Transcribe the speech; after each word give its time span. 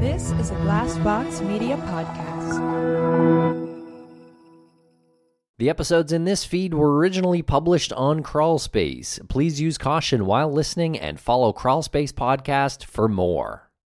This 0.00 0.30
is 0.32 0.50
a 0.50 0.54
Glassbox 0.56 1.40
Media 1.46 1.78
podcast. 1.78 2.60
The 5.56 5.70
episodes 5.70 6.12
in 6.12 6.24
this 6.24 6.44
feed 6.44 6.74
were 6.74 6.98
originally 6.98 7.40
published 7.40 7.94
on 7.94 8.22
Crawlspace. 8.22 9.26
Please 9.30 9.58
use 9.58 9.78
caution 9.78 10.26
while 10.26 10.52
listening 10.52 10.98
and 10.98 11.18
follow 11.18 11.50
Crawlspace 11.54 12.12
Podcast 12.12 12.84
for 12.84 13.08
more. 13.08 13.65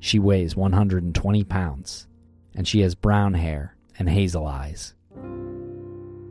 She 0.00 0.18
weighs 0.18 0.56
120 0.56 1.44
pounds, 1.44 2.08
and 2.54 2.66
she 2.66 2.80
has 2.80 2.94
brown 2.94 3.34
hair 3.34 3.76
and 3.98 4.08
hazel 4.08 4.46
eyes. 4.46 4.94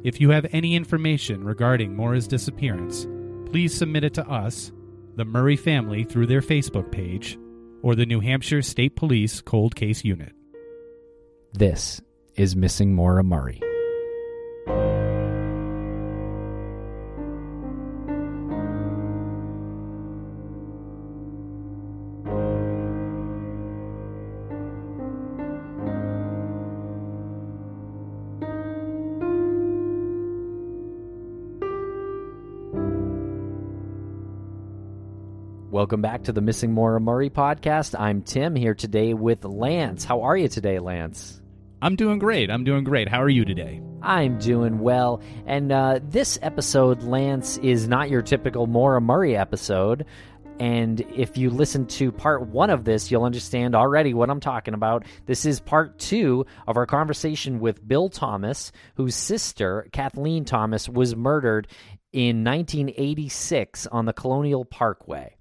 If 0.03 0.19
you 0.19 0.31
have 0.31 0.47
any 0.51 0.75
information 0.75 1.43
regarding 1.43 1.95
Maura's 1.95 2.27
disappearance, 2.27 3.05
please 3.51 3.75
submit 3.75 4.03
it 4.03 4.13
to 4.15 4.27
us, 4.27 4.71
the 5.15 5.25
Murray 5.25 5.55
family 5.55 6.03
through 6.03 6.27
their 6.27 6.41
Facebook 6.41 6.91
page, 6.91 7.37
or 7.81 7.95
the 7.95 8.05
New 8.05 8.19
Hampshire 8.19 8.61
State 8.61 8.95
Police 8.95 9.41
Cold 9.41 9.75
Case 9.75 10.03
Unit. 10.03 10.33
This 11.53 12.01
is 12.35 12.55
Missing 12.55 12.93
Maura 12.95 13.23
Murray. 13.23 13.61
Welcome 35.79 36.01
back 36.01 36.23
to 36.23 36.33
the 36.33 36.41
Missing 36.41 36.73
Maura 36.73 36.99
Murray 36.99 37.29
podcast. 37.29 37.97
I'm 37.97 38.21
Tim 38.21 38.53
here 38.53 38.73
today 38.75 39.13
with 39.13 39.45
Lance. 39.45 40.03
How 40.03 40.23
are 40.23 40.35
you 40.35 40.49
today, 40.49 40.77
Lance? 40.77 41.41
I'm 41.81 41.95
doing 41.95 42.19
great. 42.19 42.51
I'm 42.51 42.65
doing 42.65 42.83
great. 42.83 43.07
How 43.07 43.21
are 43.21 43.29
you 43.29 43.45
today? 43.45 43.81
I'm 44.01 44.37
doing 44.39 44.79
well. 44.79 45.21
And 45.45 45.71
uh, 45.71 46.01
this 46.03 46.37
episode, 46.41 47.03
Lance, 47.03 47.59
is 47.59 47.87
not 47.87 48.09
your 48.09 48.21
typical 48.21 48.67
Maura 48.67 48.99
Murray 48.99 49.37
episode. 49.37 50.05
And 50.59 50.99
if 51.15 51.37
you 51.37 51.49
listen 51.49 51.85
to 51.85 52.11
part 52.11 52.45
one 52.49 52.69
of 52.69 52.83
this, 52.83 53.09
you'll 53.09 53.23
understand 53.23 53.73
already 53.73 54.13
what 54.13 54.29
I'm 54.29 54.41
talking 54.41 54.73
about. 54.73 55.05
This 55.27 55.45
is 55.45 55.61
part 55.61 55.97
two 55.97 56.45
of 56.67 56.75
our 56.75 56.87
conversation 56.87 57.61
with 57.61 57.87
Bill 57.87 58.09
Thomas, 58.09 58.73
whose 58.95 59.15
sister, 59.15 59.87
Cathleen 59.93 60.43
Thomas, 60.43 60.89
was 60.89 61.15
murdered 61.15 61.69
in 62.11 62.43
1986 62.43 63.87
on 63.87 64.03
the 64.03 64.11
Colonial 64.11 64.65
Parkway. 64.65 65.37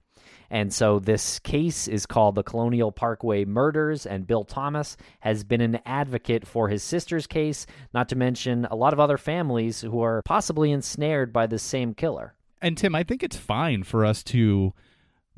And 0.50 0.72
so 0.72 0.98
this 0.98 1.38
case 1.40 1.88
is 1.88 2.06
called 2.06 2.34
the 2.34 2.42
Colonial 2.42 2.90
Parkway 2.90 3.44
Murders, 3.44 4.06
and 4.06 4.26
Bill 4.26 4.44
Thomas 4.44 4.96
has 5.20 5.44
been 5.44 5.60
an 5.60 5.80
advocate 5.84 6.46
for 6.46 6.68
his 6.68 6.82
sister's 6.82 7.26
case, 7.26 7.66
not 7.92 8.08
to 8.08 8.16
mention 8.16 8.64
a 8.66 8.76
lot 8.76 8.92
of 8.92 9.00
other 9.00 9.18
families 9.18 9.82
who 9.82 10.00
are 10.02 10.22
possibly 10.22 10.72
ensnared 10.72 11.32
by 11.32 11.46
this 11.46 11.62
same 11.62 11.94
killer. 11.94 12.34
And 12.62 12.76
Tim, 12.76 12.94
I 12.94 13.04
think 13.04 13.22
it's 13.22 13.36
fine 13.36 13.82
for 13.82 14.04
us 14.04 14.22
to 14.24 14.72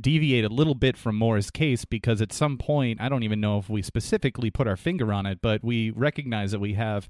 deviate 0.01 0.45
a 0.45 0.49
little 0.49 0.75
bit 0.75 0.97
from 0.97 1.17
Maura's 1.17 1.51
case 1.51 1.85
because 1.85 2.23
at 2.23 2.33
some 2.33 2.57
point, 2.57 3.01
I 3.01 3.09
don't 3.09 3.23
even 3.23 3.41
know 3.41 3.59
if 3.59 3.69
we 3.69 3.83
specifically 3.83 4.51
put 4.51 4.67
our 4.67 4.77
finger 4.77 5.13
on 5.13 5.27
it, 5.27 5.41
but 5.43 5.63
we 5.63 5.91
recognize 5.91 6.53
that 6.53 6.61
we 6.61 6.75
have 6.75 7.09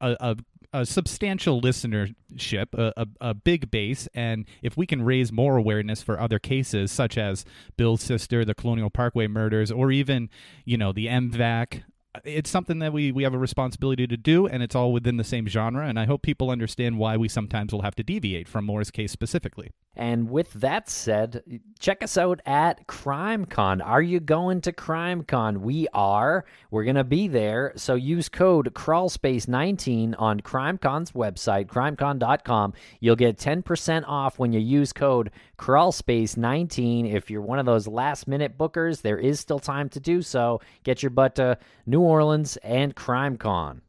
a, 0.00 0.16
a, 0.20 0.36
a 0.72 0.84
substantial 0.84 1.60
listenership, 1.60 2.74
a, 2.74 2.92
a, 2.96 3.06
a, 3.20 3.34
big 3.34 3.70
base, 3.70 4.08
and 4.14 4.46
if 4.62 4.76
we 4.76 4.86
can 4.86 5.02
raise 5.02 5.32
more 5.32 5.56
awareness 5.56 6.02
for 6.02 6.20
other 6.20 6.38
cases 6.38 6.92
such 6.92 7.16
as 7.16 7.44
Bill's 7.76 8.02
sister, 8.02 8.44
the 8.44 8.54
Colonial 8.54 8.90
Parkway 8.90 9.26
murders, 9.28 9.70
or 9.70 9.90
even 9.90 10.28
you 10.64 10.76
know 10.76 10.92
the 10.92 11.06
MVAC. 11.06 11.82
It's 12.24 12.50
something 12.50 12.80
that 12.80 12.92
we, 12.92 13.12
we 13.12 13.22
have 13.22 13.34
a 13.34 13.38
responsibility 13.38 14.06
to 14.06 14.16
do, 14.16 14.46
and 14.46 14.62
it's 14.62 14.74
all 14.74 14.92
within 14.92 15.18
the 15.18 15.24
same 15.24 15.46
genre. 15.46 15.86
And 15.86 16.00
I 16.00 16.06
hope 16.06 16.22
people 16.22 16.50
understand 16.50 16.98
why 16.98 17.16
we 17.16 17.28
sometimes 17.28 17.72
will 17.72 17.82
have 17.82 17.94
to 17.96 18.02
deviate 18.02 18.48
from 18.48 18.64
Maura's 18.64 18.90
case 18.90 19.12
specifically. 19.12 19.70
And 19.96 20.30
with 20.30 20.52
that 20.52 20.88
said, 20.88 21.42
check 21.80 22.04
us 22.04 22.16
out 22.16 22.40
at 22.46 22.86
CrimeCon. 22.86 23.84
Are 23.84 24.00
you 24.00 24.20
going 24.20 24.60
to 24.60 24.72
CrimeCon? 24.72 25.58
We 25.58 25.88
are. 25.92 26.44
We're 26.70 26.84
going 26.84 26.94
to 26.94 27.04
be 27.04 27.26
there. 27.26 27.72
So 27.74 27.96
use 27.96 28.28
code 28.28 28.72
CrawlSpace19 28.74 30.14
on 30.16 30.40
CrimeCon's 30.40 31.12
website, 31.12 31.66
crimecon.com. 31.66 32.74
You'll 33.00 33.16
get 33.16 33.38
10% 33.38 34.04
off 34.06 34.38
when 34.38 34.52
you 34.52 34.60
use 34.60 34.92
code 34.92 35.32
CrawlSpace19. 35.58 37.12
If 37.12 37.28
you're 37.28 37.42
one 37.42 37.58
of 37.58 37.66
those 37.66 37.88
last 37.88 38.28
minute 38.28 38.56
bookers, 38.56 39.02
there 39.02 39.18
is 39.18 39.40
still 39.40 39.58
time 39.58 39.88
to 39.88 39.98
do 39.98 40.22
so. 40.22 40.60
Get 40.84 41.02
your 41.02 41.10
butt 41.10 41.34
to 41.36 41.58
New 41.86 42.02
Orleans 42.02 42.56
and 42.58 42.94
CrimeCon. 42.94 43.80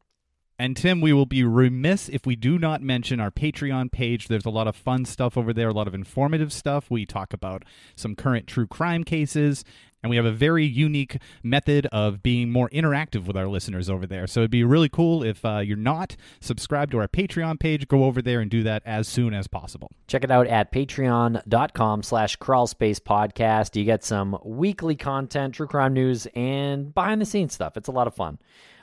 And 0.62 0.76
Tim, 0.76 1.00
we 1.00 1.14
will 1.14 1.26
be 1.26 1.46
remiss 1.46 2.10
if 2.10 2.26
we 2.26 2.36
do 2.36 2.60
not 2.60 2.82
mention 2.82 3.22
our 3.22 3.32
Patreon 3.32 3.94
page. 3.94 4.28
There's 4.28 4.46
a 4.46 4.50
lot 4.50 4.68
of 4.68 4.76
fun 4.76 5.06
stuff 5.06 5.38
over 5.38 5.54
there, 5.54 5.70
a 5.70 5.74
lot 5.74 5.88
of 5.88 5.94
informative 5.96 6.52
stuff. 6.52 6.92
We 6.92 7.06
talk 7.06 7.32
about 7.32 7.64
some 7.96 8.14
current 8.14 8.46
true 8.46 8.68
crime 8.68 9.06
cases, 9.06 9.64
and 10.04 10.10
we 10.10 10.18
have 10.18 10.26
a 10.26 10.34
very 10.34 10.66
unique 10.66 11.18
method 11.44 11.86
of 11.94 12.22
being 12.22 12.52
more 12.52 12.70
interactive 12.72 13.26
with 13.26 13.38
our 13.38 13.48
listeners 13.48 13.90
over 13.90 14.06
there. 14.06 14.28
So 14.28 14.42
it'd 14.42 14.52
be 14.52 14.66
really 14.66 14.90
cool 14.90 15.24
if 15.24 15.46
uh, 15.46 15.60
you're 15.60 15.78
not 15.78 16.18
subscribed 16.42 16.92
to 16.92 17.00
our 17.00 17.08
Patreon 17.08 17.58
page, 17.58 17.88
go 17.88 18.04
over 18.04 18.22
there 18.22 18.42
and 18.42 18.52
do 18.52 18.62
that 18.64 18.84
as 18.86 19.08
soon 19.08 19.34
as 19.34 19.48
possible. 19.48 19.92
Check 20.08 20.26
it 20.26 20.32
out 20.32 20.48
at 20.48 20.74
patreon.com 20.74 22.04
slash 22.04 22.38
crawlspace 22.38 23.00
podcast. 23.00 23.78
You 23.78 23.86
get 23.86 24.04
some 24.04 24.38
weekly 24.44 24.98
content, 24.98 25.56
true 25.56 25.68
crime 25.68 25.94
news, 25.94 26.28
and 26.36 26.94
behind 26.94 27.22
the 27.22 27.26
scenes 27.26 27.54
stuff. 27.54 27.78
It's 27.78 27.88
a 27.88 27.94
lot 27.94 28.08
of 28.08 28.14
fun. 28.14 28.40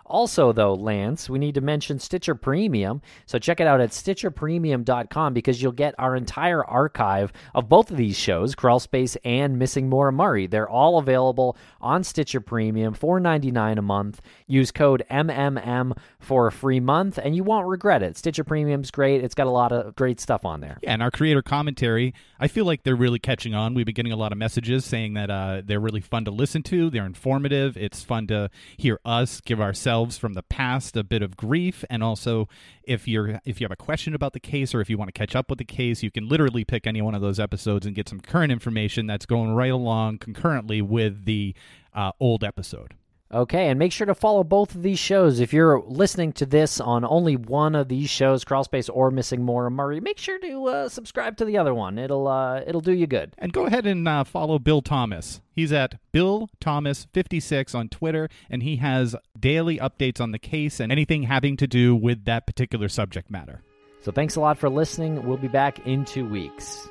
Also, 0.09 0.53
though, 0.53 0.75
Lance, 0.75 1.29
we 1.29 1.39
need 1.39 1.57
to 1.57 1.61
mention 1.61 1.99
Stitcher 1.99 2.35
Premium. 2.35 3.03
So 3.27 3.39
check 3.39 3.61
it 3.61 3.67
out 3.67 3.81
at 3.81 3.91
StitcherPremium.com 3.91 5.35
because 5.35 5.61
you'll 5.61 5.73
get 5.73 5.95
our 5.99 6.15
entire 6.15 6.65
archive 6.65 7.33
of 7.55 7.69
both 7.69 7.91
of 7.91 7.97
these 7.97 8.17
shows, 8.17 8.55
Crawl 8.55 8.79
Space 8.79 9.17
and 9.25 9.59
Missing 9.59 9.89
Murray. 9.89 10.47
They're 10.47 10.69
all 10.69 10.99
available 10.99 11.57
on 11.81 12.05
Stitcher 12.05 12.41
Premium, 12.41 12.95
$4.99 12.95 13.79
a 13.79 13.83
month. 13.83 14.21
Use 14.47 14.71
code 14.71 15.05
MMM 15.11 15.97
for 16.21 16.47
a 16.47 16.53
free 16.53 16.81
month, 16.81 17.19
and 17.19 17.35
you 17.35 17.43
won't 17.43 17.67
regret 17.67 18.03
it. 18.03 18.17
Stitcher 18.17 18.45
Premium's 18.45 18.91
great. 18.91 19.25
It's 19.25 19.35
got 19.35 19.47
a 19.47 19.51
lot 19.51 19.73
of 19.73 19.97
great 19.97 20.21
stuff 20.21 20.45
on 20.45 20.61
there. 20.61 20.79
Yeah, 20.83 20.93
and 20.93 21.03
our 21.03 21.11
creator 21.11 21.43
commentary, 21.43 22.15
I 22.39 22.49
feel 22.49 22.65
like 22.65 22.85
they're 22.85 22.95
really 22.95 23.19
catching 23.19 23.55
on. 23.55 23.75
We've 23.75 23.87
been 23.87 23.95
getting 23.95 24.13
a 24.13 24.17
lot 24.17 24.33
of 24.33 24.39
messages 24.39 24.85
saying 24.85 25.15
that 25.15 25.31
uh, 25.31 25.63
they're 25.65 25.81
really 25.81 26.01
fun 26.01 26.27
to 26.27 26.31
listen 26.31 26.63
to. 26.65 26.91
They're 26.91 27.07
informative. 27.07 27.77
It's 27.77 28.03
fun 28.05 28.29
to 28.29 28.51
hear 28.77 29.01
us 29.05 29.41
give 29.41 29.61
ourselves 29.61 29.96
from 30.05 30.35
the 30.35 30.43
past 30.43 30.97
a 30.97 31.05
bit 31.05 31.23
of 31.23 31.37
grief, 31.37 31.85
and 31.89 32.03
also 32.03 32.49
if 32.83 33.09
you're 33.09 33.41
if 33.45 33.61
you 33.61 33.65
have 33.65 33.73
a 33.73 33.77
question 33.77 34.15
about 34.15 34.33
the 34.33 34.41
case 34.41 34.75
or 34.75 34.81
if 34.81 34.91
you 34.91 34.99
want 34.99 35.09
to 35.09 35.19
catch 35.19 35.35
up 35.35 35.49
with 35.49 35.59
the 35.59 35.65
case, 35.65 36.03
you 36.03 36.11
can 36.11 36.29
literally 36.29 36.65
pick 36.65 36.87
any 36.87 37.01
one 37.01 37.15
of 37.15 37.23
those 37.23 37.41
episodes 37.41 37.87
and 37.87 37.95
get 37.95 38.09
some 38.09 38.21
current 38.21 38.53
information 38.53 39.07
that's 39.07 39.27
going 39.27 39.53
right 39.53 39.73
along 39.73 40.19
concurrently 40.19 40.83
with 40.83 41.25
the 41.25 41.55
uh, 41.95 42.13
old 42.21 42.45
episode. 42.45 42.95
Okay, 43.33 43.69
and 43.69 43.79
make 43.79 43.91
sure 43.91 44.07
to 44.07 44.15
follow 44.15 44.45
both 44.45 44.75
of 44.75 44.83
these 44.83 45.01
shows. 45.01 45.41
If 45.41 45.53
you're 45.53 45.83
listening 45.85 46.33
to 46.35 46.47
this 46.47 46.81
on 46.81 47.05
only 47.05 47.35
one 47.37 47.75
of 47.75 47.89
these 47.89 48.09
shows, 48.09 48.45
Crawlspace 48.45 48.89
or 48.93 49.11
Missing 49.11 49.43
Maura 49.43 49.69
Murray, 49.69 49.99
make 49.99 50.19
sure 50.19 50.39
to 50.39 50.67
uh, 50.67 50.89
subscribe 50.89 51.37
to 51.39 51.45
the 51.45 51.59
other 51.59 51.75
one. 51.75 51.99
It'll 51.99 52.29
uh, 52.29 52.61
it'll 52.65 52.81
do 52.81 52.93
you 52.93 53.09
good. 53.09 53.35
And 53.37 53.53
go 53.53 53.67
ahead 53.67 53.85
and 53.85 54.07
uh, 54.07 54.23
follow 54.23 54.61
Bill 54.61 54.81
Thomas. 54.81 55.41
He's 55.53 55.73
at 55.73 55.99
Bill 56.13 56.49
Thomas 56.61 57.09
56 57.13 57.75
on 57.75 57.89
Twitter, 57.89 58.29
and 58.49 58.63
he 58.63 58.77
has 58.77 59.17
daily 59.39 59.79
updates 59.79 60.21
on 60.21 60.31
the 60.31 60.39
case 60.39 60.79
and 60.79 60.93
anything 60.93 61.25
having 61.25 61.57
to 61.57 61.67
do 61.67 61.97
with 61.97 62.27
that 62.27 62.47
particular 62.47 62.89
subject 62.89 63.29
matter. 63.29 63.63
So 64.03 64.13
thanks 64.13 64.37
a 64.37 64.41
lot 64.41 64.57
for 64.57 64.69
listening. 64.69 65.27
We'll 65.27 65.37
be 65.37 65.49
back 65.49 65.85
in 65.85 66.05
two 66.05 66.29
weeks. 66.29 66.89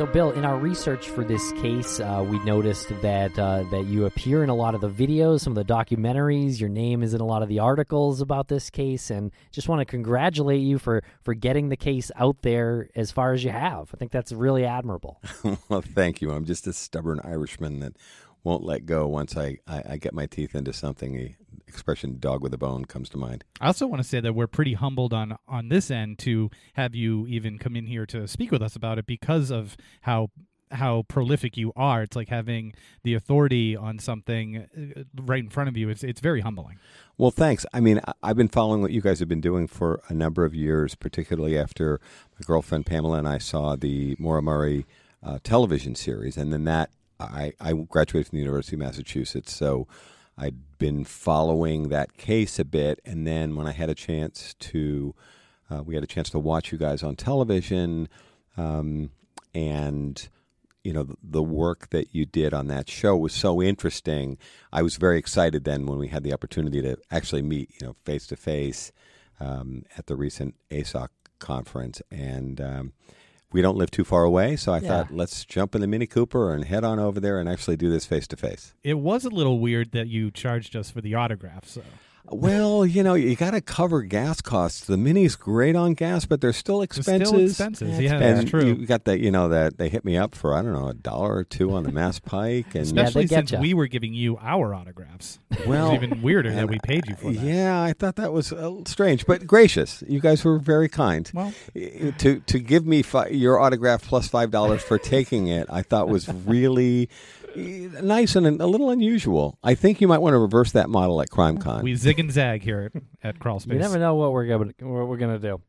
So, 0.00 0.06
Bill, 0.06 0.30
in 0.30 0.46
our 0.46 0.56
research 0.56 1.10
for 1.10 1.24
this 1.24 1.52
case, 1.52 2.00
uh, 2.00 2.24
we 2.26 2.38
noticed 2.38 2.88
that 3.02 3.38
uh, 3.38 3.64
that 3.64 3.84
you 3.84 4.06
appear 4.06 4.42
in 4.42 4.48
a 4.48 4.54
lot 4.54 4.74
of 4.74 4.80
the 4.80 4.88
videos, 4.88 5.40
some 5.40 5.54
of 5.54 5.66
the 5.66 5.74
documentaries. 5.74 6.58
Your 6.58 6.70
name 6.70 7.02
is 7.02 7.12
in 7.12 7.20
a 7.20 7.26
lot 7.26 7.42
of 7.42 7.50
the 7.50 7.58
articles 7.58 8.22
about 8.22 8.48
this 8.48 8.70
case, 8.70 9.10
and 9.10 9.30
just 9.52 9.68
want 9.68 9.80
to 9.80 9.84
congratulate 9.84 10.62
you 10.62 10.78
for 10.78 11.02
for 11.22 11.34
getting 11.34 11.68
the 11.68 11.76
case 11.76 12.10
out 12.16 12.40
there 12.40 12.88
as 12.96 13.10
far 13.10 13.34
as 13.34 13.44
you 13.44 13.50
have. 13.50 13.90
I 13.92 13.98
think 13.98 14.10
that's 14.10 14.32
really 14.32 14.64
admirable. 14.64 15.20
well, 15.68 15.82
thank 15.82 16.22
you. 16.22 16.30
I'm 16.30 16.46
just 16.46 16.66
a 16.66 16.72
stubborn 16.72 17.20
Irishman 17.22 17.80
that 17.80 17.98
won't 18.42 18.64
let 18.64 18.86
go 18.86 19.06
once 19.06 19.36
I, 19.36 19.58
I, 19.68 19.82
I 19.86 19.96
get 19.98 20.14
my 20.14 20.24
teeth 20.24 20.54
into 20.54 20.72
something. 20.72 21.36
Expression 21.72 22.18
"dog 22.18 22.42
with 22.42 22.52
a 22.54 22.58
bone" 22.58 22.84
comes 22.84 23.08
to 23.10 23.16
mind. 23.16 23.44
I 23.60 23.68
also 23.68 23.86
want 23.86 24.02
to 24.02 24.08
say 24.08 24.20
that 24.20 24.34
we're 24.34 24.46
pretty 24.46 24.74
humbled 24.74 25.12
on 25.12 25.36
on 25.48 25.68
this 25.68 25.90
end 25.90 26.18
to 26.20 26.50
have 26.74 26.94
you 26.94 27.26
even 27.26 27.58
come 27.58 27.76
in 27.76 27.86
here 27.86 28.06
to 28.06 28.26
speak 28.26 28.50
with 28.50 28.62
us 28.62 28.76
about 28.76 28.98
it 28.98 29.06
because 29.06 29.50
of 29.50 29.76
how 30.02 30.28
how 30.72 31.02
prolific 31.08 31.56
you 31.56 31.72
are. 31.74 32.02
It's 32.02 32.14
like 32.14 32.28
having 32.28 32.74
the 33.02 33.14
authority 33.14 33.76
on 33.76 33.98
something 33.98 34.68
uh, 34.96 35.02
right 35.20 35.42
in 35.42 35.50
front 35.50 35.68
of 35.68 35.76
you. 35.76 35.88
It's 35.88 36.04
it's 36.04 36.20
very 36.20 36.40
humbling. 36.40 36.78
Well, 37.18 37.30
thanks. 37.30 37.66
I 37.72 37.80
mean, 37.80 38.00
I've 38.22 38.36
been 38.36 38.48
following 38.48 38.80
what 38.80 38.92
you 38.92 39.00
guys 39.00 39.18
have 39.18 39.28
been 39.28 39.40
doing 39.40 39.66
for 39.66 40.00
a 40.08 40.14
number 40.14 40.44
of 40.44 40.54
years, 40.54 40.94
particularly 40.94 41.58
after 41.58 42.00
my 42.38 42.44
girlfriend 42.46 42.86
Pamela 42.86 43.18
and 43.18 43.28
I 43.28 43.38
saw 43.38 43.76
the 43.76 44.16
Maura 44.18 44.42
Murray 44.42 44.86
uh, 45.22 45.38
television 45.42 45.94
series, 45.94 46.36
and 46.36 46.52
then 46.52 46.64
that 46.64 46.90
I, 47.20 47.52
I 47.60 47.72
graduated 47.72 48.28
from 48.28 48.36
the 48.36 48.42
University 48.42 48.76
of 48.76 48.80
Massachusetts, 48.80 49.54
so 49.54 49.86
I'd 50.40 50.78
been 50.78 51.04
following 51.04 51.90
that 51.90 52.16
case 52.16 52.58
a 52.58 52.64
bit, 52.64 53.00
and 53.04 53.26
then 53.26 53.56
when 53.56 53.66
I 53.66 53.72
had 53.72 53.90
a 53.90 53.94
chance 53.94 54.54
to, 54.54 55.14
uh, 55.70 55.82
we 55.82 55.94
had 55.94 56.02
a 56.02 56.06
chance 56.06 56.30
to 56.30 56.38
watch 56.38 56.72
you 56.72 56.78
guys 56.78 57.02
on 57.02 57.14
television, 57.14 58.08
um, 58.56 59.10
and 59.54 60.28
you 60.82 60.94
know 60.94 61.06
the, 61.22 61.42
work 61.42 61.90
that 61.90 62.14
you 62.14 62.24
did 62.24 62.54
on 62.54 62.68
that 62.68 62.88
show 62.88 63.14
was 63.16 63.34
so 63.34 63.60
interesting. 63.60 64.38
I 64.72 64.80
was 64.80 64.96
very 64.96 65.18
excited 65.18 65.64
then 65.64 65.84
when 65.84 65.98
we 65.98 66.08
had 66.08 66.22
the 66.22 66.32
opportunity 66.32 66.80
to 66.80 66.96
actually 67.10 67.42
meet, 67.42 67.70
you 67.78 67.86
know, 67.86 67.96
face 68.06 68.26
to 68.28 68.36
face 68.36 68.92
at 69.38 70.06
the 70.06 70.16
recent 70.16 70.54
ASOC 70.70 71.08
conference, 71.38 72.00
and 72.10 72.60
um, 72.62 72.92
we 73.52 73.62
don't 73.62 73.76
live 73.76 73.90
too 73.90 74.04
far 74.04 74.24
away, 74.24 74.56
so 74.56 74.72
I 74.72 74.78
yeah. 74.78 74.88
thought 74.88 75.14
let's 75.14 75.44
jump 75.44 75.74
in 75.74 75.80
the 75.80 75.86
Mini 75.86 76.06
Cooper 76.06 76.52
and 76.52 76.64
head 76.64 76.84
on 76.84 76.98
over 76.98 77.20
there 77.20 77.38
and 77.40 77.48
actually 77.48 77.76
do 77.76 77.90
this 77.90 78.06
face 78.06 78.26
to 78.28 78.36
face. 78.36 78.74
It 78.82 78.98
was 78.98 79.24
a 79.24 79.30
little 79.30 79.58
weird 79.58 79.92
that 79.92 80.08
you 80.08 80.30
charged 80.30 80.76
us 80.76 80.90
for 80.90 81.00
the 81.00 81.14
autograph, 81.14 81.66
so. 81.66 81.82
Well, 82.30 82.86
you 82.86 83.02
know, 83.02 83.14
you 83.14 83.34
got 83.36 83.52
to 83.52 83.60
cover 83.60 84.02
gas 84.02 84.40
costs. 84.40 84.84
The 84.86 84.96
Mini's 84.96 85.36
great 85.36 85.74
on 85.74 85.94
gas, 85.94 86.26
but 86.26 86.40
they're 86.40 86.52
still 86.52 86.82
expensive. 86.82 87.26
Still 87.26 87.40
expensive, 87.40 88.00
yeah, 88.00 88.14
and 88.14 88.38
that's 88.38 88.50
true. 88.50 88.66
You 88.66 88.86
got 88.86 89.04
that, 89.04 89.20
you 89.20 89.30
know, 89.30 89.48
that 89.48 89.78
they 89.78 89.88
hit 89.88 90.04
me 90.04 90.16
up 90.16 90.34
for 90.34 90.54
I 90.54 90.62
don't 90.62 90.72
know 90.72 90.88
a 90.88 90.94
dollar 90.94 91.34
or 91.36 91.44
two 91.44 91.72
on 91.72 91.82
the 91.82 91.92
Mass 91.92 92.18
Pike, 92.18 92.74
and 92.74 92.84
especially 92.84 93.24
yeah, 93.24 93.38
since 93.38 93.52
we 93.52 93.74
were 93.74 93.88
giving 93.88 94.14
you 94.14 94.38
our 94.40 94.74
autographs. 94.74 95.38
Well, 95.66 95.88
it 95.90 95.98
was 96.00 96.02
even 96.04 96.22
weirder 96.22 96.52
that 96.52 96.68
we 96.68 96.78
paid 96.78 97.06
you 97.08 97.16
for 97.16 97.32
that. 97.32 97.42
Yeah, 97.42 97.82
I 97.82 97.92
thought 97.92 98.16
that 98.16 98.32
was 98.32 98.52
uh, 98.52 98.84
strange, 98.86 99.26
but 99.26 99.46
gracious. 99.46 100.02
You 100.06 100.20
guys 100.20 100.44
were 100.44 100.58
very 100.58 100.88
kind. 100.88 101.30
Well, 101.34 101.52
to 101.74 102.40
to 102.40 102.58
give 102.58 102.86
me 102.86 103.02
fi- 103.02 103.28
your 103.28 103.58
autograph 103.58 104.02
plus 104.04 104.28
five 104.28 104.50
dollars 104.50 104.82
for 104.82 104.98
taking 104.98 105.48
it, 105.48 105.66
I 105.70 105.82
thought 105.82 106.08
was 106.08 106.28
really 106.28 107.08
nice 107.56 108.36
and 108.36 108.46
a 108.60 108.66
little 108.66 108.90
unusual. 108.90 109.58
I 109.62 109.74
think 109.74 110.00
you 110.00 110.08
might 110.08 110.18
want 110.18 110.34
to 110.34 110.38
reverse 110.38 110.72
that 110.72 110.88
model 110.88 111.20
at 111.20 111.30
CrimeCon. 111.30 111.82
We 111.82 111.94
zig 111.94 112.20
and 112.20 112.30
zag 112.30 112.62
here 112.62 112.90
at, 112.94 113.02
at 113.22 113.38
Crawl 113.38 113.62
You 113.66 113.78
never 113.78 113.98
know 113.98 114.14
what 114.14 114.32
we're 114.32 114.46
going 114.46 114.74
what 114.80 115.08
we're 115.08 115.16
going 115.16 115.40
to 115.40 115.48
do. 115.48 115.60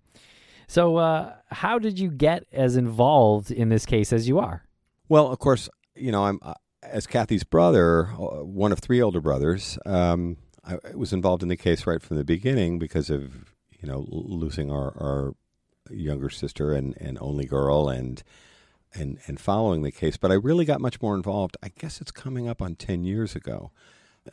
So, 0.68 0.98
uh, 0.98 1.34
how 1.50 1.80
did 1.80 2.00
you 2.00 2.10
get 2.10 2.46
as 2.54 2.78
involved 2.78 3.52
in 3.52 3.70
this 3.70 3.86
case 3.86 4.14
as 4.14 4.28
you 4.28 4.40
are? 4.40 4.64
Well, 5.10 5.30
of 5.30 5.38
course, 5.40 5.70
you 5.96 6.12
know, 6.12 6.26
I'm 6.26 6.40
uh, 6.42 6.54
as 6.84 7.08
Kathy's 7.08 7.44
brother, 7.44 8.08
uh, 8.14 8.44
one 8.46 8.72
of 8.72 8.80
three 8.80 9.02
older 9.02 9.22
brothers. 9.22 9.78
Um, 9.86 10.38
I 10.64 10.78
was 10.96 11.12
involved 11.12 11.44
in 11.44 11.50
the 11.50 11.58
case 11.58 11.86
right 11.86 12.02
from 12.02 12.18
the 12.18 12.24
beginning 12.24 12.80
because 12.80 13.10
of 13.10 13.54
you 13.80 13.88
know 13.88 14.06
losing 14.10 14.72
our, 14.72 14.94
our 14.98 15.34
younger 15.90 16.30
sister 16.30 16.74
and, 16.74 16.96
and 17.02 17.18
only 17.20 17.46
girl 17.46 17.90
and 17.90 18.24
and 18.94 19.20
and 19.28 19.40
following 19.40 19.84
the 19.84 19.92
case, 19.92 20.18
but 20.18 20.32
I 20.32 20.36
really 20.36 20.66
got 20.66 20.82
much 20.82 21.02
more 21.02 21.16
involved. 21.16 21.58
I 21.64 21.70
guess 21.70 22.02
it's 22.02 22.12
coming 22.12 22.48
up 22.48 22.62
on 22.62 22.76
10 22.76 23.04
years 23.04 23.36
ago. 23.36 23.72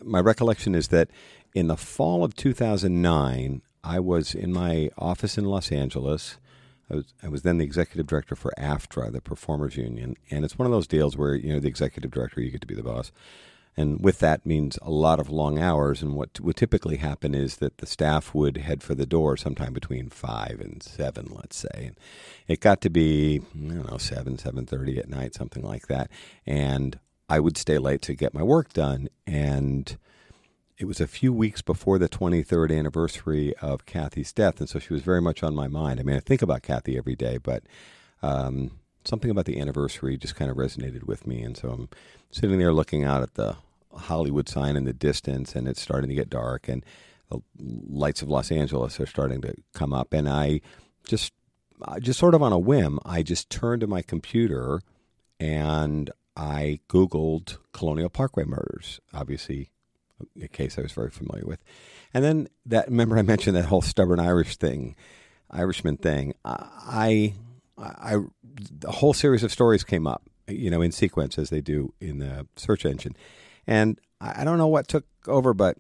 My 0.02 0.20
recollection 0.20 0.74
is 0.74 0.88
that 0.88 1.08
in 1.54 1.68
the 1.68 1.76
fall 1.76 2.24
of 2.24 2.34
2009, 2.34 3.62
I 3.82 4.00
was 4.00 4.34
in 4.34 4.52
my 4.52 4.90
office 4.98 5.38
in 5.38 5.44
Los 5.44 5.72
Angeles. 5.72 6.36
I 6.90 6.96
was, 6.96 7.14
I 7.22 7.28
was 7.28 7.42
then 7.42 7.58
the 7.58 7.64
executive 7.64 8.06
director 8.06 8.34
for 8.34 8.52
AFTRA, 8.58 9.12
the 9.12 9.20
Performers 9.20 9.76
Union, 9.76 10.16
and 10.30 10.44
it's 10.44 10.58
one 10.58 10.66
of 10.66 10.72
those 10.72 10.86
deals 10.86 11.16
where 11.16 11.34
you 11.34 11.52
know 11.52 11.60
the 11.60 11.68
executive 11.68 12.10
director, 12.10 12.40
you 12.40 12.50
get 12.50 12.60
to 12.62 12.66
be 12.66 12.74
the 12.74 12.82
boss 12.82 13.12
and 13.78 14.02
with 14.02 14.18
that 14.18 14.44
means 14.44 14.76
a 14.82 14.90
lot 14.90 15.20
of 15.20 15.30
long 15.30 15.60
hours. 15.60 16.02
And 16.02 16.16
what 16.16 16.40
would 16.40 16.56
typically 16.56 16.96
happen 16.96 17.32
is 17.32 17.58
that 17.58 17.78
the 17.78 17.86
staff 17.86 18.34
would 18.34 18.56
head 18.56 18.82
for 18.82 18.96
the 18.96 19.06
door 19.06 19.36
sometime 19.36 19.72
between 19.72 20.10
five 20.10 20.60
and 20.60 20.82
seven, 20.82 21.28
let's 21.30 21.58
say. 21.58 21.86
And 21.86 21.96
it 22.48 22.58
got 22.58 22.80
to 22.80 22.90
be 22.90 23.40
I 23.54 23.74
don't 23.74 23.88
know 23.88 23.98
seven, 23.98 24.36
seven 24.36 24.66
thirty 24.66 24.98
at 24.98 25.08
night, 25.08 25.32
something 25.32 25.62
like 25.62 25.86
that, 25.86 26.10
and 26.44 26.98
I 27.28 27.38
would 27.38 27.56
stay 27.56 27.78
late 27.78 28.02
to 28.02 28.14
get 28.14 28.34
my 28.34 28.42
work 28.42 28.72
done. 28.72 29.10
And 29.28 29.96
it 30.76 30.86
was 30.86 31.00
a 31.00 31.06
few 31.06 31.32
weeks 31.32 31.62
before 31.62 31.98
the 31.98 32.08
23rd 32.08 32.76
anniversary 32.76 33.54
of 33.62 33.86
Kathy's 33.86 34.32
death, 34.32 34.58
and 34.58 34.68
so 34.68 34.80
she 34.80 34.92
was 34.92 35.02
very 35.02 35.20
much 35.20 35.44
on 35.44 35.54
my 35.54 35.68
mind. 35.68 36.00
I 36.00 36.02
mean, 36.02 36.16
I 36.16 36.20
think 36.20 36.42
about 36.42 36.62
Kathy 36.62 36.96
every 36.96 37.16
day, 37.16 37.38
but 37.38 37.62
um, 38.22 38.72
something 39.04 39.30
about 39.30 39.44
the 39.44 39.60
anniversary 39.60 40.16
just 40.16 40.36
kind 40.36 40.50
of 40.50 40.56
resonated 40.56 41.04
with 41.04 41.26
me, 41.26 41.42
and 41.42 41.56
so 41.56 41.70
I'm 41.70 41.88
sitting 42.30 42.58
there 42.58 42.72
looking 42.72 43.04
out 43.04 43.22
at 43.22 43.34
the 43.34 43.56
Hollywood 43.98 44.48
sign 44.48 44.76
in 44.76 44.84
the 44.84 44.92
distance, 44.92 45.54
and 45.54 45.68
it's 45.68 45.80
starting 45.80 46.08
to 46.08 46.14
get 46.14 46.30
dark, 46.30 46.68
and 46.68 46.84
the 47.30 47.40
lights 47.58 48.22
of 48.22 48.28
Los 48.28 48.50
Angeles 48.50 48.98
are 49.00 49.06
starting 49.06 49.40
to 49.42 49.54
come 49.74 49.92
up, 49.92 50.12
and 50.12 50.28
I 50.28 50.60
just, 51.06 51.32
just 52.00 52.18
sort 52.18 52.34
of 52.34 52.42
on 52.42 52.52
a 52.52 52.58
whim, 52.58 52.98
I 53.04 53.22
just 53.22 53.50
turned 53.50 53.80
to 53.82 53.86
my 53.86 54.02
computer 54.02 54.80
and 55.40 56.10
I 56.36 56.80
Googled 56.88 57.58
Colonial 57.72 58.08
Parkway 58.08 58.44
murders, 58.44 59.00
obviously 59.12 59.70
a 60.40 60.48
case 60.48 60.78
I 60.78 60.82
was 60.82 60.92
very 60.92 61.10
familiar 61.10 61.44
with. 61.44 61.62
And 62.14 62.24
then 62.24 62.48
that, 62.66 62.88
remember 62.88 63.18
I 63.18 63.22
mentioned 63.22 63.56
that 63.56 63.66
whole 63.66 63.82
stubborn 63.82 64.20
Irish 64.20 64.56
thing, 64.56 64.96
Irishman 65.50 65.96
thing. 65.96 66.34
I, 66.44 66.66
I, 66.86 67.34
I 67.78 68.16
a 68.84 68.92
whole 68.92 69.12
series 69.12 69.42
of 69.42 69.52
stories 69.52 69.84
came 69.84 70.06
up, 70.06 70.22
you 70.48 70.70
know, 70.70 70.82
in 70.82 70.92
sequence 70.92 71.38
as 71.38 71.50
they 71.50 71.60
do 71.60 71.92
in 72.00 72.18
the 72.18 72.46
search 72.56 72.84
engine. 72.84 73.16
And 73.68 74.00
I 74.18 74.44
don't 74.44 74.56
know 74.56 74.66
what 74.66 74.88
took 74.88 75.04
over, 75.26 75.52
but 75.52 75.76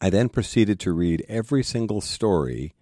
I 0.00 0.10
then 0.10 0.28
proceeded 0.28 0.80
to 0.80 0.92
read 0.92 1.24
every 1.28 1.62
single 1.62 2.00
story 2.00 2.74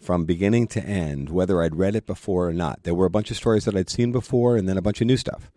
from 0.00 0.24
beginning 0.24 0.66
to 0.66 0.82
end, 0.82 1.30
whether 1.30 1.62
I'd 1.62 1.76
read 1.76 1.94
it 1.94 2.06
before 2.06 2.48
or 2.48 2.52
not. 2.52 2.82
There 2.82 2.94
were 2.94 3.06
a 3.06 3.10
bunch 3.10 3.30
of 3.30 3.36
stories 3.36 3.66
that 3.66 3.76
I'd 3.76 3.88
seen 3.88 4.10
before, 4.10 4.56
and 4.56 4.68
then 4.68 4.76
a 4.76 4.82
bunch 4.82 5.00
of 5.00 5.06
new 5.06 5.16
stuff. 5.16 5.52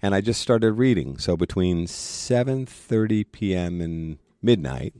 And 0.00 0.14
I 0.14 0.22
just 0.22 0.40
started 0.40 0.72
reading. 0.72 1.18
So 1.18 1.36
between 1.36 1.86
7:30 1.86 3.30
p.m. 3.30 3.82
and 3.82 4.18
midnight, 4.40 4.94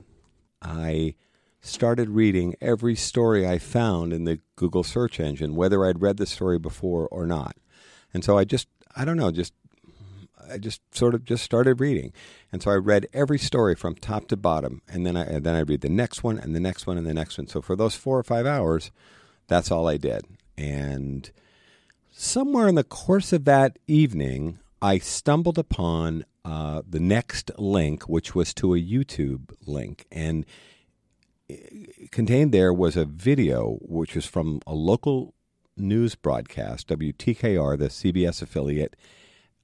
I 0.61 1.15
started 1.61 2.09
reading 2.09 2.55
every 2.61 2.95
story 2.95 3.47
I 3.47 3.57
found 3.57 4.13
in 4.13 4.25
the 4.25 4.39
Google 4.55 4.83
search 4.83 5.19
engine, 5.19 5.55
whether 5.55 5.83
I'd 5.83 6.01
read 6.01 6.17
the 6.17 6.27
story 6.27 6.59
before 6.59 7.07
or 7.07 7.25
not. 7.25 7.57
And 8.13 8.23
so 8.23 8.37
I 8.37 8.43
just, 8.43 8.67
I 8.95 9.03
don't 9.03 9.17
know, 9.17 9.31
just 9.31 9.53
I 10.51 10.57
just 10.57 10.81
sort 10.95 11.13
of 11.13 11.25
just 11.25 11.43
started 11.43 11.79
reading, 11.79 12.13
and 12.51 12.61
so 12.61 12.71
I 12.71 12.75
read 12.75 13.07
every 13.13 13.37
story 13.37 13.75
from 13.75 13.95
top 13.95 14.27
to 14.29 14.37
bottom, 14.37 14.81
and 14.87 15.05
then 15.05 15.15
I 15.15 15.23
and 15.23 15.43
then 15.43 15.55
I 15.55 15.61
read 15.61 15.81
the 15.81 15.89
next 15.89 16.23
one 16.23 16.37
and 16.37 16.55
the 16.55 16.59
next 16.59 16.87
one 16.87 16.97
and 16.97 17.05
the 17.05 17.13
next 17.13 17.37
one. 17.37 17.47
So 17.47 17.61
for 17.61 17.75
those 17.75 17.95
four 17.95 18.17
or 18.17 18.23
five 18.23 18.45
hours, 18.45 18.91
that's 19.47 19.71
all 19.71 19.87
I 19.87 19.97
did. 19.97 20.25
And 20.57 21.29
somewhere 22.11 22.67
in 22.67 22.75
the 22.75 22.83
course 22.83 23.33
of 23.33 23.45
that 23.45 23.79
evening, 23.87 24.59
I 24.81 24.97
stumbled 24.97 25.57
upon 25.57 26.25
uh, 26.45 26.81
the 26.87 26.99
next 26.99 27.51
link, 27.57 28.03
which 28.03 28.35
was 28.35 28.53
to 28.55 28.73
a 28.73 28.79
YouTube 28.79 29.53
link, 29.65 30.05
and 30.11 30.45
contained 32.11 32.51
there 32.51 32.73
was 32.73 32.95
a 32.95 33.05
video 33.05 33.77
which 33.81 34.15
was 34.15 34.25
from 34.25 34.61
a 34.65 34.73
local 34.73 35.33
news 35.75 36.15
broadcast, 36.15 36.87
WTKR, 36.87 37.77
the 37.77 37.87
CBS 37.87 38.41
affiliate 38.41 38.95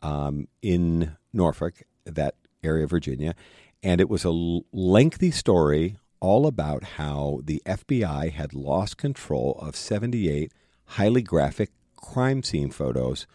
um, 0.01 0.47
in 0.61 1.15
Norfolk, 1.33 1.83
that 2.05 2.35
area 2.63 2.83
of 2.83 2.89
Virginia. 2.89 3.35
And 3.81 4.01
it 4.01 4.09
was 4.09 4.25
a 4.25 4.29
l- 4.29 4.65
lengthy 4.71 5.31
story 5.31 5.97
all 6.19 6.45
about 6.45 6.83
how 6.83 7.41
the 7.43 7.61
FBI 7.65 8.31
had 8.31 8.53
lost 8.53 8.97
control 8.97 9.57
of 9.61 9.75
78 9.75 10.51
highly 10.85 11.21
graphic 11.21 11.71
crime 11.95 12.43
scene 12.43 12.71
photos 12.71 13.25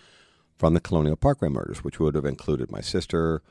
from 0.57 0.75
the 0.75 0.81
Colonial 0.81 1.17
Parkway 1.17 1.49
murders, 1.49 1.83
which 1.83 1.99
would 1.99 2.15
have 2.15 2.25
included 2.25 2.71
my 2.71 2.81
sister, 2.81 3.43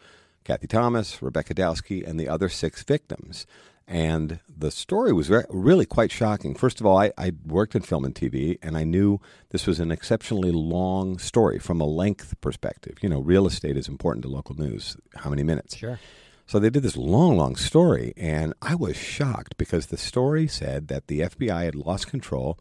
Kathy 0.43 0.67
Thomas, 0.67 1.21
Rebecca 1.21 1.53
Dowski, 1.53 2.07
and 2.07 2.19
the 2.19 2.27
other 2.27 2.49
six 2.49 2.83
victims. 2.83 3.45
And 3.87 4.39
the 4.47 4.71
story 4.71 5.11
was 5.11 5.29
re- 5.29 5.43
really 5.49 5.85
quite 5.85 6.11
shocking. 6.11 6.55
First 6.55 6.79
of 6.79 6.85
all, 6.85 6.97
I, 6.97 7.11
I 7.17 7.33
worked 7.45 7.75
in 7.75 7.81
film 7.81 8.05
and 8.05 8.15
TV, 8.15 8.57
and 8.61 8.77
I 8.77 8.83
knew 8.85 9.19
this 9.49 9.67
was 9.67 9.79
an 9.79 9.91
exceptionally 9.91 10.51
long 10.51 11.19
story 11.19 11.59
from 11.59 11.81
a 11.81 11.85
length 11.85 12.39
perspective. 12.39 12.97
You 13.01 13.09
know, 13.09 13.19
real 13.19 13.45
estate 13.45 13.75
is 13.75 13.89
important 13.89 14.23
to 14.23 14.29
local 14.29 14.55
news. 14.55 14.95
How 15.15 15.29
many 15.29 15.43
minutes? 15.43 15.75
Sure. 15.75 15.99
So 16.45 16.59
they 16.59 16.69
did 16.69 16.83
this 16.83 16.97
long, 16.97 17.37
long 17.37 17.55
story, 17.55 18.13
and 18.17 18.53
I 18.61 18.75
was 18.75 18.95
shocked 18.95 19.57
because 19.57 19.87
the 19.87 19.97
story 19.97 20.47
said 20.47 20.87
that 20.87 21.07
the 21.07 21.21
FBI 21.21 21.63
had 21.65 21.75
lost 21.75 22.07
control 22.07 22.59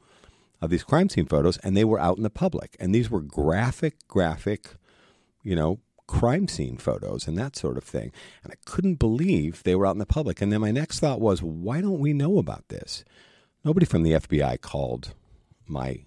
of 0.61 0.71
these 0.71 0.85
crime 0.85 1.09
scene 1.09 1.26
photos 1.26 1.59
and 1.59 1.76
they 1.76 1.85
were 1.85 1.99
out 1.99 2.17
in 2.17 2.23
the 2.23 2.31
public. 2.31 2.76
And 2.79 2.95
these 2.95 3.11
were 3.11 3.21
graphic, 3.21 3.97
graphic, 4.07 4.76
you 5.43 5.57
know, 5.57 5.81
crime 6.12 6.47
scene 6.47 6.76
photos 6.76 7.26
and 7.26 7.38
that 7.38 7.57
sort 7.57 7.78
of 7.78 7.85
thing. 7.85 8.12
And 8.45 8.52
I 8.52 8.57
couldn't 8.66 8.97
believe 8.97 9.62
they 9.62 9.75
were 9.75 9.87
out 9.87 9.95
in 9.95 9.99
the 9.99 10.04
public. 10.04 10.42
And 10.42 10.52
then 10.52 10.61
my 10.61 10.71
next 10.71 11.00
thought 11.00 11.23
was, 11.23 11.42
why 11.42 11.81
don't 11.81 11.99
we 11.99 12.12
know 12.12 12.37
about 12.37 12.69
this? 12.69 13.02
Nobody 13.64 13.87
from 13.87 14.02
the 14.02 14.12
FBI 14.12 14.61
called 14.61 15.14
my 15.66 16.04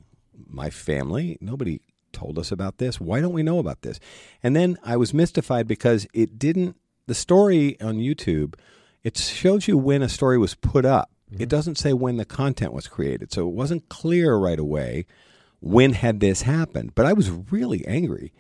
my 0.47 0.69
family. 0.69 1.37
Nobody 1.41 1.79
told 2.11 2.37
us 2.37 2.51
about 2.51 2.77
this. 2.77 2.99
Why 2.99 3.19
don't 3.19 3.33
we 3.33 3.41
know 3.41 3.57
about 3.57 3.81
this? 3.81 3.99
And 4.43 4.55
then 4.55 4.77
I 4.83 4.95
was 4.95 5.11
mystified 5.13 5.67
because 5.67 6.05
it 6.13 6.37
didn't 6.37 6.75
the 7.07 7.15
story 7.15 7.79
on 7.81 7.95
YouTube, 7.95 8.55
it 9.03 9.17
shows 9.17 9.67
you 9.67 9.77
when 9.77 10.03
a 10.03 10.09
story 10.09 10.37
was 10.37 10.53
put 10.53 10.85
up. 10.85 11.09
Mm-hmm. 11.31 11.41
It 11.41 11.49
doesn't 11.49 11.77
say 11.79 11.93
when 11.93 12.17
the 12.17 12.25
content 12.25 12.73
was 12.73 12.87
created. 12.87 13.33
So 13.33 13.47
it 13.47 13.53
wasn't 13.53 13.89
clear 13.89 14.35
right 14.35 14.59
away 14.59 15.05
when 15.61 15.93
had 15.93 16.19
this 16.19 16.43
happened. 16.43 16.93
But 16.93 17.05
I 17.05 17.13
was 17.13 17.31
really 17.31 17.85
angry. 17.87 18.33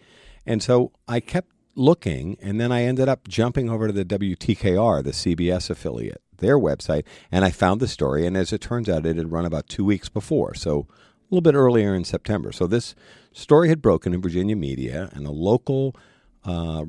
And 0.45 0.61
so 0.61 0.91
I 1.07 1.19
kept 1.19 1.54
looking, 1.75 2.37
and 2.41 2.59
then 2.59 2.71
I 2.71 2.83
ended 2.83 3.09
up 3.09 3.27
jumping 3.27 3.69
over 3.69 3.87
to 3.87 3.93
the 3.93 4.05
WTKR, 4.05 5.03
the 5.03 5.11
CBS 5.11 5.69
affiliate, 5.69 6.21
their 6.37 6.57
website, 6.57 7.03
and 7.31 7.45
I 7.45 7.51
found 7.51 7.79
the 7.79 7.87
story. 7.87 8.25
And 8.25 8.35
as 8.37 8.53
it 8.53 8.61
turns 8.61 8.89
out, 8.89 9.05
it 9.05 9.17
had 9.17 9.31
run 9.31 9.45
about 9.45 9.67
two 9.67 9.85
weeks 9.85 10.09
before, 10.09 10.53
so 10.55 10.87
a 10.89 11.27
little 11.29 11.41
bit 11.41 11.55
earlier 11.55 11.93
in 11.93 12.03
September. 12.03 12.51
So 12.51 12.67
this 12.67 12.95
story 13.33 13.69
had 13.69 13.81
broken 13.81 14.13
in 14.13 14.21
Virginia 14.21 14.55
media, 14.55 15.09
and 15.13 15.25
a 15.25 15.31
local 15.31 15.95
uh, 16.43 16.85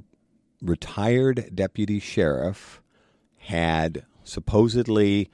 retired 0.62 1.50
deputy 1.54 1.98
sheriff 1.98 2.82
had 3.38 4.04
supposedly 4.24 5.30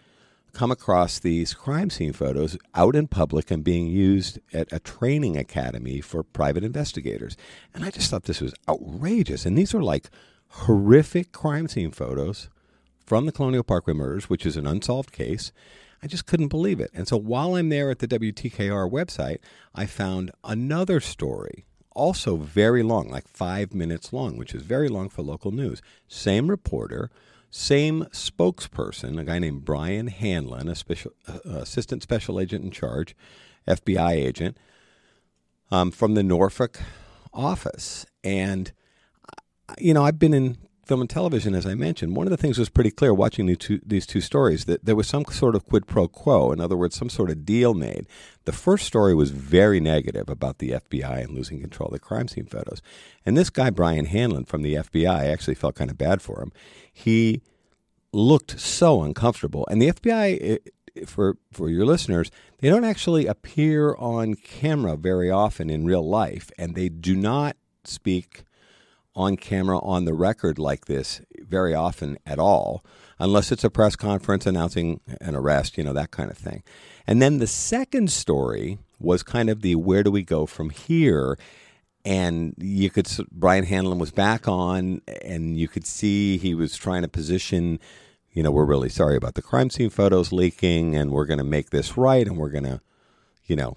come 0.53 0.71
across 0.71 1.19
these 1.19 1.55
crime 1.55 1.91
scene 1.91 2.13
photos 2.13 2.57
out 2.75 2.95
in 2.95 3.09
public 3.09 3.51
and 3.51 3.65
being 3.65 3.87
used 3.87 4.39
at 4.53 4.73
a 4.73 4.79
training 4.79 5.37
academy 5.37 6.01
for 6.01 6.23
private 6.23 6.65
investigators. 6.65 7.37
And 7.75 7.85
I 7.85 7.91
just 7.91 8.11
thought 8.11 8.25
this 8.25 8.41
was 8.41 8.55
outrageous. 8.69 9.47
And 9.47 9.57
these 9.57 9.75
are 9.75 9.83
like 9.83 10.11
horrific 10.49 11.33
crime 11.33 11.69
scene 11.69 11.91
photos 11.91 12.51
from 13.05 13.27
the 13.27 13.33
Colonial 13.33 13.63
Parkway 13.63 13.95
murders, 13.95 14.29
which 14.29 14.45
is 14.45 14.57
an 14.57 14.67
unsolved 14.67 15.13
case. 15.13 15.53
I 16.03 16.07
just 16.07 16.27
couldn't 16.27 16.49
believe 16.49 16.81
it. 16.81 16.91
And 16.93 17.09
so 17.09 17.17
while 17.17 17.55
I'm 17.55 17.69
there 17.69 17.91
at 17.91 18.01
the 18.01 18.09
WTKR 18.09 18.91
website, 18.91 19.39
I 19.75 19.87
found 19.87 20.33
another 20.45 21.01
story, 21.01 21.65
also 21.95 22.37
very 22.37 22.83
long, 22.83 23.09
like 23.09 23.29
five 23.29 23.73
minutes 23.73 24.13
long, 24.13 24.37
which 24.37 24.55
is 24.55 24.63
very 24.63 24.89
long 24.89 25.09
for 25.09 25.23
local 25.23 25.53
news. 25.53 25.81
Same 26.09 26.49
reporter 26.49 27.11
same 27.55 28.05
spokesperson, 28.13 29.21
a 29.21 29.25
guy 29.25 29.39
named 29.39 29.63
Brian 29.63 30.07
Hanlon, 30.07 30.69
a 30.69 30.75
special, 30.75 31.13
uh, 31.29 31.39
assistant 31.45 32.03
special 32.03 32.41
agent 32.41 32.65
in 32.65 32.71
charge, 32.71 33.15
FBI 33.69 34.13
agent, 34.13 34.57
um, 35.71 35.91
from 35.91 36.15
the 36.15 36.23
Norfolk 36.23 36.81
office. 37.33 38.07
And, 38.25 38.73
you 39.79 39.93
know, 39.93 40.03
I've 40.03 40.19
been 40.19 40.33
in 40.33 40.57
film 40.85 41.01
and 41.01 41.11
television, 41.11 41.55
as 41.55 41.67
I 41.67 41.75
mentioned. 41.75 42.17
One 42.17 42.27
of 42.27 42.31
the 42.31 42.37
things 42.37 42.59
was 42.59 42.69
pretty 42.69 42.91
clear 42.91 43.15
watching 43.15 43.47
these 43.47 43.59
two, 43.59 43.81
these 43.85 44.07
two 44.07 44.21
stories 44.21 44.65
that 44.65 44.85
there 44.85 44.97
was 44.97 45.07
some 45.07 45.25
sort 45.27 45.55
of 45.55 45.65
quid 45.65 45.87
pro 45.87 46.09
quo. 46.09 46.53
In 46.53 46.61
other 46.61 46.77
words, 46.77 46.97
some 46.97 47.09
sort 47.09 47.31
of 47.31 47.45
deal 47.45 47.75
made. 47.75 48.07
The 48.45 48.53
first 48.53 48.87
story 48.87 49.15
was 49.15 49.31
very 49.31 49.81
negative 49.81 50.29
about 50.29 50.59
the 50.59 50.71
FBI 50.71 51.23
and 51.25 51.31
losing 51.31 51.61
control 51.61 51.89
of 51.89 51.93
the 51.93 51.99
crime 52.01 52.29
scene 52.29 52.47
photos. 52.47 52.83
And 53.25 53.37
this 53.37 53.51
guy, 53.51 53.71
Brian 53.71 54.07
Hanlon 54.07 54.45
from 54.45 54.63
the 54.63 54.75
FBI, 54.75 55.33
actually 55.33 55.55
felt 55.55 55.77
kind 55.77 55.91
of 55.91 55.99
bad 55.99 56.21
for 56.21 56.43
him 56.43 56.53
he 56.93 57.43
looked 58.13 58.61
so 58.61 59.03
uncomfortable. 59.03 59.67
And 59.71 59.81
the 59.81 59.89
FBI, 59.89 60.39
eh, 60.41 60.59
eh, 60.97 61.05
for 61.07 61.39
for 61.51 61.71
your 61.71 61.87
listeners, 61.87 62.31
they 62.59 62.69
don't 62.69 62.85
actually 62.85 63.27
appear 63.27 63.95
on 63.95 64.35
camera 64.35 64.97
very 64.97 65.31
often 65.31 65.71
in 65.71 65.87
real 65.87 66.07
life, 66.07 66.51
and 66.59 66.75
they 66.75 66.89
do 66.89 67.17
not 67.17 67.57
speak 67.85 68.45
on 69.15 69.37
camera 69.37 69.79
on 69.79 70.05
the 70.05 70.15
record 70.15 70.59
like 70.59 70.87
this 70.87 71.21
very 71.39 71.75
often 71.75 72.19
at 72.25 72.39
all, 72.39 72.85
unless 73.19 73.53
it's 73.53 73.65
a 73.65 73.71
press 73.71 73.97
conference 73.97 74.47
announcing 74.47 75.01
an 75.21 75.35
arrest, 75.35 75.77
you 75.77 75.85
know, 75.85 75.93
that 75.93 76.11
kind 76.11 76.31
of 76.31 76.39
thing. 76.39 76.63
And 77.07 77.21
then 77.21 77.39
the 77.39 77.47
second 77.47 78.11
story 78.11 78.79
was 78.99 79.23
kind 79.23 79.51
of 79.51 79.63
the 79.63 79.75
where 79.75 80.03
do 80.03 80.11
we 80.11 80.23
go 80.23 80.47
from 80.47 80.71
here? 80.71 81.37
and 82.05 82.55
you 82.59 82.91
could 82.91 83.09
Brian 83.31 83.65
Hanlon 83.65 83.99
was 83.99 84.11
back 84.11 84.49
on, 84.49 85.03
and 85.23 85.57
you 85.59 85.69
could 85.69 85.87
see 85.87 86.37
he 86.37 86.55
was 86.55 86.77
trying 86.77 87.03
to 87.03 87.09
position. 87.09 87.79
You 88.33 88.43
know, 88.43 88.51
we're 88.51 88.65
really 88.65 88.89
sorry 88.89 89.17
about 89.17 89.35
the 89.35 89.43
crime 89.43 89.71
scene 89.71 89.91
photos 89.91 90.33
leaking, 90.33 90.97
and 90.97 91.11
we're 91.11 91.27
going 91.27 91.39
to 91.39 91.45
make 91.45 91.71
this 91.71 91.97
right, 91.97 92.27
and 92.27 92.39
we're 92.39 92.51
going 92.51 92.65
to, 92.65 92.81
you 93.45 93.57
know, 93.57 93.77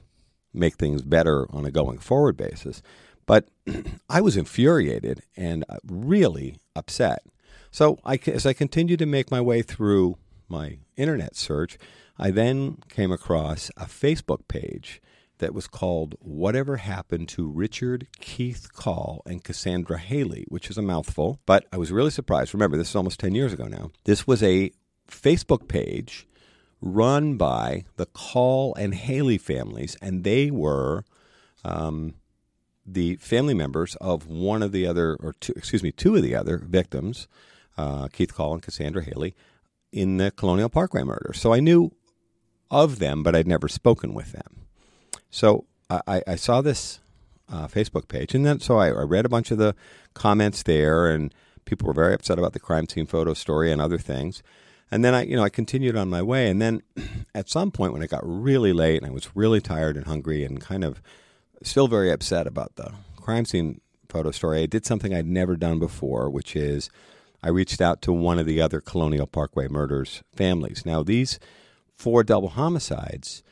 make 0.54 0.76
things 0.76 1.02
better 1.02 1.46
on 1.52 1.66
a 1.66 1.72
going 1.72 2.00
forward 2.00 2.38
basis. 2.38 2.82
But 3.26 3.48
I 4.10 4.22
was 4.22 4.38
infuriated 4.38 5.24
and 5.36 5.66
uh, 5.70 5.78
really 5.86 6.58
upset. 6.76 7.24
So 7.72 8.00
I, 8.06 8.20
as 8.28 8.46
I 8.46 8.54
continued 8.54 9.00
to 9.00 9.06
make 9.06 9.32
my 9.32 9.42
way 9.42 9.62
through 9.62 10.18
my 10.48 10.78
internet 10.96 11.36
search, 11.36 11.78
I 12.18 12.32
then 12.32 12.78
came 12.90 13.12
across 13.12 13.70
a 13.76 13.86
Facebook 13.86 14.48
page 14.48 15.02
that 15.40 15.54
was 15.54 15.68
called 15.68 16.16
Whatever 16.20 16.78
Happened 16.78 17.28
to 17.30 17.50
Richard 17.50 18.08
Keith 18.20 18.72
Call 18.74 19.22
and 19.26 19.44
Cassandra 19.44 19.98
Haley, 19.98 20.46
which 20.48 20.70
is 20.70 20.78
a 20.78 20.82
mouthful, 20.82 21.40
but 21.46 21.66
I 21.74 21.78
was 21.78 21.92
really 21.92 22.12
surprised. 22.12 22.54
Remember, 22.54 22.78
this 22.78 22.90
is 22.90 22.96
almost 22.96 23.20
10 23.20 23.36
years 23.36 23.52
ago 23.52 23.66
now. 23.66 23.92
This 24.06 24.26
was 24.26 24.42
a 24.42 24.72
Facebook 25.10 25.68
page 25.68 26.28
run 26.82 27.36
by 27.36 27.84
the 27.98 28.06
Call 28.06 28.74
and 28.76 28.94
Haley 28.94 29.38
families, 29.38 29.98
and 30.02 30.24
they 30.24 30.52
were 30.52 31.04
um, 31.64 32.14
the 32.86 33.16
family 33.18 33.54
members 33.54 33.96
of 33.96 34.28
one 34.28 34.62
of 34.62 34.72
the 34.72 34.86
other, 34.86 35.16
or 35.20 35.34
two, 35.40 35.54
excuse 35.56 35.84
me, 35.84 35.92
two 35.92 36.16
of 36.16 36.22
the 36.22 36.36
other 36.36 36.58
victims, 36.58 37.28
uh, 37.78 38.08
Keith 38.10 38.34
Call 38.34 38.54
and 38.54 38.62
Cassandra 38.62 39.04
Haley, 39.04 39.36
in 39.92 40.18
the 40.18 40.32
Colonial 40.32 40.70
Parkway 40.70 41.04
murder. 41.04 41.32
So 41.34 41.54
I 41.54 41.60
knew 41.60 41.92
of 42.70 43.00
them, 43.00 43.24
but 43.24 43.36
I'd 43.36 43.48
never 43.48 43.68
spoken 43.68 44.14
with 44.14 44.32
them. 44.32 44.68
So 45.30 45.66
I, 45.90 46.22
I 46.28 46.36
saw 46.36 46.62
this 46.62 47.00
uh, 47.52 47.68
Facebook 47.68 48.08
page, 48.08 48.34
and 48.34 48.46
then 48.46 48.60
so 48.60 48.78
I, 48.78 48.88
I, 48.88 49.04
read 49.04 49.26
a 49.26 49.30
bunch 49.30 49.52
of 49.52 49.58
the 49.58 49.76
comments 50.14 50.64
there, 50.64 51.08
and 51.08 51.34
people 51.66 51.88
were 51.88 51.94
very 51.94 52.14
upset 52.14 52.40
about 52.40 52.54
the 52.54 52.60
crime 52.60 52.88
scene 52.88 53.06
photo 53.06 53.34
story 53.34 53.72
and 53.72 53.82
other 53.82 53.98
things. 53.98 54.42
And 54.92 55.04
then 55.04 55.14
I, 55.14 55.24
you 55.24 55.36
know, 55.36 55.44
I 55.44 55.50
continued 55.50 55.96
on 55.96 56.10
my 56.10 56.22
way. 56.22 56.50
And 56.50 56.62
then 56.62 56.82
at 57.36 57.50
some 57.50 57.72
point 57.72 57.94
when 57.94 58.02
it 58.02 58.10
got 58.10 58.22
really 58.24 58.74
late 58.74 59.02
and 59.02 59.10
I 59.10 59.14
was 59.14 59.36
really 59.36 59.62
tired 59.62 59.98
and 59.98 60.06
hungry 60.06 60.44
and 60.44 60.62
kind 60.62 60.84
of 60.84 61.02
still 61.64 61.88
very 61.88 62.12
upset 62.12 62.48
about 62.48 62.76
the 62.76 62.92
crime 63.16 63.46
scene 63.46 63.82
photo 64.10 64.32
story, 64.32 64.62
I 64.62 64.66
did 64.66 64.86
something 64.86 65.14
I'd 65.14 65.28
never 65.28 65.56
done 65.56 65.80
before, 65.80 66.30
which 66.30 66.56
is 66.56 66.90
I 67.44 67.50
reached 67.50 67.82
out 67.82 68.02
to 68.04 68.14
one 68.14 68.40
of 68.40 68.46
the 68.46 68.62
other 68.62 68.82
Colonial 68.82 69.28
Parkway 69.28 69.68
murders 69.68 70.24
families. 70.34 70.86
Now, 70.86 71.04
these 71.04 71.40
four 71.96 72.24
double 72.24 72.50
homicides, 72.50 73.44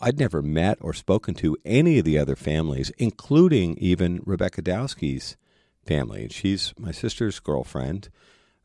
I'd 0.00 0.18
never 0.18 0.42
met 0.42 0.78
or 0.80 0.92
spoken 0.92 1.34
to 1.36 1.56
any 1.64 1.98
of 1.98 2.04
the 2.04 2.18
other 2.18 2.36
families, 2.36 2.90
including 2.98 3.76
even 3.78 4.22
Rebecca 4.24 4.62
Dowski's 4.62 5.36
family. 5.84 6.28
She's 6.30 6.74
my 6.78 6.92
sister's 6.92 7.40
girlfriend, 7.40 8.08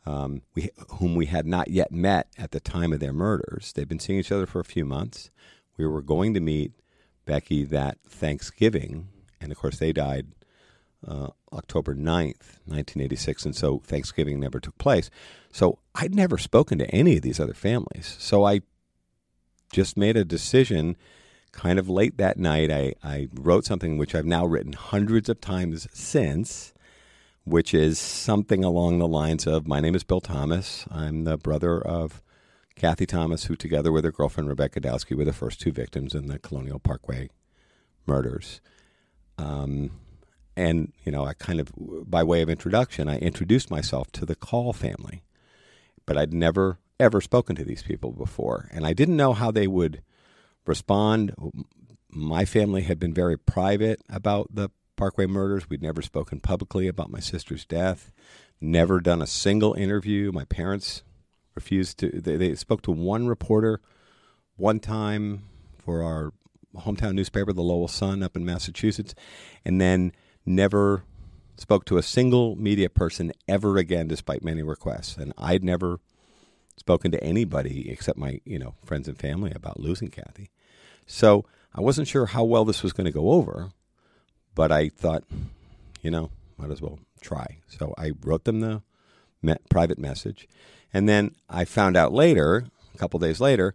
um, 0.05 0.41
we, 0.53 0.69
whom 0.99 1.15
we 1.15 1.27
had 1.27 1.45
not 1.45 1.69
yet 1.69 1.91
met 1.91 2.27
at 2.37 2.51
the 2.51 2.59
time 2.59 2.93
of 2.93 2.99
their 2.99 3.13
murders. 3.13 3.73
They've 3.73 3.87
been 3.87 3.99
seeing 3.99 4.19
each 4.19 4.31
other 4.31 4.45
for 4.45 4.59
a 4.59 4.65
few 4.65 4.85
months. 4.85 5.31
We 5.77 5.87
were 5.87 6.01
going 6.01 6.33
to 6.35 6.39
meet 6.39 6.73
Becky 7.25 7.63
that 7.65 7.97
Thanksgiving, 8.07 9.09
and 9.39 9.51
of 9.51 9.57
course, 9.57 9.77
they 9.77 9.93
died 9.93 10.27
uh, 11.07 11.29
October 11.51 11.93
9th, 11.95 12.59
1986, 12.65 13.45
and 13.45 13.55
so 13.55 13.79
Thanksgiving 13.79 14.39
never 14.39 14.59
took 14.59 14.77
place. 14.77 15.09
So 15.51 15.79
I'd 15.95 16.15
never 16.15 16.37
spoken 16.37 16.77
to 16.79 16.89
any 16.91 17.17
of 17.17 17.21
these 17.21 17.39
other 17.39 17.53
families. 17.53 18.15
So 18.19 18.45
I 18.45 18.61
just 19.71 19.97
made 19.97 20.17
a 20.17 20.25
decision 20.25 20.95
kind 21.51 21.79
of 21.79 21.89
late 21.89 22.17
that 22.17 22.37
night. 22.37 22.71
I, 22.71 22.93
I 23.03 23.29
wrote 23.33 23.65
something 23.65 23.97
which 23.97 24.15
I've 24.15 24.25
now 24.25 24.45
written 24.45 24.73
hundreds 24.73 25.29
of 25.29 25.39
times 25.39 25.87
since, 25.93 26.73
which 27.43 27.73
is 27.73 27.99
something 27.99 28.63
along 28.63 28.99
the 28.99 29.07
lines 29.07 29.45
of 29.45 29.67
My 29.67 29.79
name 29.79 29.95
is 29.95 30.03
Bill 30.03 30.21
Thomas. 30.21 30.85
I'm 30.91 31.23
the 31.23 31.37
brother 31.37 31.79
of 31.79 32.21
Kathy 32.75 33.05
Thomas, 33.05 33.45
who, 33.45 33.55
together 33.55 33.91
with 33.91 34.03
her 34.03 34.11
girlfriend 34.11 34.49
Rebecca 34.49 34.81
Dowski, 34.81 35.15
were 35.15 35.25
the 35.25 35.33
first 35.33 35.61
two 35.61 35.71
victims 35.71 36.15
in 36.15 36.27
the 36.27 36.39
Colonial 36.39 36.79
Parkway 36.79 37.29
murders. 38.05 38.61
Um, 39.37 39.91
and, 40.55 40.91
you 41.05 41.11
know, 41.11 41.25
I 41.25 41.33
kind 41.33 41.59
of, 41.59 41.71
by 41.77 42.23
way 42.23 42.41
of 42.41 42.49
introduction, 42.49 43.07
I 43.07 43.17
introduced 43.19 43.71
myself 43.71 44.11
to 44.13 44.25
the 44.25 44.35
Call 44.35 44.73
family. 44.73 45.23
But 46.05 46.17
I'd 46.17 46.33
never, 46.33 46.79
ever 46.99 47.21
spoken 47.21 47.55
to 47.55 47.63
these 47.63 47.83
people 47.83 48.11
before. 48.11 48.69
And 48.71 48.85
I 48.85 48.93
didn't 48.93 49.17
know 49.17 49.33
how 49.33 49.51
they 49.51 49.67
would 49.67 50.01
respond. 50.65 51.33
My 52.09 52.45
family 52.45 52.81
had 52.81 52.99
been 52.99 53.13
very 53.13 53.37
private 53.37 54.01
about 54.09 54.53
the 54.53 54.69
Parkway 54.95 55.25
murders. 55.25 55.69
We'd 55.69 55.81
never 55.81 56.01
spoken 56.01 56.39
publicly 56.39 56.87
about 56.87 57.11
my 57.11 57.19
sister's 57.19 57.65
death, 57.65 58.11
never 58.61 58.99
done 58.99 59.21
a 59.21 59.27
single 59.27 59.73
interview. 59.73 60.31
My 60.31 60.45
parents 60.45 61.03
refused 61.55 61.99
to, 61.99 62.09
they, 62.09 62.35
they 62.35 62.55
spoke 62.55 62.81
to 62.83 62.91
one 62.91 63.27
reporter 63.27 63.81
one 64.55 64.79
time 64.79 65.43
for 65.77 66.03
our 66.03 66.33
hometown 66.75 67.13
newspaper, 67.13 67.53
the 67.53 67.61
Lowell 67.61 67.87
Sun, 67.87 68.23
up 68.23 68.35
in 68.35 68.45
Massachusetts. 68.45 69.13
And 69.65 69.79
then 69.79 70.11
never 70.45 71.03
spoke 71.57 71.85
to 71.85 71.97
a 71.97 72.03
single 72.03 72.55
media 72.55 72.89
person 72.89 73.31
ever 73.47 73.77
again, 73.77 74.07
despite 74.07 74.43
many 74.43 74.63
requests. 74.63 75.17
And 75.17 75.33
I'd 75.37 75.63
never 75.63 75.99
spoken 76.77 77.11
to 77.11 77.23
anybody 77.23 77.89
except 77.89 78.17
my, 78.17 78.39
you 78.45 78.59
know, 78.59 78.75
friends 78.83 79.07
and 79.07 79.17
family 79.17 79.51
about 79.55 79.79
losing 79.79 80.09
Kathy. 80.09 80.49
So 81.05 81.45
I 81.73 81.81
wasn't 81.81 82.07
sure 82.07 82.27
how 82.27 82.43
well 82.43 82.65
this 82.65 82.83
was 82.83 82.93
going 82.93 83.05
to 83.05 83.11
go 83.11 83.31
over, 83.31 83.71
but 84.55 84.71
I 84.71 84.89
thought, 84.89 85.23
you 86.01 86.11
know, 86.11 86.31
might 86.57 86.71
as 86.71 86.81
well 86.81 86.99
try. 87.21 87.57
So 87.67 87.93
I 87.97 88.11
wrote 88.21 88.45
them 88.45 88.59
the 88.59 88.81
me- 89.41 89.55
private 89.69 89.99
message, 89.99 90.47
and 90.93 91.09
then 91.09 91.35
I 91.49 91.65
found 91.65 91.97
out 91.97 92.13
later, 92.13 92.65
a 92.93 92.97
couple 92.97 93.19
days 93.19 93.41
later, 93.41 93.73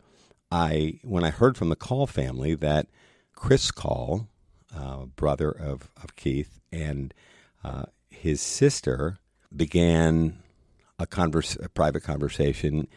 I 0.50 1.00
when 1.02 1.24
I 1.24 1.30
heard 1.30 1.56
from 1.56 1.68
the 1.68 1.76
Call 1.76 2.06
family 2.06 2.54
that 2.54 2.86
Chris 3.34 3.70
Call, 3.70 4.28
uh, 4.74 5.06
brother 5.06 5.50
of, 5.50 5.90
of 6.02 6.16
Keith, 6.16 6.60
and 6.72 7.12
uh, 7.62 7.84
his 8.10 8.40
sister 8.40 9.18
began 9.54 10.38
a, 10.98 11.06
converse, 11.06 11.56
a 11.56 11.68
private 11.68 12.02
conversation, 12.02 12.88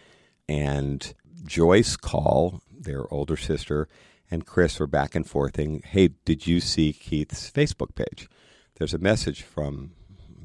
and 0.47 1.13
Joyce 1.45 1.95
Call, 1.95 2.61
their 2.71 3.11
older 3.13 3.37
sister, 3.37 3.87
and 4.29 4.45
Chris 4.45 4.79
were 4.79 4.87
back 4.87 5.13
and 5.15 5.27
forthing. 5.27 5.81
Hey, 5.85 6.09
did 6.25 6.47
you 6.47 6.59
see 6.59 6.93
Keith's 6.93 7.51
Facebook 7.51 7.95
page? 7.95 8.27
There's 8.75 8.93
a 8.93 8.99
message 8.99 9.43
from 9.43 9.91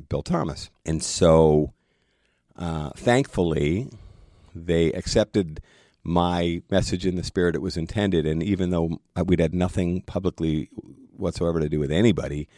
Bill 0.08 0.22
Thomas, 0.22 0.70
and 0.84 1.02
so 1.02 1.72
uh, 2.58 2.90
thankfully 2.96 3.88
they 4.54 4.92
accepted 4.92 5.60
my 6.02 6.62
message 6.70 7.04
in 7.04 7.16
the 7.16 7.22
spirit 7.22 7.54
it 7.54 7.62
was 7.62 7.76
intended. 7.76 8.26
And 8.26 8.42
even 8.42 8.70
though 8.70 9.00
we'd 9.24 9.40
had 9.40 9.54
nothing 9.54 10.02
publicly 10.02 10.70
whatsoever 11.16 11.60
to 11.60 11.68
do 11.68 11.80
with 11.80 11.90
anybody 11.90 12.48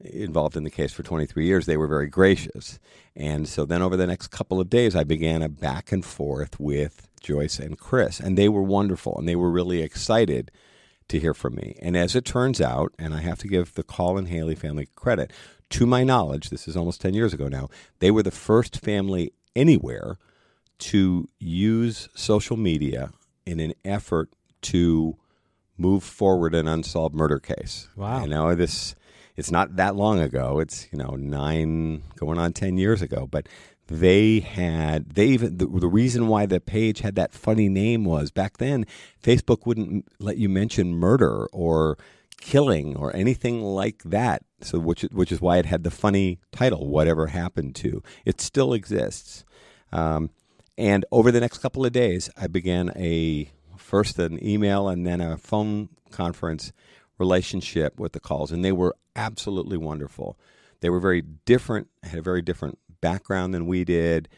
involved 0.00 0.56
in 0.56 0.64
the 0.64 0.70
case 0.70 0.92
for 0.92 1.02
23 1.02 1.46
years, 1.46 1.66
they 1.66 1.76
were 1.76 1.86
very 1.86 2.08
gracious. 2.08 2.78
And 3.16 3.48
so 3.48 3.64
then 3.64 3.80
over 3.80 3.96
the 3.96 4.06
next 4.06 4.28
couple 4.28 4.60
of 4.60 4.68
days, 4.68 4.94
I 4.94 5.04
began 5.04 5.42
a 5.42 5.48
back 5.48 5.92
and 5.92 6.04
forth 6.04 6.60
with 6.60 7.08
Joyce 7.20 7.58
and 7.58 7.78
Chris, 7.78 8.20
and 8.20 8.36
they 8.36 8.50
were 8.50 8.62
wonderful, 8.62 9.16
and 9.16 9.26
they 9.26 9.36
were 9.36 9.50
really 9.50 9.80
excited 9.80 10.50
to 11.08 11.18
hear 11.18 11.32
from 11.32 11.54
me. 11.54 11.76
And 11.80 11.96
as 11.96 12.14
it 12.14 12.24
turns 12.24 12.60
out, 12.60 12.92
and 12.98 13.14
I 13.14 13.20
have 13.20 13.38
to 13.40 13.48
give 13.48 13.74
the 13.74 13.84
and 13.98 14.28
Haley 14.28 14.54
family 14.54 14.88
credit, 14.94 15.32
to 15.70 15.86
my 15.86 16.04
knowledge, 16.04 16.50
this 16.50 16.68
is 16.68 16.76
almost 16.76 17.00
10 17.00 17.14
years 17.14 17.32
ago 17.32 17.48
now, 17.48 17.68
they 17.98 18.10
were 18.10 18.22
the 18.22 18.30
first 18.30 18.80
family 18.80 19.32
anywhere 19.56 20.16
to 20.78 21.28
use 21.38 22.08
social 22.14 22.56
media 22.56 23.10
in 23.46 23.60
an 23.60 23.74
effort 23.84 24.30
to 24.62 25.16
move 25.76 26.02
forward 26.02 26.54
an 26.54 26.68
unsolved 26.68 27.14
murder 27.14 27.38
case. 27.38 27.88
Wow. 27.96 28.22
You 28.22 28.28
know, 28.28 28.54
this 28.54 28.94
it's 29.36 29.50
not 29.50 29.76
that 29.76 29.96
long 29.96 30.20
ago. 30.20 30.60
It's, 30.60 30.86
you 30.92 30.98
know, 30.98 31.16
9 31.16 32.02
going 32.16 32.38
on 32.38 32.52
10 32.52 32.76
years 32.78 33.02
ago, 33.02 33.26
but 33.28 33.48
they 33.86 34.40
had 34.40 35.10
they 35.10 35.26
even 35.26 35.58
the, 35.58 35.66
the 35.66 35.88
reason 35.88 36.28
why 36.28 36.46
the 36.46 36.60
page 36.60 37.00
had 37.00 37.16
that 37.16 37.34
funny 37.34 37.68
name 37.68 38.04
was 38.04 38.30
back 38.30 38.56
then 38.56 38.86
Facebook 39.22 39.66
wouldn't 39.66 40.06
let 40.18 40.38
you 40.38 40.48
mention 40.48 40.94
murder 40.94 41.46
or 41.52 41.98
killing 42.40 42.96
or 42.96 43.14
anything 43.14 43.62
like 43.62 44.02
that. 44.04 44.42
So 44.60 44.78
which 44.78 45.02
which 45.02 45.32
is 45.32 45.40
why 45.40 45.58
it 45.58 45.66
had 45.66 45.84
the 45.84 45.90
funny 45.90 46.38
title 46.52 46.86
whatever 46.86 47.28
happened 47.28 47.74
to. 47.76 48.02
It 48.24 48.40
still 48.40 48.72
exists. 48.72 49.44
Um, 49.92 50.30
and 50.76 51.04
over 51.12 51.30
the 51.30 51.40
next 51.40 51.58
couple 51.58 51.86
of 51.86 51.92
days, 51.92 52.30
I 52.36 52.46
began 52.48 52.90
a 52.96 53.50
first 53.76 54.18
an 54.18 54.44
email 54.44 54.88
and 54.88 55.06
then 55.06 55.20
a 55.20 55.36
phone 55.36 55.88
conference 56.10 56.72
relationship 57.18 57.98
with 57.98 58.12
the 58.12 58.20
calls, 58.20 58.50
and 58.50 58.64
they 58.64 58.72
were 58.72 58.96
absolutely 59.14 59.76
wonderful. 59.76 60.38
They 60.80 60.90
were 60.90 61.00
very 61.00 61.22
different, 61.22 61.88
had 62.02 62.18
a 62.18 62.22
very 62.22 62.42
different 62.42 62.78
background 63.00 63.54
than 63.54 63.66
we 63.66 63.84
did. 63.84 64.28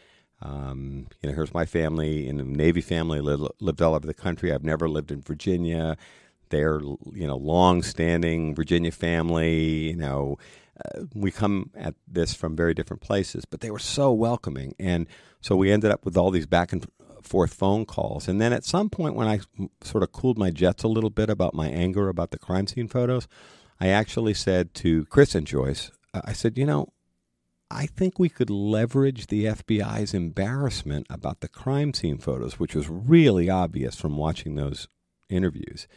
Um, 0.41 1.07
you 1.21 1.29
know, 1.29 1.35
here's 1.35 1.53
my 1.53 1.65
family 1.65 2.27
in 2.27 2.39
a 2.39 2.43
Navy 2.43 2.81
family, 2.81 3.19
lived 3.19 3.81
all 3.81 3.95
over 3.95 4.05
the 4.05 4.13
country. 4.13 4.53
I've 4.53 4.63
never 4.63 4.87
lived 4.87 5.11
in 5.11 5.21
Virginia. 5.21 5.97
They're, 6.49 6.79
you 6.79 7.27
know, 7.27 7.37
long-standing 7.37 8.55
Virginia 8.55 8.91
family. 8.91 9.89
You 9.89 9.97
know, 9.97 10.37
uh, 10.85 11.03
we 11.13 11.31
come 11.31 11.71
at 11.75 11.95
this 12.07 12.33
from 12.33 12.55
very 12.55 12.73
different 12.73 13.01
places, 13.01 13.45
but 13.45 13.61
they 13.61 13.71
were 13.71 13.79
so 13.79 14.11
welcoming, 14.13 14.75
and 14.79 15.07
so 15.41 15.55
we 15.55 15.71
ended 15.71 15.91
up 15.91 16.05
with 16.05 16.17
all 16.17 16.31
these 16.31 16.45
back 16.45 16.73
and 16.73 16.85
forth 17.23 17.53
phone 17.53 17.85
calls. 17.85 18.27
And 18.27 18.39
then 18.39 18.53
at 18.53 18.63
some 18.63 18.89
point, 18.89 19.15
when 19.15 19.27
I 19.27 19.39
sort 19.81 20.03
of 20.03 20.11
cooled 20.11 20.37
my 20.37 20.49
jets 20.49 20.83
a 20.83 20.87
little 20.87 21.09
bit 21.09 21.29
about 21.29 21.53
my 21.53 21.67
anger 21.67 22.09
about 22.09 22.31
the 22.31 22.39
crime 22.39 22.67
scene 22.67 22.87
photos, 22.87 23.27
I 23.79 23.89
actually 23.89 24.33
said 24.33 24.73
to 24.75 25.05
Chris 25.05 25.35
and 25.35 25.45
Joyce, 25.45 25.91
I 26.13 26.33
said, 26.33 26.57
you 26.57 26.65
know, 26.65 26.93
I 27.69 27.85
think 27.85 28.17
we 28.17 28.29
could 28.29 28.49
leverage 28.49 29.27
the 29.27 29.45
FBI's 29.45 30.13
embarrassment 30.13 31.05
about 31.09 31.41
the 31.41 31.49
crime 31.49 31.93
scene 31.93 32.17
photos, 32.17 32.59
which 32.59 32.73
was 32.73 32.87
really 32.89 33.49
obvious 33.49 33.95
from 33.95 34.15
watching 34.15 34.55
those 34.55 34.87
interviews. 35.29 35.87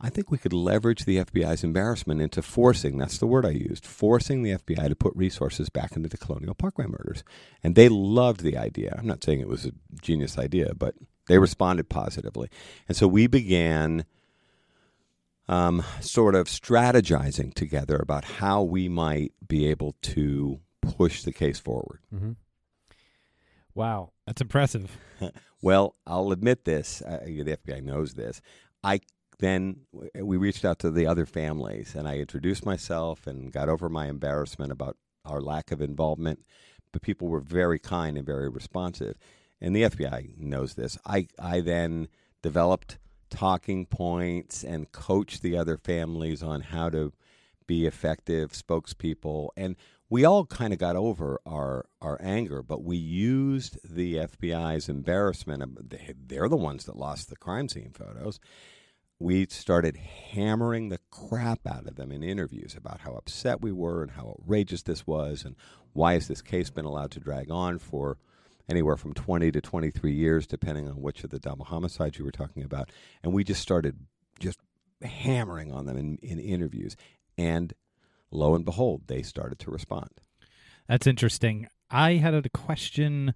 I 0.00 0.10
think 0.10 0.30
we 0.30 0.38
could 0.38 0.52
leverage 0.52 1.04
the 1.04 1.18
FBI's 1.18 1.64
embarrassment 1.64 2.20
into 2.20 2.42
forcing, 2.42 2.98
that's 2.98 3.18
the 3.18 3.26
word 3.26 3.46
I 3.46 3.50
used, 3.50 3.86
forcing 3.86 4.42
the 4.42 4.52
FBI 4.52 4.88
to 4.88 4.96
put 4.96 5.14
resources 5.16 5.68
back 5.68 5.96
into 5.96 6.08
the 6.08 6.18
Colonial 6.18 6.54
Parkway 6.54 6.86
murders. 6.86 7.22
And 7.62 7.74
they 7.74 7.88
loved 7.88 8.42
the 8.42 8.58
idea. 8.58 8.94
I'm 8.98 9.06
not 9.06 9.22
saying 9.22 9.40
it 9.40 9.48
was 9.48 9.66
a 9.66 9.72
genius 10.02 10.36
idea, 10.36 10.74
but 10.74 10.94
they 11.28 11.38
responded 11.38 11.88
positively. 11.88 12.50
And 12.88 12.96
so 12.96 13.06
we 13.08 13.26
began 13.26 14.04
um, 15.48 15.82
sort 16.00 16.34
of 16.34 16.48
strategizing 16.48 17.54
together 17.54 17.96
about 17.96 18.24
how 18.24 18.62
we 18.62 18.88
might 18.88 19.32
be 19.46 19.66
able 19.68 19.94
to 20.02 20.60
push 20.80 21.22
the 21.22 21.32
case 21.32 21.58
forward. 21.58 22.00
Mm-hmm. 22.14 22.32
Wow. 23.74 24.12
That's 24.26 24.40
impressive. 24.40 24.96
well, 25.62 25.94
I'll 26.06 26.32
admit 26.32 26.64
this. 26.64 27.02
Uh, 27.02 27.20
the 27.24 27.56
FBI 27.56 27.82
knows 27.82 28.14
this. 28.14 28.40
I 28.82 29.00
then 29.44 29.76
eh, 30.14 30.22
we 30.22 30.36
reached 30.36 30.64
out 30.64 30.78
to 30.80 30.90
the 30.90 31.06
other 31.06 31.26
families, 31.26 31.94
and 31.94 32.08
I 32.08 32.18
introduced 32.18 32.64
myself 32.66 33.26
and 33.26 33.52
got 33.52 33.68
over 33.68 33.88
my 33.88 34.06
embarrassment 34.08 34.72
about 34.72 34.96
our 35.24 35.40
lack 35.40 35.70
of 35.70 35.80
involvement. 35.80 36.44
But 36.92 37.02
people 37.02 37.28
were 37.28 37.40
very 37.40 37.78
kind 37.78 38.16
and 38.16 38.26
very 38.26 38.48
responsive. 38.48 39.16
and 39.60 39.74
the 39.74 39.82
FBI 39.82 40.36
knows 40.38 40.74
this. 40.74 40.98
I 41.06 41.28
I 41.38 41.60
then 41.60 42.08
developed 42.42 42.98
talking 43.30 43.86
points 43.86 44.62
and 44.62 44.92
coached 44.92 45.42
the 45.42 45.56
other 45.56 45.76
families 45.76 46.42
on 46.42 46.60
how 46.60 46.88
to 46.90 47.12
be 47.66 47.86
effective 47.86 48.52
spokespeople 48.52 49.48
and 49.56 49.74
we 50.10 50.24
all 50.24 50.44
kind 50.44 50.72
of 50.72 50.78
got 50.78 50.96
over 50.96 51.40
our 51.46 51.86
our 52.02 52.18
anger 52.22 52.62
but 52.62 52.84
we 52.84 52.96
used 52.96 53.78
the 53.82 54.16
FBI's 54.16 54.88
embarrassment 54.88 55.90
they're 56.28 56.48
the 56.48 56.56
ones 56.56 56.84
that 56.84 56.96
lost 56.96 57.30
the 57.30 57.36
crime 57.36 57.68
scene 57.68 57.90
photos 57.92 58.38
we 59.24 59.46
started 59.48 59.96
hammering 59.96 60.90
the 60.90 61.00
crap 61.10 61.66
out 61.66 61.86
of 61.86 61.96
them 61.96 62.12
in 62.12 62.22
interviews 62.22 62.74
about 62.76 63.00
how 63.00 63.12
upset 63.12 63.62
we 63.62 63.72
were 63.72 64.02
and 64.02 64.10
how 64.12 64.36
outrageous 64.38 64.82
this 64.82 65.06
was 65.06 65.46
and 65.46 65.56
why 65.94 66.12
has 66.12 66.28
this 66.28 66.42
case 66.42 66.68
been 66.68 66.84
allowed 66.84 67.10
to 67.10 67.18
drag 67.18 67.50
on 67.50 67.78
for 67.78 68.18
anywhere 68.68 68.98
from 68.98 69.14
20 69.14 69.50
to 69.50 69.62
23 69.62 70.12
years 70.12 70.46
depending 70.46 70.86
on 70.86 71.00
which 71.00 71.24
of 71.24 71.30
the 71.30 71.38
double 71.38 71.64
homicides 71.64 72.18
you 72.18 72.24
were 72.24 72.30
talking 72.30 72.62
about 72.62 72.92
and 73.22 73.32
we 73.32 73.42
just 73.42 73.62
started 73.62 73.96
just 74.38 74.58
hammering 75.00 75.72
on 75.72 75.86
them 75.86 75.96
in, 75.96 76.18
in 76.18 76.38
interviews 76.38 76.94
and 77.38 77.72
lo 78.30 78.54
and 78.54 78.66
behold 78.66 79.04
they 79.06 79.22
started 79.22 79.58
to 79.58 79.70
respond 79.70 80.10
That's 80.86 81.06
interesting. 81.06 81.66
I 81.90 82.14
had 82.14 82.34
a 82.34 82.46
question 82.50 83.32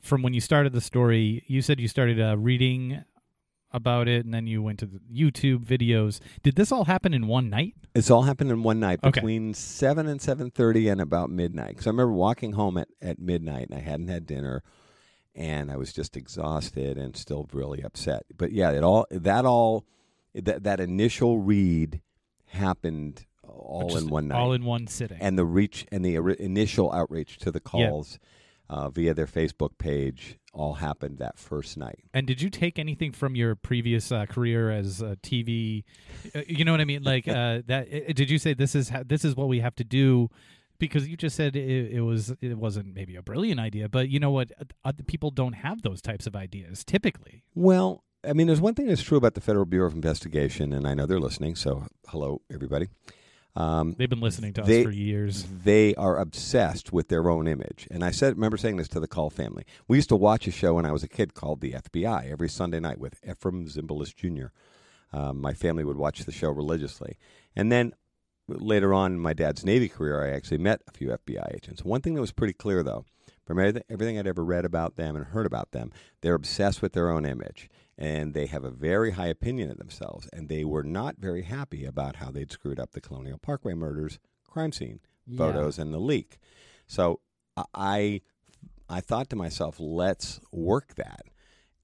from 0.00 0.22
when 0.22 0.32
you 0.32 0.40
started 0.40 0.72
the 0.72 0.80
story. 0.80 1.44
You 1.46 1.60
said 1.60 1.78
you 1.78 1.88
started 1.88 2.18
uh, 2.18 2.38
reading 2.38 3.04
about 3.72 4.08
it, 4.08 4.24
and 4.24 4.32
then 4.34 4.46
you 4.46 4.62
went 4.62 4.78
to 4.80 4.86
the 4.86 5.00
YouTube 5.12 5.64
videos. 5.64 6.20
Did 6.42 6.56
this 6.56 6.70
all 6.72 6.84
happen 6.84 7.12
in 7.14 7.26
one 7.26 7.48
night? 7.50 7.74
It's 7.94 8.10
all 8.10 8.22
happened 8.22 8.50
in 8.50 8.62
one 8.62 8.80
night 8.80 9.00
Okay. 9.02 9.10
between 9.20 9.54
seven 9.54 10.06
and 10.06 10.20
seven 10.20 10.50
thirty 10.50 10.88
and 10.88 11.00
about 11.00 11.30
midnight. 11.30 11.68
Because 11.70 11.86
I 11.86 11.90
remember 11.90 12.12
walking 12.12 12.52
home 12.52 12.76
at, 12.78 12.88
at 13.00 13.18
midnight 13.18 13.68
and 13.70 13.78
I 13.78 13.82
hadn't 13.82 14.08
had 14.08 14.26
dinner, 14.26 14.62
and 15.34 15.70
I 15.70 15.76
was 15.76 15.92
just 15.92 16.16
exhausted 16.16 16.96
and 16.98 17.16
still 17.16 17.48
really 17.52 17.82
upset. 17.82 18.24
But 18.36 18.52
yeah, 18.52 18.70
it 18.70 18.82
all 18.82 19.06
that 19.10 19.44
all 19.44 19.84
that 20.34 20.64
that 20.64 20.80
initial 20.80 21.38
read 21.40 22.00
happened 22.46 23.26
all 23.48 23.88
Just 23.90 24.04
in 24.04 24.10
one 24.10 24.28
night, 24.28 24.38
All 24.38 24.52
in 24.52 24.64
one 24.64 24.86
sitting. 24.86 25.18
and 25.20 25.36
the 25.38 25.44
reach 25.44 25.86
and 25.92 26.04
the 26.04 26.14
initial 26.38 26.90
outreach 26.92 27.38
to 27.38 27.50
the 27.50 27.60
Yeah. 27.60 28.18
Uh, 28.72 28.88
via 28.88 29.12
their 29.14 29.26
Facebook 29.26 29.76
page 29.78 30.38
all 30.54 30.74
happened 30.74 31.18
that 31.18 31.38
first 31.38 31.76
night. 31.76 32.00
And 32.14 32.26
did 32.26 32.40
you 32.42 32.50
take 32.50 32.78
anything 32.78 33.12
from 33.12 33.36
your 33.36 33.54
previous 33.54 34.10
uh, 34.10 34.26
career 34.26 34.70
as 34.70 35.00
a 35.02 35.16
TV? 35.16 35.84
uh, 36.34 36.40
You 36.46 36.64
know 36.64 36.72
what 36.72 36.80
I 36.80 36.84
mean? 36.86 37.02
Like 37.02 37.28
uh, 37.28 37.60
that? 37.66 37.88
uh, 37.92 38.12
Did 38.12 38.30
you 38.30 38.38
say 38.38 38.54
this 38.54 38.74
is 38.74 38.88
ha- 38.88 39.02
this 39.06 39.24
is 39.24 39.36
what 39.36 39.48
we 39.48 39.60
have 39.60 39.74
to 39.76 39.84
do? 39.84 40.28
Because 40.78 41.06
you 41.06 41.16
just 41.16 41.36
said 41.36 41.54
it, 41.54 41.92
it 41.92 42.00
was 42.00 42.34
it 42.40 42.58
wasn't 42.58 42.94
maybe 42.94 43.14
a 43.14 43.22
brilliant 43.22 43.60
idea, 43.60 43.88
but 43.88 44.08
you 44.08 44.18
know 44.18 44.30
what? 44.32 44.50
Other 44.84 45.04
people 45.04 45.30
don't 45.30 45.52
have 45.52 45.82
those 45.82 46.00
types 46.02 46.26
of 46.26 46.34
ideas 46.34 46.84
typically. 46.84 47.44
Well, 47.54 48.02
I 48.28 48.32
mean, 48.32 48.46
there's 48.48 48.60
one 48.60 48.74
thing 48.74 48.86
that's 48.88 49.02
true 49.02 49.18
about 49.18 49.34
the 49.34 49.40
Federal 49.40 49.64
Bureau 49.66 49.86
of 49.86 49.94
Investigation, 49.94 50.72
and 50.72 50.86
I 50.88 50.94
know 50.94 51.06
they're 51.06 51.20
listening. 51.20 51.54
So, 51.56 51.86
hello, 52.08 52.40
everybody. 52.52 52.88
Um, 53.54 53.94
They've 53.98 54.08
been 54.08 54.20
listening 54.20 54.54
to 54.54 54.62
They- 54.62 54.80
us 54.80 54.84
for 54.86 54.90
years. 54.90 55.44
they 55.64 55.94
are 55.96 56.16
obsessed 56.18 56.92
with 56.92 57.08
their 57.08 57.28
own 57.28 57.46
image. 57.46 57.86
And 57.90 58.02
I 58.02 58.10
said, 58.10 58.34
remember 58.34 58.56
saying 58.56 58.76
this 58.76 58.88
to 58.88 59.00
the 59.00 59.06
Call 59.08 59.28
family. 59.28 59.64
We 59.88 59.98
used 59.98 60.08
to 60.08 60.16
watch 60.16 60.46
a 60.46 60.50
show 60.50 60.74
when 60.74 60.86
I 60.86 60.92
was 60.92 61.02
a 61.02 61.08
kid 61.08 61.34
called 61.34 61.60
The 61.60 61.72
FBI 61.74 62.30
every 62.30 62.48
Sunday 62.48 62.80
night 62.80 62.98
with 62.98 63.20
Efrem 63.22 63.68
Zimbalist 63.70 64.16
Jr. 64.16 64.46
Um, 65.14 65.40
my 65.40 65.52
family 65.52 65.84
would 65.84 65.98
watch 65.98 66.24
the 66.24 66.32
show 66.32 66.50
religiously. 66.50 67.18
And 67.54 67.70
then 67.70 67.92
later 68.48 68.94
on 68.94 69.12
in 69.12 69.18
my 69.20 69.34
dad's 69.34 69.64
Navy 69.66 69.88
career, 69.88 70.24
I 70.24 70.30
actually 70.30 70.58
met 70.58 70.80
a 70.88 70.92
few 70.92 71.08
FBI 71.12 71.54
agents. 71.54 71.84
One 71.84 72.00
thing 72.00 72.14
that 72.14 72.20
was 72.22 72.32
pretty 72.32 72.54
clear, 72.54 72.82
though, 72.82 73.04
from 73.44 73.58
everything 73.58 73.82
everything 73.90 74.18
I'd 74.18 74.26
ever 74.26 74.44
read 74.44 74.64
about 74.64 74.96
them 74.96 75.14
and 75.14 75.26
heard 75.26 75.44
about 75.46 75.72
them, 75.72 75.92
they're 76.22 76.34
obsessed 76.34 76.80
with 76.80 76.94
their 76.94 77.10
own 77.10 77.26
image. 77.26 77.68
And 77.98 78.32
they 78.34 78.46
have 78.46 78.64
a 78.64 78.70
very 78.70 79.12
high 79.12 79.26
opinion 79.28 79.70
of 79.70 79.78
themselves. 79.78 80.28
And 80.32 80.48
they 80.48 80.64
were 80.64 80.82
not 80.82 81.16
very 81.18 81.42
happy 81.42 81.84
about 81.84 82.16
how 82.16 82.30
they'd 82.30 82.50
screwed 82.50 82.80
up 82.80 82.92
the 82.92 83.00
Colonial 83.00 83.38
Parkway 83.38 83.74
murders 83.74 84.18
crime 84.48 84.72
scene 84.72 85.00
Yeah. 85.26 85.38
photos 85.38 85.78
and 85.78 85.92
the 85.94 85.98
leak. 86.00 86.38
So 86.86 87.20
I 87.74 88.22
I 88.88 89.00
thought 89.00 89.30
to 89.30 89.36
myself, 89.36 89.76
let's 89.78 90.40
work 90.50 90.94
that. 90.96 91.22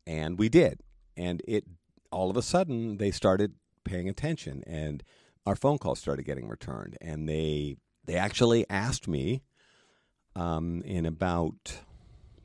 And 0.07 0.39
we 0.39 0.49
did. 0.49 0.81
And 1.17 1.43
it 1.47 1.65
all 2.11 2.31
of 2.31 2.37
a 2.37 2.43
sudden 2.43 2.97
they 2.97 3.11
started 3.11 3.55
paying 3.85 4.09
attention 4.09 4.63
and 4.67 5.03
our 5.47 5.57
phone 5.57 5.79
calls 5.79 5.99
started 5.99 6.25
getting 6.25 6.49
returned 6.49 6.97
and 7.01 7.29
they 7.29 7.77
they 8.05 8.17
actually 8.17 8.69
asked 8.71 9.07
me 9.09 9.43
um, 10.37 10.83
in 10.83 11.05
about 11.07 11.81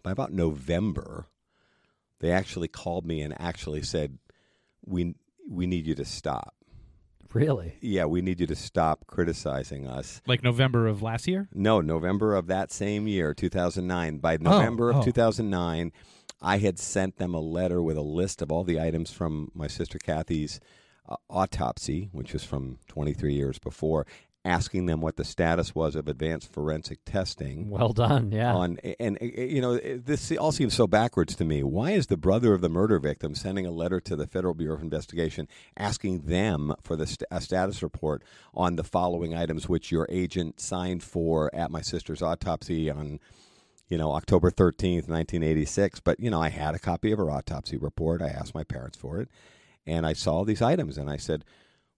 by 0.04 0.12
about 0.12 0.32
November 0.34 1.28
they 2.24 2.32
actually 2.32 2.70
called 2.70 3.06
me 3.06 3.22
and 3.22 3.40
actually 3.40 3.82
said 3.82 4.18
we 4.86 5.14
we 5.48 5.68
need 5.68 5.86
you 5.86 5.94
to 5.94 6.06
stop. 6.06 6.56
Really? 7.34 7.76
Yeah, 7.82 8.06
we 8.06 8.22
need 8.22 8.40
you 8.40 8.48
to 8.48 8.56
stop 8.56 9.06
criticizing 9.08 9.88
us. 9.88 10.22
Like 10.26 10.42
November 10.42 10.88
of 10.88 11.02
last 11.02 11.28
year. 11.28 11.50
No, 11.54 11.82
November 11.82 12.36
of 12.36 12.48
that 12.48 12.72
same 12.72 13.08
year, 13.08 13.34
2009. 13.34 14.20
By 14.20 14.38
November 14.38 14.94
oh. 14.94 15.00
of 15.00 15.06
2009, 15.06 15.92
I 16.42 16.58
had 16.60 16.80
sent 16.80 17.18
them 17.18 17.34
a 17.34 17.42
letter 17.42 17.82
with 17.82 17.98
a 17.98 18.02
list 18.02 18.42
of 18.42 18.52
all 18.54 18.64
the 18.64 18.80
items 18.80 19.12
from 19.12 19.52
my 19.54 19.68
sister 19.68 19.98
Kathy's 19.98 20.62
uh, 21.10 21.18
autopsy, 21.30 22.08
which 22.14 22.32
was 22.32 22.46
from 22.46 22.78
23 22.88 23.34
years 23.34 23.60
before, 23.60 24.08
asking 24.46 24.86
them 24.88 25.00
what 25.00 25.16
the 25.16 25.24
status 25.24 25.74
was 25.74 25.96
of 25.96 26.08
advanced 26.08 26.52
forensic 26.52 27.00
testing 27.06 27.70
Well 27.70 27.94
done. 27.94 28.32
Yeah. 28.32 28.54
on 28.54 28.78
and, 29.00 29.18
and 29.22 29.32
you 29.38 29.62
know 29.62 29.76
eh, 29.76 29.98
this 30.04 30.32
all 30.34 30.52
seems 30.52 30.74
so 30.74 30.86
backwards 30.88 31.36
to 31.38 31.46
me 31.46 31.64
why 31.64 31.92
is 31.92 32.08
the 32.08 32.18
brother 32.18 32.54
of 32.54 32.62
the 32.62 32.70
murder 32.70 33.00
victim 33.00 33.36
sending 33.36 33.66
a 33.66 33.72
letter 33.72 34.02
to 34.02 34.16
the 34.16 34.28
federal 34.28 34.54
bureau 34.54 34.76
of 34.76 34.82
investigation 34.82 35.48
asking 35.78 36.22
them 36.24 36.74
for 36.84 36.96
the 36.96 37.08
st- 37.08 37.28
a 37.32 37.40
status 37.40 37.82
report 37.82 38.22
on 38.54 38.76
the 38.76 38.84
following 38.84 39.34
items 39.34 39.70
which 39.70 39.92
your 39.92 40.08
agent 40.10 40.60
signed 40.60 41.04
for 41.04 41.54
at 41.56 41.72
my 41.72 41.82
sister's 41.82 42.22
autopsy 42.22 42.90
on 42.90 43.20
you 43.88 43.98
know 43.98 44.12
october 44.12 44.52
13th 44.52 45.08
1986 45.08 46.02
but 46.02 46.20
you 46.20 46.30
know 46.30 46.42
i 46.42 46.50
had 46.50 46.76
a 46.76 46.80
copy 46.80 47.12
of 47.12 47.18
her 47.18 47.30
autopsy 47.32 47.78
report 47.78 48.22
i 48.22 48.28
asked 48.28 48.54
my 48.56 48.64
parents 48.64 48.98
for 48.98 49.22
it 49.22 49.30
and 49.88 50.06
i 50.06 50.12
saw 50.14 50.44
these 50.44 50.62
items 50.62 50.98
and 50.98 51.10
i 51.10 51.18
said 51.18 51.46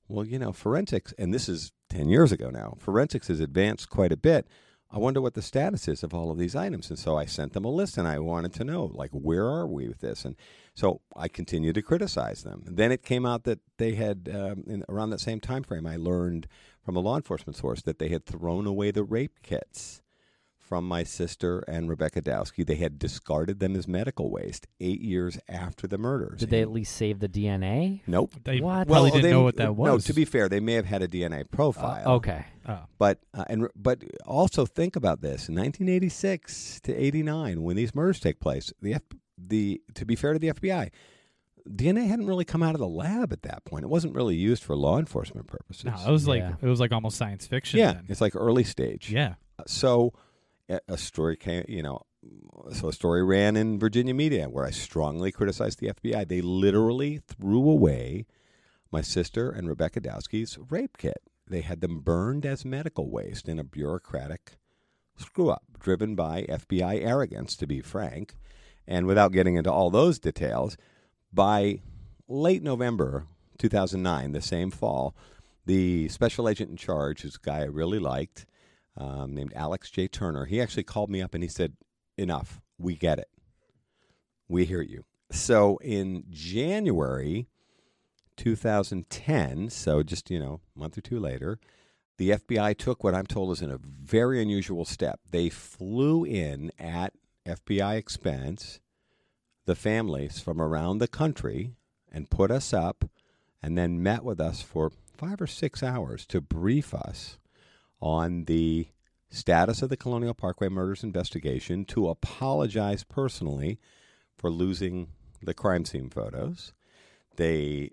well, 0.08 0.24
you 0.24 0.38
know, 0.38 0.52
forensics, 0.52 1.16
and 1.18 1.34
this 1.34 1.50
is 1.50 1.72
10 1.90 2.10
years 2.10 2.32
ago 2.32 2.50
now, 2.50 2.76
forensics 2.80 3.28
has 3.28 3.40
advanced 3.40 3.90
quite 3.90 4.12
a 4.12 4.18
bit. 4.18 4.48
I 4.92 4.98
wonder 4.98 5.20
what 5.20 5.34
the 5.34 5.42
status 5.42 5.88
is 5.88 6.04
of 6.04 6.14
all 6.14 6.32
of 6.32 6.38
these 6.38 6.56
items. 6.56 6.90
And 6.90 6.98
so 6.98 7.18
I 7.18 7.26
sent 7.26 7.54
them 7.54 7.66
a 7.66 7.70
list 7.70 7.98
and 7.98 8.08
I 8.08 8.20
wanted 8.20 8.54
to 8.54 8.64
know, 8.64 8.92
like, 8.94 9.12
where 9.12 9.46
are 9.46 9.68
we 9.68 9.88
with 9.88 10.00
this? 10.00 10.24
And 10.24 10.36
so 10.74 11.02
I 11.16 11.28
continued 11.28 11.76
to 11.76 11.82
criticize 11.82 12.44
them. 12.44 12.64
And 12.66 12.78
then 12.78 12.92
it 12.92 13.04
came 13.04 13.26
out 13.26 13.44
that 13.44 13.60
they 13.78 13.96
had, 13.96 14.30
um, 14.34 14.64
in, 14.68 14.86
around 14.88 15.10
that 15.10 15.20
same 15.20 15.40
time 15.40 15.64
frame, 15.64 15.86
I 15.86 15.98
learned 15.98 16.48
from 16.84 16.96
a 16.96 17.00
law 17.00 17.18
enforcement 17.18 17.58
source 17.58 17.82
that 17.82 18.00
they 18.00 18.10
had 18.10 18.26
thrown 18.26 18.68
away 18.68 18.92
the 18.92 19.04
rape 19.04 19.42
kits 19.42 20.02
from 20.68 20.88
my 20.88 21.04
sister 21.04 21.60
and 21.68 21.88
Rebecca 21.90 22.22
Dowski. 22.22 22.66
They 22.66 22.76
had 22.76 22.98
discarded 22.98 23.60
them 23.60 23.76
as 23.76 23.88
medical 23.88 24.32
waste 24.32 24.68
eight 24.80 25.00
years 25.02 25.38
after 25.48 25.88
the 25.88 25.98
murders. 25.98 26.40
Did 26.40 26.50
they 26.50 26.62
at 26.62 26.72
least 26.72 26.96
save 26.96 27.20
the 27.20 27.30
DNA? 27.30 28.02
Nope. 28.08 28.34
They 28.44 28.60
What? 28.62 28.88
probably 28.88 28.94
Well, 28.94 29.06
didn't 29.12 29.22
they- 29.24 29.32
know 29.32 29.44
what 29.44 29.58
that 29.58 29.76
was. 29.76 29.88
No, 29.88 29.98
to 30.00 30.14
be 30.14 30.26
fair, 30.26 30.50
they 30.50 30.60
may 30.60 30.74
have 30.74 30.86
had 30.86 31.02
a 31.04 31.08
DNA 31.08 31.44
profile. 31.50 32.04
Uh, 32.08 32.16
okay. 32.16 32.46
Oh. 32.68 32.80
But 32.98 33.20
uh, 33.34 33.46
and 33.48 33.68
but 33.76 34.04
also 34.26 34.66
think 34.66 34.96
about 34.96 35.22
this: 35.22 35.48
in 35.50 35.56
1986 35.56 36.80
to 36.82 36.94
89, 36.96 37.62
when 37.62 37.76
these 37.76 37.94
murders 37.94 38.20
take 38.20 38.40
place, 38.40 38.74
the 38.82 38.96
F, 38.96 39.02
the 39.38 39.82
to 39.94 40.06
be 40.06 40.16
fair 40.16 40.34
to 40.34 40.40
the 40.40 40.50
FBI, 40.50 40.90
DNA 41.70 42.08
hadn't 42.08 42.28
really 42.28 42.46
come 42.46 42.62
out 42.64 42.74
of 42.76 42.80
the 42.80 42.88
lab 42.88 43.32
at 43.34 43.42
that 43.44 43.66
point. 43.66 43.84
It 43.84 43.90
wasn't 43.90 44.16
really 44.16 44.36
used 44.36 44.64
for 44.64 44.76
law 44.76 44.98
enforcement 45.00 45.48
purposes. 45.48 45.86
no, 45.86 45.94
it 46.08 46.12
was 46.12 46.28
like 46.28 46.40
Yeah. 46.42 46.54
it 46.62 46.68
was 46.68 46.80
like 46.80 46.92
almost 46.92 47.18
science 47.18 47.46
fiction. 47.48 47.80
yeah, 47.80 47.94
then. 47.94 48.06
it's 48.10 48.22
like 48.22 48.36
early 48.36 48.64
stage. 48.64 49.12
yeah. 49.12 49.36
So 49.68 50.14
a, 50.70 50.98
story 50.98 51.38
came, 51.38 51.66
you 51.68 51.84
know, 51.84 52.02
so 52.74 52.90
a 52.90 52.94
story 52.94 53.24
ran 53.24 53.56
in 53.56 53.80
Virginia 53.80 54.14
media 54.14 54.50
where 54.50 54.66
I 54.66 54.72
strongly 54.72 55.32
criticized 55.32 55.80
the 55.80 55.92
FBI. 55.94 56.28
They 56.28 56.42
literally 56.42 57.22
threw 57.28 57.70
away 57.70 58.26
my 58.92 59.02
sister 59.02 59.50
and 59.50 59.68
Rebecca 59.68 60.02
Dowski's 60.02 60.58
rape 60.70 60.98
kit. 60.98 61.22
They 61.48 61.62
had 61.62 61.82
them 61.82 62.00
burned 62.00 62.46
as 62.46 62.66
medical 62.66 63.10
waste 63.10 63.48
in 63.48 63.60
a 63.60 63.64
bureaucratic 63.64 64.54
screw 65.18 65.50
up 65.50 65.64
driven 65.80 66.16
by 66.16 66.44
FBI 66.50 67.04
arrogance, 67.06 67.56
to 67.58 67.68
be 67.68 67.82
frank. 67.82 68.36
And 68.88 69.06
without 69.06 69.32
getting 69.32 69.56
into 69.56 69.72
all 69.72 69.90
those 69.90 70.20
details, 70.20 70.78
by 71.32 71.82
late 72.28 72.64
November 72.64 73.28
2009, 73.60 74.32
the 74.32 74.42
same 74.42 74.72
fall, 74.72 75.16
the 75.66 76.08
special 76.10 76.50
agent 76.50 76.72
in 76.72 76.78
charge, 76.78 77.22
who's 77.22 77.36
a 77.36 77.46
guy 77.46 77.60
I 77.60 77.66
really 77.66 78.00
liked, 78.00 78.46
um, 78.98 79.34
named 79.34 79.54
Alex 79.56 79.90
J. 79.90 80.08
Turner, 80.08 80.46
he 80.46 80.62
actually 80.62 80.84
called 80.84 81.10
me 81.10 81.22
up 81.22 81.34
and 81.34 81.44
he 81.44 81.50
said, 81.50 81.74
Enough. 82.18 82.62
We 82.78 82.96
get 82.96 83.20
it. 83.20 83.30
We 84.48 84.66
hear 84.66 84.82
you. 84.82 85.04
So 85.32 85.78
in 85.78 86.24
January 86.30 87.48
2010, 88.38 89.70
so 89.70 90.04
just, 90.04 90.30
you 90.30 90.40
know, 90.40 90.62
a 90.76 90.80
month 90.80 90.98
or 90.98 91.02
two 91.02 91.20
later, 91.20 91.60
the 92.18 92.32
FBI 92.32 92.78
took 92.78 93.04
what 93.04 93.16
I'm 93.16 93.26
told 93.26 93.52
is 93.52 93.62
in 93.62 93.72
a 93.72 93.78
very 93.78 94.42
unusual 94.42 94.86
step. 94.86 95.20
They 95.30 95.50
flew 95.50 96.24
in 96.24 96.72
at 96.80 97.14
FBI 97.46 97.98
expense 97.98 98.80
the 99.66 99.76
families 99.76 100.40
from 100.40 100.62
around 100.62 101.00
the 101.00 101.08
country 101.08 101.74
and 102.12 102.30
put 102.30 102.52
us 102.52 102.74
up 102.74 103.06
and 103.62 103.78
then 103.78 104.02
met 104.02 104.24
with 104.24 104.40
us 104.40 104.62
for 104.62 104.92
five 105.18 105.42
or 105.42 105.48
six 105.48 105.82
hours 105.82 106.26
to 106.28 106.40
brief 106.40 106.94
us 106.94 107.38
on 108.02 108.46
the 108.46 108.88
status 109.30 109.82
of 109.82 109.90
the 109.90 109.98
Colonial 109.98 110.34
Parkway 110.34 110.70
murders 110.70 111.04
investigation, 111.04 111.86
to 111.86 112.10
apologize 112.10 113.04
personally 113.04 113.80
for 114.38 114.50
losing 114.50 115.08
the 115.42 115.54
crime 115.54 115.86
scene 115.86 116.10
photos. 116.10 116.74
They 117.36 117.92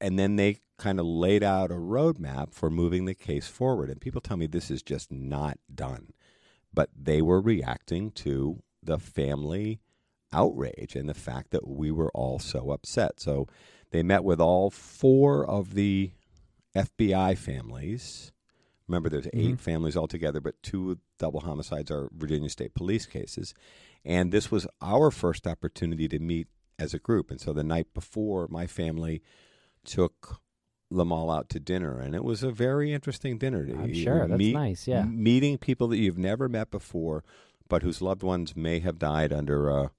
and 0.00 0.18
then 0.18 0.36
they 0.36 0.58
kind 0.78 1.00
of 1.00 1.06
laid 1.06 1.42
out 1.42 1.72
a 1.72 1.74
roadmap 1.74 2.54
for 2.54 2.70
moving 2.70 3.04
the 3.04 3.14
case 3.14 3.48
forward. 3.48 3.90
And 3.90 4.00
people 4.00 4.20
tell 4.20 4.36
me 4.36 4.46
this 4.46 4.70
is 4.70 4.82
just 4.82 5.10
not 5.10 5.58
done. 5.72 6.12
But 6.72 6.90
they 6.96 7.20
were 7.20 7.40
reacting 7.40 8.12
to 8.12 8.62
the 8.82 8.98
family 8.98 9.80
outrage 10.32 10.94
and 10.94 11.08
the 11.08 11.14
fact 11.14 11.50
that 11.50 11.66
we 11.66 11.90
were 11.90 12.10
all 12.14 12.38
so 12.38 12.70
upset. 12.70 13.20
So 13.20 13.48
they 13.90 14.02
met 14.02 14.22
with 14.22 14.40
all 14.40 14.70
four 14.70 15.44
of 15.44 15.74
the 15.74 16.12
FBI 16.76 17.36
families. 17.36 18.32
Remember, 18.88 19.08
there's 19.08 19.26
8 19.26 19.32
Mm-hmm. 19.34 19.54
families 19.56 19.96
altogether, 19.96 20.40
but 20.40 20.60
two 20.62 20.98
double 21.18 21.40
homicides 21.40 21.90
are 21.90 22.08
Virginia 22.16 22.48
State 22.48 22.74
Police 22.74 23.06
cases. 23.06 23.54
And 24.04 24.32
this 24.32 24.50
was 24.50 24.66
our 24.80 25.10
first 25.10 25.46
opportunity 25.46 26.08
to 26.08 26.18
meet 26.18 26.48
as 26.78 26.94
a 26.94 26.98
group. 26.98 27.30
And 27.30 27.40
so 27.40 27.52
the 27.52 27.64
night 27.64 27.88
before, 27.92 28.48
my 28.50 28.66
family 28.66 29.20
took 29.84 30.40
them 30.90 31.12
all 31.12 31.30
out 31.30 31.50
to 31.50 31.60
dinner, 31.60 31.98
and 32.00 32.14
it 32.14 32.24
was 32.24 32.42
a 32.42 32.50
very 32.50 32.94
interesting 32.94 33.36
dinner. 33.36 33.66
I'm 33.78 33.88
You 33.90 34.02
sure. 34.04 34.26
That's 34.26 34.38
meet- 34.38 34.54
nice, 34.54 34.88
yeah. 34.88 35.04
meeting 35.04 35.58
people 35.58 35.88
that 35.88 35.98
you've 35.98 36.16
never 36.16 36.48
met 36.48 36.70
before, 36.70 37.24
but 37.68 37.82
whose 37.82 38.00
loved 38.00 38.22
ones 38.22 38.56
may 38.56 38.78
have 38.80 38.98
died 38.98 39.30
under 39.32 39.68
a 39.68 39.90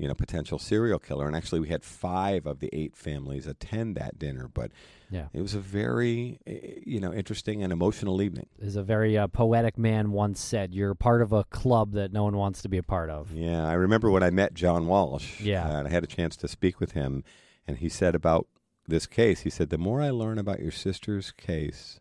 you 0.00 0.08
know 0.08 0.14
potential 0.14 0.58
serial 0.58 0.98
killer. 0.98 1.26
And 1.26 1.36
actually, 1.36 1.60
we 1.60 1.68
had 1.68 1.84
five 1.84 2.46
of 2.46 2.58
the 2.60 2.70
eight 2.72 2.96
families 2.96 3.46
attend 3.46 3.96
that 3.96 4.18
dinner, 4.18 4.48
but 4.52 4.72
Yeah. 5.10 5.26
it 5.32 5.42
was 5.42 5.54
a 5.54 5.60
very 5.60 6.40
eh, 6.46 6.80
you 6.86 7.00
know 7.00 7.12
interesting 7.12 7.62
and 7.62 7.72
emotional 7.72 8.22
evening. 8.22 8.46
As 8.62 8.76
a 8.76 8.82
very 8.82 9.18
uh, 9.18 9.26
poetic 9.26 9.76
man 9.78 10.12
once 10.12 10.40
said, 10.40 10.74
you're 10.74 10.94
part 10.94 11.20
of 11.22 11.32
a 11.32 11.44
club 11.44 11.92
that 11.92 12.12
no 12.12 12.24
one 12.24 12.36
wants 12.36 12.62
to 12.62 12.68
be 12.68 12.78
a 12.78 12.82
part 12.82 13.10
of. 13.10 13.32
Yeah, 13.32 13.66
I 13.66 13.74
remember 13.74 14.10
when 14.10 14.22
I 14.22 14.30
met 14.30 14.54
John 14.54 14.86
Walsh. 14.86 15.40
Yeah. 15.40 15.68
uh, 15.68 15.78
and 15.80 15.88
I 15.88 15.90
had 15.90 16.04
a 16.04 16.08
chance 16.08 16.34
to 16.38 16.48
speak 16.48 16.80
with 16.80 16.92
him, 16.92 17.22
and 17.66 17.76
he 17.78 17.88
said 17.90 18.14
about 18.14 18.46
this 18.88 19.06
case. 19.06 19.40
He 19.40 19.50
said, 19.50 19.68
"The 19.70 19.78
more 19.78 20.00
I 20.00 20.10
learn 20.10 20.38
about 20.38 20.60
your 20.60 20.72
sister's 20.72 21.30
case, 21.32 22.00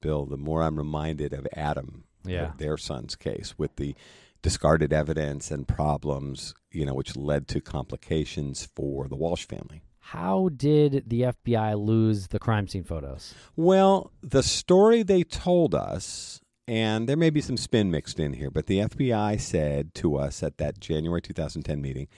Bill, 0.00 0.24
the 0.24 0.36
more 0.38 0.62
I'm 0.62 0.76
reminded 0.76 1.32
of 1.32 1.48
Adam, 1.54 2.04
Yeah. 2.24 2.52
their 2.58 2.76
son's 2.76 3.16
case, 3.16 3.58
with 3.58 3.74
the 3.76 3.94
discarded 4.42 4.92
evidence 4.92 5.50
and 5.50 5.66
problems, 5.66 6.54
you 6.74 6.84
know, 6.84 6.94
which 6.94 7.16
led 7.16 7.48
to 7.48 7.60
complications 7.60 8.68
for 8.74 9.08
the 9.08 9.16
Walsh 9.16 9.46
family." 9.46 9.82
How 10.08 10.50
did 10.54 11.04
the 11.06 11.22
FBI 11.22 11.82
lose 11.82 12.28
the 12.28 12.38
crime 12.38 12.68
scene 12.68 12.84
photos? 12.84 13.34
Well, 13.56 14.12
the 14.22 14.42
story 14.42 15.02
they 15.02 15.22
told 15.22 15.74
us, 15.74 16.42
and 16.68 17.08
there 17.08 17.16
may 17.16 17.30
be 17.30 17.40
some 17.40 17.56
spin 17.56 17.90
mixed 17.90 18.20
in 18.20 18.34
here, 18.34 18.50
but 18.50 18.66
the 18.66 18.80
FBI 18.80 19.40
said 19.40 19.94
to 19.94 20.16
us 20.16 20.42
at 20.42 20.58
that 20.58 20.78
January 20.78 21.22
2010 21.22 21.80
meeting 21.80 22.08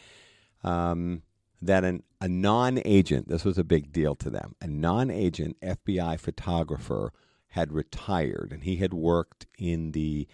um, 0.65 1.23
that 1.63 1.85
an, 1.85 2.03
a 2.21 2.29
non 2.29 2.81
agent, 2.85 3.29
this 3.29 3.45
was 3.45 3.57
a 3.57 3.65
big 3.65 3.93
deal 3.93 4.17
to 4.17 4.31
them, 4.31 4.57
a 4.61 4.67
non 4.67 5.09
agent 5.09 5.57
FBI 5.63 6.19
photographer 6.19 7.13
had 7.49 7.73
retired 7.73 8.51
and 8.53 8.65
he 8.65 8.77
had 8.77 8.93
worked 8.93 9.47
in 9.59 9.93
the 9.93 10.27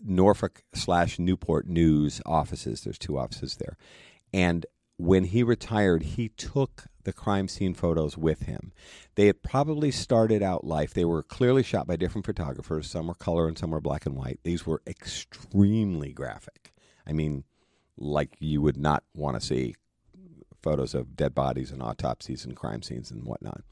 Norfolk 0.00 0.62
slash 0.72 1.18
Newport 1.18 1.66
News 1.66 2.20
offices. 2.24 2.82
There's 2.82 2.98
two 2.98 3.18
offices 3.18 3.56
there. 3.56 3.76
And 4.32 4.66
when 4.96 5.24
he 5.24 5.42
retired, 5.42 6.02
he 6.02 6.28
took 6.28 6.84
the 7.04 7.12
crime 7.12 7.48
scene 7.48 7.74
photos 7.74 8.18
with 8.18 8.42
him. 8.42 8.72
They 9.14 9.26
had 9.26 9.42
probably 9.42 9.90
started 9.90 10.42
out 10.42 10.64
life. 10.64 10.92
They 10.92 11.04
were 11.04 11.22
clearly 11.22 11.62
shot 11.62 11.86
by 11.86 11.96
different 11.96 12.26
photographers. 12.26 12.90
Some 12.90 13.06
were 13.06 13.14
color 13.14 13.48
and 13.48 13.56
some 13.56 13.70
were 13.70 13.80
black 13.80 14.04
and 14.04 14.14
white. 14.14 14.40
These 14.44 14.66
were 14.66 14.82
extremely 14.86 16.12
graphic. 16.12 16.72
I 17.06 17.12
mean, 17.12 17.44
like 17.96 18.36
you 18.38 18.60
would 18.60 18.76
not 18.76 19.04
want 19.14 19.40
to 19.40 19.46
see 19.46 19.74
photos 20.62 20.94
of 20.94 21.16
dead 21.16 21.34
bodies 21.34 21.70
and 21.70 21.82
autopsies 21.82 22.44
and 22.44 22.54
crime 22.54 22.82
scenes 22.82 23.10
and 23.10 23.24
whatnot. 23.24 23.62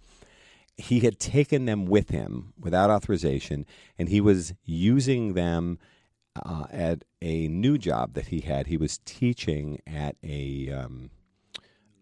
He 0.79 1.01
had 1.01 1.19
taken 1.19 1.67
them 1.67 1.87
with 1.87 2.11
him 2.11 2.53
without 2.59 2.89
authorization, 2.89 3.67
and 3.99 4.09
he 4.09 4.21
was 4.21 4.55
using 4.65 5.35
them 5.35 5.79
uh, 6.37 6.67
at 6.71 7.05
a 7.21 7.49
new 7.49 7.77
job 7.77 8.15
that 8.15 8.29
he 8.29 8.41
had. 8.41 8.69
He 8.69 8.77
was 8.77 9.01
teaching 9.05 9.81
at 9.87 10.17
a 10.23 10.71
um, 10.71 11.11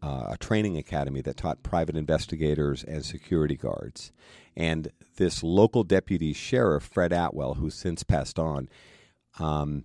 uh, 0.02 0.28
a 0.32 0.36
training 0.38 0.76
academy 0.76 1.20
that 1.22 1.36
taught 1.36 1.62
private 1.62 1.96
investigators 1.96 2.84
and 2.84 3.04
security 3.04 3.56
guards. 3.56 4.12
And 4.56 4.92
this 5.16 5.42
local 5.42 5.84
deputy 5.84 6.32
sheriff, 6.32 6.84
Fred 6.84 7.12
Atwell, 7.12 7.54
who's 7.54 7.74
since 7.74 8.02
passed 8.02 8.38
on, 8.38 8.68
um, 9.38 9.84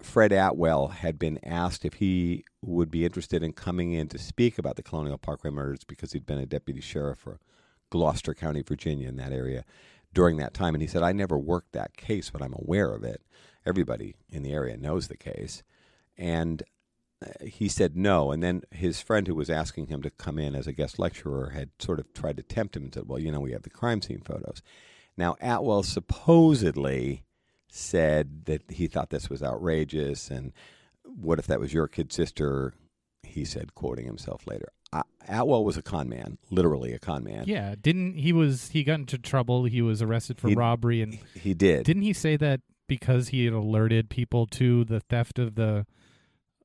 Fred 0.00 0.32
Atwell 0.32 0.88
had 0.88 1.18
been 1.18 1.38
asked 1.44 1.84
if 1.84 1.94
he 1.94 2.44
would 2.62 2.90
be 2.90 3.04
interested 3.04 3.42
in 3.42 3.52
coming 3.52 3.92
in 3.92 4.08
to 4.08 4.18
speak 4.18 4.58
about 4.58 4.76
the 4.76 4.82
Colonial 4.82 5.18
Parkway 5.18 5.50
murders 5.50 5.84
because 5.84 6.12
he'd 6.12 6.26
been 6.26 6.38
a 6.38 6.46
deputy 6.46 6.80
sheriff 6.80 7.18
for 7.18 7.38
Gloucester 7.90 8.34
County, 8.34 8.62
Virginia, 8.62 9.08
in 9.08 9.16
that 9.16 9.32
area 9.32 9.64
during 10.12 10.36
that 10.38 10.54
time. 10.54 10.74
And 10.74 10.82
he 10.82 10.88
said, 10.88 11.02
I 11.02 11.12
never 11.12 11.38
worked 11.38 11.72
that 11.72 11.96
case, 11.96 12.30
but 12.30 12.42
I'm 12.42 12.54
aware 12.54 12.92
of 12.92 13.04
it. 13.04 13.22
Everybody 13.66 14.14
in 14.30 14.42
the 14.42 14.52
area 14.52 14.76
knows 14.76 15.08
the 15.08 15.16
case. 15.16 15.62
And 16.16 16.62
uh, 17.24 17.44
he 17.44 17.68
said 17.68 17.96
no. 17.96 18.32
And 18.32 18.42
then 18.42 18.62
his 18.70 19.00
friend 19.00 19.26
who 19.26 19.34
was 19.34 19.50
asking 19.50 19.88
him 19.88 20.02
to 20.02 20.10
come 20.10 20.38
in 20.38 20.54
as 20.54 20.66
a 20.66 20.72
guest 20.72 20.98
lecturer 20.98 21.50
had 21.50 21.70
sort 21.78 22.00
of 22.00 22.12
tried 22.14 22.38
to 22.38 22.42
tempt 22.42 22.76
him 22.76 22.84
and 22.84 22.94
said, 22.94 23.04
Well, 23.06 23.18
you 23.18 23.30
know, 23.30 23.40
we 23.40 23.52
have 23.52 23.62
the 23.62 23.70
crime 23.70 24.00
scene 24.02 24.22
photos. 24.24 24.62
Now, 25.16 25.36
Atwell 25.40 25.82
supposedly 25.82 27.24
said 27.68 28.46
that 28.46 28.70
he 28.70 28.86
thought 28.86 29.10
this 29.10 29.30
was 29.30 29.42
outrageous. 29.42 30.30
And 30.30 30.52
what 31.04 31.38
if 31.38 31.46
that 31.46 31.60
was 31.60 31.72
your 31.72 31.88
kid 31.88 32.12
sister? 32.12 32.74
He 33.22 33.44
said, 33.44 33.74
quoting 33.74 34.06
himself 34.06 34.46
later. 34.46 34.72
Atwell 35.28 35.64
was 35.64 35.76
a 35.76 35.82
con 35.82 36.08
man, 36.08 36.38
literally 36.50 36.92
a 36.92 36.98
con 36.98 37.22
man. 37.22 37.44
Yeah, 37.46 37.74
didn't 37.80 38.14
he 38.14 38.32
was 38.32 38.70
he 38.70 38.82
got 38.82 38.98
into 39.00 39.18
trouble? 39.18 39.64
He 39.64 39.80
was 39.82 40.02
arrested 40.02 40.40
for 40.40 40.48
He- 40.48 40.54
robbery, 40.54 41.02
and 41.02 41.18
He 41.34 41.54
did. 41.54 41.84
didn't 41.84 42.02
he 42.02 42.12
say 42.12 42.36
that 42.36 42.60
because 42.88 43.28
he 43.28 43.44
had 43.44 43.54
alerted 43.54 44.10
people 44.10 44.46
to 44.48 44.84
the 44.84 44.98
theft 45.00 45.38
of 45.38 45.54
the 45.54 45.86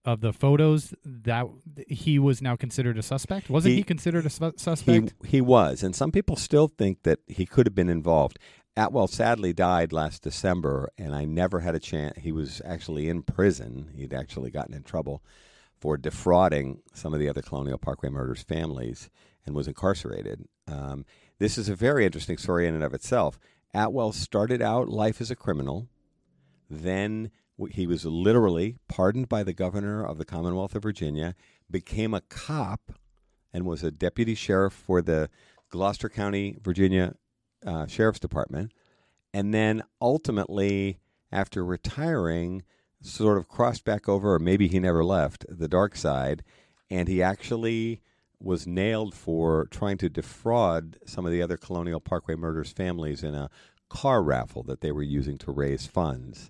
of 0.03 0.21
the 0.21 0.31
photos 0.33 0.93
that 1.03 1.45
he 1.87 2.17
was 2.19 2.41
now 2.41 2.55
considered 2.55 2.97
a 2.97 3.03
suspect? 3.03 3.49
Wasn't 3.49 3.71
he, 3.71 3.77
He- 3.77 3.83
considered 3.83 4.25
a 4.25 4.29
su- 4.29 4.45
He 4.51 4.57
suspect? 4.57 5.13
he 5.25 5.41
was, 5.41 5.83
and 5.83 5.95
some 5.95 6.11
people 6.11 6.35
still 6.35 6.67
think 6.67 7.03
that 7.03 7.19
he 7.27 7.45
could 7.45 7.67
have 7.67 7.75
been 7.75 7.89
involved. 7.89 8.39
Atwell 8.77 9.07
sadly 9.07 9.53
died 9.53 9.93
last 9.93 10.21
December, 10.23 10.89
and 10.97 11.13
I 11.15 11.25
never 11.25 11.59
had 11.61 11.75
a 11.75 11.79
chance. 11.79 12.19
He 12.19 12.31
was 12.31 12.61
actually 12.65 13.07
in 13.09 13.21
prison. 13.23 13.89
He'd 13.95 14.13
actually 14.13 14.51
gotten 14.51 14.73
in 14.75 14.83
trouble 14.83 15.23
for 15.85 15.97
defrauding 15.97 16.81
some 16.95 17.13
of 17.13 17.19
the 17.19 17.29
other 17.29 17.43
Colonial 17.43 17.77
Parkway 17.77 18.09
murders 18.09 18.41
families 18.41 19.07
and 19.45 19.55
was 19.55 19.67
incarcerated. 19.67 20.43
Um, 20.67 21.05
this 21.37 21.59
is 21.59 21.69
a 21.69 21.75
very 21.75 22.07
interesting 22.07 22.39
story 22.39 22.67
in 22.67 22.73
and 22.73 22.83
of 22.83 22.95
itself. 22.95 23.37
Atwell 23.71 24.11
started 24.11 24.63
out 24.63 24.89
life 24.89 25.21
as 25.21 25.29
a 25.29 25.35
criminal. 25.35 25.87
Then 26.67 27.29
he 27.69 27.85
was 27.85 28.03
literally 28.03 28.77
pardoned 28.87 29.29
by 29.29 29.43
the 29.43 29.53
governor 29.53 30.03
of 30.03 30.17
the 30.17 30.25
Commonwealth 30.25 30.73
of 30.73 30.81
Virginia, 30.81 31.35
became 31.69 32.15
a 32.15 32.21
cop, 32.21 32.93
and 33.53 33.63
was 33.63 33.83
a 33.83 33.91
deputy 33.91 34.33
sheriff 34.33 34.73
for 34.73 35.03
the 35.03 35.29
Gloucester 35.69 36.09
County, 36.09 36.57
Virginia 36.63 37.13
uh, 37.63 37.85
Sheriff's 37.85 38.19
Department. 38.19 38.71
And 39.35 39.53
then 39.53 39.83
ultimately, 40.01 40.97
after 41.31 41.63
retiring, 41.63 42.63
sort 43.05 43.37
of 43.37 43.47
crossed 43.47 43.85
back 43.85 44.09
over, 44.09 44.35
or 44.35 44.39
maybe 44.39 44.67
he 44.67 44.79
never 44.79 45.03
left, 45.03 45.45
the 45.49 45.67
dark 45.67 45.95
side. 45.95 46.43
And 46.89 47.07
he 47.07 47.21
actually 47.21 48.01
was 48.39 48.67
nailed 48.67 49.15
for 49.15 49.67
trying 49.71 49.97
to 49.97 50.09
defraud 50.09 50.97
some 51.05 51.25
of 51.25 51.31
the 51.31 51.41
other 51.41 51.57
Colonial 51.57 51.99
Parkway 51.99 52.35
murders 52.35 52.71
families 52.71 53.23
in 53.23 53.33
a 53.33 53.49
car 53.89 54.21
raffle 54.21 54.63
that 54.63 54.81
they 54.81 54.91
were 54.91 55.03
using 55.03 55.37
to 55.37 55.51
raise 55.51 55.85
funds 55.85 56.49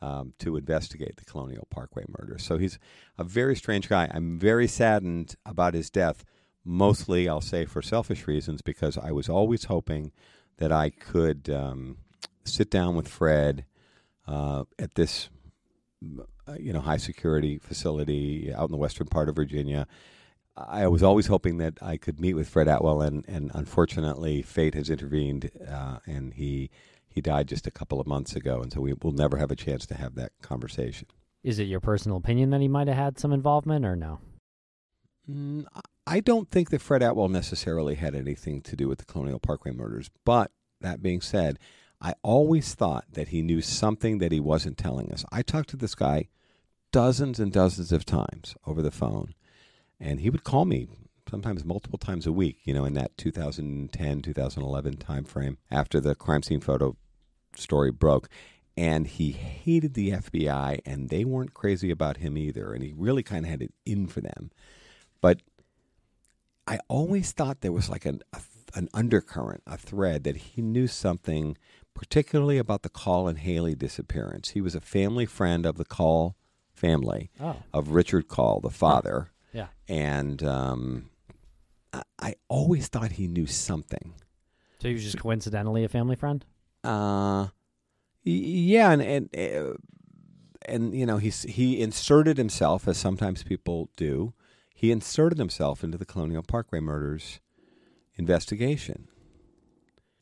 um, 0.00 0.32
to 0.38 0.56
investigate 0.56 1.16
the 1.16 1.24
Colonial 1.24 1.66
Parkway 1.70 2.04
murders. 2.18 2.44
So 2.44 2.58
he's 2.58 2.78
a 3.18 3.24
very 3.24 3.56
strange 3.56 3.88
guy. 3.88 4.10
I'm 4.12 4.38
very 4.38 4.66
saddened 4.66 5.36
about 5.44 5.74
his 5.74 5.90
death, 5.90 6.24
mostly, 6.64 7.28
I'll 7.28 7.40
say, 7.40 7.64
for 7.64 7.82
selfish 7.82 8.26
reasons, 8.26 8.62
because 8.62 8.98
I 8.98 9.12
was 9.12 9.28
always 9.28 9.64
hoping 9.64 10.12
that 10.58 10.72
I 10.72 10.90
could 10.90 11.50
um, 11.50 11.98
sit 12.44 12.70
down 12.70 12.96
with 12.96 13.08
Fred 13.08 13.64
uh, 14.26 14.64
at 14.78 14.94
this, 14.94 15.28
you 16.00 16.72
know, 16.72 16.80
high 16.80 16.96
security 16.96 17.58
facility 17.58 18.52
out 18.54 18.68
in 18.68 18.72
the 18.72 18.78
western 18.78 19.06
part 19.06 19.28
of 19.28 19.36
Virginia. 19.36 19.86
I 20.56 20.86
was 20.86 21.02
always 21.02 21.26
hoping 21.26 21.58
that 21.58 21.74
I 21.82 21.98
could 21.98 22.18
meet 22.18 22.34
with 22.34 22.48
Fred 22.48 22.66
Atwell, 22.66 23.02
and, 23.02 23.24
and 23.28 23.50
unfortunately, 23.52 24.40
fate 24.40 24.74
has 24.74 24.88
intervened, 24.88 25.50
uh, 25.70 25.98
and 26.06 26.32
he 26.34 26.70
he 27.08 27.20
died 27.22 27.48
just 27.48 27.66
a 27.66 27.70
couple 27.70 27.98
of 27.98 28.06
months 28.06 28.36
ago, 28.36 28.60
and 28.60 28.72
so 28.72 28.80
we 28.80 28.92
will 29.02 29.12
never 29.12 29.38
have 29.38 29.50
a 29.50 29.56
chance 29.56 29.86
to 29.86 29.94
have 29.94 30.14
that 30.16 30.32
conversation. 30.42 31.08
Is 31.42 31.58
it 31.58 31.64
your 31.64 31.80
personal 31.80 32.18
opinion 32.18 32.50
that 32.50 32.60
he 32.60 32.68
might 32.68 32.88
have 32.88 32.96
had 32.96 33.18
some 33.18 33.32
involvement 33.32 33.86
or 33.86 33.96
no? 33.96 34.18
Mm, 35.30 35.64
I 36.06 36.20
don't 36.20 36.50
think 36.50 36.70
that 36.70 36.82
Fred 36.82 37.02
Atwell 37.02 37.28
necessarily 37.28 37.94
had 37.94 38.14
anything 38.14 38.60
to 38.62 38.76
do 38.76 38.88
with 38.88 38.98
the 38.98 39.06
Colonial 39.06 39.38
Parkway 39.38 39.72
murders. 39.72 40.10
But 40.24 40.50
that 40.80 41.02
being 41.02 41.20
said, 41.20 41.58
I 42.00 42.14
always 42.22 42.74
thought 42.74 43.04
that 43.12 43.28
he 43.28 43.42
knew 43.42 43.62
something 43.62 44.18
that 44.18 44.32
he 44.32 44.40
wasn't 44.40 44.78
telling 44.78 45.12
us. 45.12 45.24
I 45.32 45.42
talked 45.42 45.70
to 45.70 45.76
this 45.76 45.94
guy 45.94 46.28
dozens 46.92 47.40
and 47.40 47.52
dozens 47.52 47.92
of 47.92 48.04
times 48.04 48.54
over 48.66 48.82
the 48.82 48.90
phone, 48.90 49.34
and 49.98 50.20
he 50.20 50.30
would 50.30 50.44
call 50.44 50.64
me 50.64 50.88
sometimes 51.28 51.64
multiple 51.64 51.98
times 51.98 52.26
a 52.26 52.32
week, 52.32 52.58
you 52.64 52.74
know, 52.74 52.84
in 52.84 52.94
that 52.94 53.16
2010, 53.16 54.22
2011 54.22 54.96
time 54.96 55.24
frame 55.24 55.58
after 55.70 56.00
the 56.00 56.14
crime 56.14 56.42
scene 56.42 56.60
photo 56.60 56.96
story 57.54 57.90
broke. 57.90 58.28
And 58.76 59.06
he 59.06 59.32
hated 59.32 59.94
the 59.94 60.10
FBI, 60.10 60.80
and 60.84 61.08
they 61.08 61.24
weren't 61.24 61.54
crazy 61.54 61.90
about 61.90 62.18
him 62.18 62.36
either. 62.36 62.74
And 62.74 62.84
he 62.84 62.92
really 62.94 63.22
kind 63.22 63.46
of 63.46 63.50
had 63.50 63.62
it 63.62 63.72
in 63.86 64.06
for 64.06 64.20
them. 64.20 64.50
But 65.22 65.40
I 66.66 66.78
always 66.88 67.32
thought 67.32 67.62
there 67.62 67.72
was 67.72 67.88
like 67.88 68.04
an, 68.04 68.20
a, 68.34 68.40
an 68.74 68.90
undercurrent, 68.92 69.62
a 69.66 69.78
thread 69.78 70.24
that 70.24 70.36
he 70.36 70.60
knew 70.60 70.86
something, 70.86 71.56
particularly 71.96 72.58
about 72.58 72.82
the 72.82 72.88
Call 72.88 73.26
and 73.26 73.38
Haley 73.38 73.74
disappearance. 73.74 74.50
He 74.50 74.60
was 74.60 74.74
a 74.74 74.80
family 74.80 75.26
friend 75.26 75.66
of 75.66 75.76
the 75.76 75.84
Call 75.84 76.36
family, 76.72 77.30
Oh. 77.40 77.56
of 77.72 77.88
Richard 77.90 78.28
Call, 78.28 78.60
the 78.60 78.70
father. 78.70 79.30
Yeah. 79.52 79.68
And 79.88 80.42
um, 80.44 81.10
I, 81.92 82.02
I 82.18 82.34
always 82.48 82.88
thought 82.88 83.12
he 83.12 83.26
knew 83.26 83.46
something. 83.46 84.14
So 84.80 84.88
he 84.88 84.94
was 84.94 85.02
just 85.02 85.18
coincidentally 85.18 85.84
a 85.84 85.88
family 85.88 86.16
friend? 86.16 86.44
Uh, 86.84 87.48
yeah, 88.22 88.90
and 88.90 89.02
and 89.02 89.28
uh, 89.36 89.74
and 90.66 90.94
you 90.94 91.06
know 91.06 91.16
he's 91.16 91.42
he 91.44 91.80
inserted 91.80 92.36
himself 92.36 92.86
as 92.86 92.98
sometimes 92.98 93.42
people 93.42 93.88
do. 93.96 94.34
He 94.74 94.90
inserted 94.92 95.38
himself 95.38 95.82
into 95.82 95.96
the 95.96 96.04
Colonial 96.04 96.42
Parkway 96.42 96.80
murders 96.80 97.40
investigation. 98.16 99.08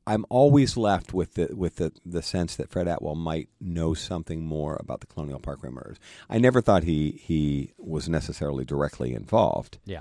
I'm 0.07 0.27
always 0.29 0.77
left 0.77 1.15
with 1.15 1.35
the 1.35 1.49
with 1.55 1.77
the, 1.77 1.93
the 2.05 2.21
sense 2.23 2.57
that 2.57 2.69
Fred 2.69 2.87
Atwell 2.89 3.15
might 3.15 3.49
know 3.61 3.95
something 3.95 4.45
more 4.45 4.77
about 4.81 5.01
the 5.01 5.07
Colonial 5.07 5.39
Parkway 5.41 5.71
murders. 5.71 5.97
I 6.29 6.39
never 6.39 6.61
thought 6.61 6.85
he 6.85 7.13
he 7.13 7.73
was 7.79 8.09
necessarily 8.09 8.65
directly 8.65 9.15
involved 9.15 9.79
Yeah. 9.87 10.01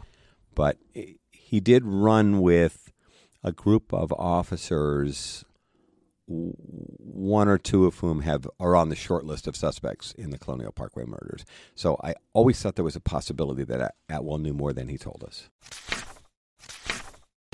but 0.55 0.77
he 1.31 1.59
did 1.59 1.85
run 1.85 2.41
with 2.41 2.91
a 3.43 3.51
group 3.51 3.93
of 3.93 4.11
officers, 4.13 5.43
one 6.27 7.47
or 7.47 7.57
two 7.57 7.85
of 7.85 7.99
whom 7.99 8.21
have 8.21 8.47
are 8.59 8.75
on 8.75 8.89
the 8.89 8.95
short 8.95 9.25
list 9.25 9.47
of 9.47 9.55
suspects 9.55 10.13
in 10.13 10.29
the 10.31 10.37
Colonial 10.37 10.71
Parkway 10.71 11.05
murders. 11.05 11.45
So 11.75 11.97
I 12.03 12.15
always 12.33 12.61
thought 12.61 12.75
there 12.75 12.85
was 12.85 12.95
a 12.95 13.01
possibility 13.01 13.63
that 13.65 13.95
Atwell 14.09 14.37
knew 14.37 14.53
more 14.53 14.73
than 14.73 14.87
he 14.87 14.97
told 14.97 15.23
us. 15.27 15.49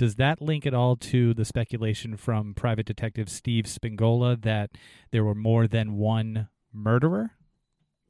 Does 0.00 0.14
that 0.14 0.40
link 0.40 0.64
at 0.64 0.72
all 0.72 0.96
to 0.96 1.34
the 1.34 1.44
speculation 1.44 2.16
from 2.16 2.54
private 2.54 2.86
detective 2.86 3.28
Steve 3.28 3.66
Spingola 3.66 4.40
that 4.40 4.70
there 5.10 5.22
were 5.22 5.34
more 5.34 5.68
than 5.68 5.98
one 5.98 6.48
murderer? 6.72 7.32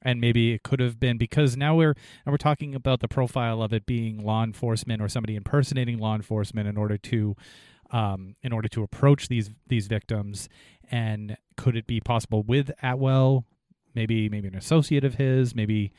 And 0.01 0.21
maybe 0.21 0.53
it 0.53 0.63
could 0.63 0.79
have 0.79 1.01
been 1.01 1.19
because 1.19 1.57
now 1.57 1.75
we're 1.75 1.97
now 2.25 2.31
we're 2.31 2.37
talking 2.37 2.77
about 2.77 3.01
the 3.01 3.09
profile 3.09 3.61
of 3.61 3.73
it 3.73 3.87
being 3.87 4.23
law 4.25 4.45
enforcement 4.45 5.03
or 5.03 5.09
somebody 5.09 5.35
impersonating 5.35 5.99
law 5.99 6.15
enforcement 6.15 6.69
in 6.69 6.77
order 6.77 6.97
to 6.97 7.35
um, 7.91 8.37
in 8.41 8.53
order 8.53 8.69
to 8.69 8.85
approach 8.85 9.27
these 9.27 9.51
these 9.67 9.89
victims. 9.89 10.49
And 10.93 11.39
could 11.57 11.75
it 11.75 11.89
be 11.89 12.01
possible 12.01 12.45
with 12.45 12.71
Atwell, 12.85 13.47
maybe 13.97 14.29
maybe 14.29 14.47
an 14.47 14.55
associate 14.55 15.03
of 15.03 15.17
his, 15.17 15.57
maybe 15.57 15.91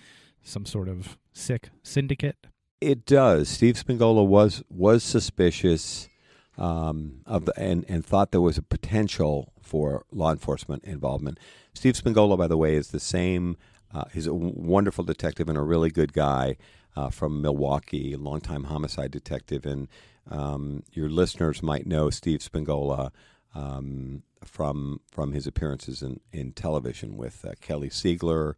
some 0.42 0.66
sort 0.66 0.88
of 0.88 1.18
sick 1.34 1.70
syndicate? 1.84 2.48
It 2.82 3.06
does. 3.06 3.48
Steve 3.48 3.76
Spingola 3.76 4.26
was 4.26 4.64
was 4.70 5.04
suspicious 5.04 6.10
um, 6.58 7.22
of 7.26 7.46
the 7.46 7.54
and 7.58 7.86
and 7.88 8.06
thought 8.06 8.32
there 8.32 8.42
was 8.42 8.58
a 8.58 8.64
potential 8.64 9.54
for 9.62 10.04
law 10.12 10.32
enforcement 10.32 10.84
involvement. 10.84 11.40
Steve 11.74 11.94
Spingola, 11.94 12.38
by 12.38 12.48
the 12.48 12.58
way, 12.58 12.76
is 12.76 12.90
the 12.90 13.00
same. 13.00 13.56
Uh, 13.94 14.06
he's 14.14 14.28
a 14.28 14.34
wonderful 14.34 15.04
detective 15.04 15.48
and 15.48 15.58
a 15.58 15.62
really 15.62 15.90
good 15.90 16.14
guy 16.14 16.58
uh, 16.96 17.10
from 17.10 17.42
Milwaukee, 17.42 18.16
longtime 18.16 18.66
homicide 18.66 19.12
detective. 19.12 19.66
And 19.66 19.88
um, 20.30 20.84
your 20.92 21.10
listeners 21.10 21.62
might 21.62 21.86
know 21.86 22.10
Steve 22.10 22.40
Spingola 22.40 23.12
um, 23.54 24.24
from 24.44 25.02
from 25.12 25.34
his 25.34 25.46
appearances 25.46 26.02
in, 26.02 26.20
in 26.32 26.52
television 26.54 27.18
with 27.18 27.46
uh, 27.46 27.54
Kelly 27.62 27.90
Siegler. 27.90 28.56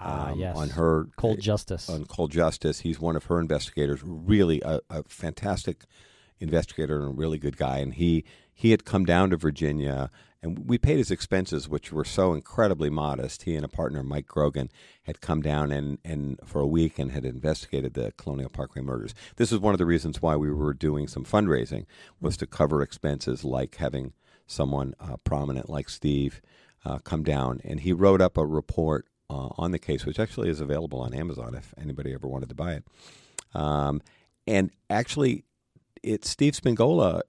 Ah, 0.00 0.30
um, 0.30 0.38
yes. 0.38 0.56
On 0.56 0.70
her 0.70 1.08
Cold 1.16 1.40
Justice. 1.40 1.90
on 1.90 2.06
Cold 2.06 2.32
Justice. 2.32 2.80
He's 2.80 2.98
one 2.98 3.16
of 3.16 3.24
her 3.24 3.38
investigators. 3.38 4.00
Really 4.02 4.62
a, 4.64 4.80
a 4.88 5.02
fantastic 5.04 5.84
investigator 6.38 6.96
and 7.00 7.08
a 7.08 7.14
really 7.14 7.38
good 7.38 7.56
guy. 7.56 7.78
And 7.78 7.94
he 7.94 8.24
he 8.52 8.72
had 8.72 8.84
come 8.84 9.04
down 9.04 9.30
to 9.30 9.36
Virginia, 9.36 10.10
and 10.42 10.68
we 10.68 10.76
paid 10.76 10.98
his 10.98 11.10
expenses, 11.10 11.68
which 11.68 11.92
were 11.92 12.04
so 12.04 12.34
incredibly 12.34 12.90
modest. 12.90 13.44
He 13.44 13.56
and 13.56 13.64
a 13.64 13.68
partner, 13.68 14.02
Mike 14.02 14.26
Grogan, 14.26 14.70
had 15.04 15.20
come 15.20 15.42
down 15.42 15.70
and 15.70 15.98
and 16.04 16.38
for 16.44 16.60
a 16.60 16.66
week 16.66 16.98
and 16.98 17.12
had 17.12 17.24
investigated 17.24 17.94
the 17.94 18.12
Colonial 18.16 18.50
Parkway 18.50 18.82
murders. 18.82 19.14
This 19.36 19.52
is 19.52 19.58
one 19.58 19.74
of 19.74 19.78
the 19.78 19.86
reasons 19.86 20.22
why 20.22 20.36
we 20.36 20.50
were 20.50 20.74
doing 20.74 21.08
some 21.08 21.24
fundraising 21.24 21.86
was 22.20 22.36
to 22.38 22.46
cover 22.46 22.82
expenses 22.82 23.44
like 23.44 23.76
having 23.76 24.12
someone 24.46 24.94
uh, 24.98 25.16
prominent 25.24 25.68
like 25.68 25.88
Steve. 25.88 26.40
Uh, 26.82 26.96
come 26.96 27.22
down, 27.22 27.60
and 27.62 27.80
he 27.80 27.92
wrote 27.92 28.22
up 28.22 28.38
a 28.38 28.46
report 28.46 29.06
uh, 29.30 29.48
on 29.56 29.70
the 29.70 29.78
case, 29.78 30.04
which 30.04 30.18
actually 30.18 30.50
is 30.50 30.60
available 30.60 31.00
on 31.00 31.14
Amazon 31.14 31.54
if 31.54 31.72
anybody 31.80 32.12
ever 32.12 32.26
wanted 32.26 32.48
to 32.48 32.54
buy 32.54 32.72
it. 32.74 32.84
Um, 33.54 34.02
and 34.46 34.70
actually, 34.88 35.44
it's 36.02 36.28
Steve 36.28 36.54
Spingola 36.54 37.22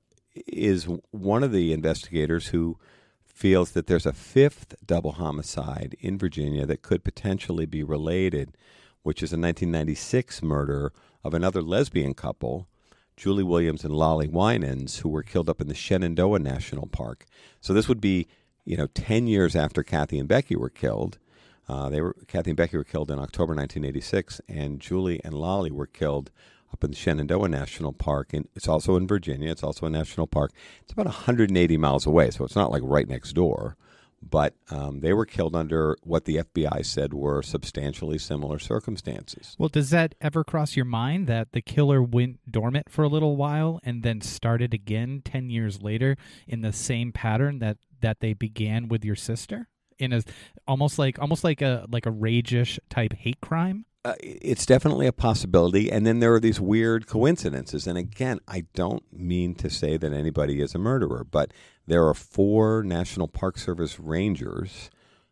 is 0.47 0.87
one 1.11 1.43
of 1.43 1.51
the 1.51 1.73
investigators 1.73 2.47
who 2.47 2.77
feels 3.23 3.71
that 3.71 3.87
there's 3.87 4.05
a 4.05 4.13
fifth 4.13 4.75
double 4.85 5.13
homicide 5.13 5.95
in 5.99 6.17
Virginia 6.17 6.65
that 6.65 6.81
could 6.81 7.03
potentially 7.03 7.65
be 7.65 7.83
related, 7.83 8.57
which 9.03 9.21
is 9.21 9.31
a 9.31 9.37
1996 9.37 10.41
murder 10.41 10.93
of 11.23 11.33
another 11.33 11.61
lesbian 11.61 12.13
couple, 12.13 12.67
Julie 13.15 13.43
Williams 13.43 13.83
and 13.83 13.95
Lolly 13.95 14.27
Winans, 14.27 14.99
who 14.99 15.09
were 15.09 15.23
killed 15.23 15.49
up 15.49 15.61
in 15.61 15.67
the 15.67 15.75
Shenandoah 15.75 16.39
National 16.39 16.87
Park. 16.87 17.25
So 17.59 17.73
this 17.73 17.87
would 17.87 18.01
be, 18.01 18.27
you 18.65 18.77
know, 18.77 18.87
10 18.87 19.27
years 19.27 19.55
after 19.55 19.83
Kathy 19.83 20.17
and 20.17 20.27
Becky 20.27 20.55
were 20.55 20.69
killed. 20.69 21.19
Uh, 21.69 21.89
they 21.89 22.01
were 22.01 22.15
Kathy 22.27 22.51
and 22.51 22.57
Becky 22.57 22.77
were 22.77 22.83
killed 22.83 23.11
in 23.11 23.19
October 23.19 23.53
1986, 23.53 24.41
and 24.47 24.79
Julie 24.79 25.21
and 25.23 25.33
Lolly 25.33 25.71
were 25.71 25.87
killed 25.87 26.31
up 26.73 26.83
in 26.83 26.93
Shenandoah 26.93 27.49
National 27.49 27.93
Park. 27.93 28.33
And 28.33 28.47
it's 28.55 28.67
also 28.67 28.95
in 28.95 29.07
Virginia. 29.07 29.51
It's 29.51 29.63
also 29.63 29.85
a 29.85 29.89
national 29.89 30.27
park. 30.27 30.51
It's 30.81 30.93
about 30.93 31.05
180 31.05 31.77
miles 31.77 32.05
away, 32.05 32.31
so 32.31 32.43
it's 32.43 32.55
not 32.55 32.71
like 32.71 32.81
right 32.85 33.07
next 33.07 33.33
door. 33.33 33.75
But 34.23 34.53
um, 34.69 34.99
they 34.99 35.13
were 35.13 35.25
killed 35.25 35.55
under 35.55 35.97
what 36.03 36.25
the 36.25 36.37
FBI 36.37 36.85
said 36.85 37.11
were 37.11 37.41
substantially 37.41 38.19
similar 38.19 38.59
circumstances. 38.59 39.55
Well, 39.57 39.69
does 39.69 39.89
that 39.89 40.13
ever 40.21 40.43
cross 40.43 40.75
your 40.75 40.85
mind 40.85 41.25
that 41.25 41.53
the 41.53 41.61
killer 41.61 42.03
went 42.03 42.39
dormant 42.49 42.91
for 42.91 43.01
a 43.01 43.07
little 43.07 43.35
while 43.35 43.79
and 43.83 44.03
then 44.03 44.21
started 44.21 44.75
again 44.75 45.23
10 45.25 45.49
years 45.49 45.81
later 45.81 46.17
in 46.47 46.61
the 46.61 46.71
same 46.71 47.11
pattern 47.11 47.57
that 47.59 47.77
that 48.01 48.19
they 48.19 48.33
began 48.33 48.87
with 48.87 49.03
your 49.03 49.15
sister? 49.15 49.67
In 50.01 50.13
a 50.13 50.23
almost 50.67 50.99
like 50.99 51.19
almost 51.19 51.43
like 51.43 51.61
a 51.61 51.85
like 51.89 52.05
a 52.05 52.11
rage-ish 52.11 52.79
type 52.89 53.13
hate 53.13 53.39
crime? 53.41 53.85
uh, 54.03 54.13
it's 54.19 54.65
definitely 54.65 55.05
a 55.05 55.13
possibility. 55.13 55.91
And 55.91 56.05
then 56.05 56.19
there 56.19 56.33
are 56.33 56.39
these 56.39 56.59
weird 56.59 57.05
coincidences. 57.07 57.85
And 57.85 57.97
again, 57.97 58.39
I 58.47 58.65
don't 58.73 59.03
mean 59.13 59.53
to 59.55 59.69
say 59.69 59.97
that 59.97 60.13
anybody 60.13 60.61
is 60.61 60.73
a 60.73 60.79
murderer, 60.79 61.23
but 61.23 61.51
there 61.85 62.07
are 62.07 62.13
four 62.13 62.83
National 62.83 63.27
Park 63.27 63.57
Service 63.57 63.99
rangers 63.99 64.89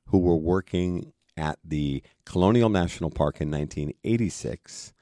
who 0.07 0.19
were 0.19 0.37
working 0.37 1.13
at 1.35 1.57
the 1.63 2.03
Colonial 2.25 2.69
National 2.69 3.09
Park 3.09 3.41
in 3.41 3.49
1986, 3.49 4.93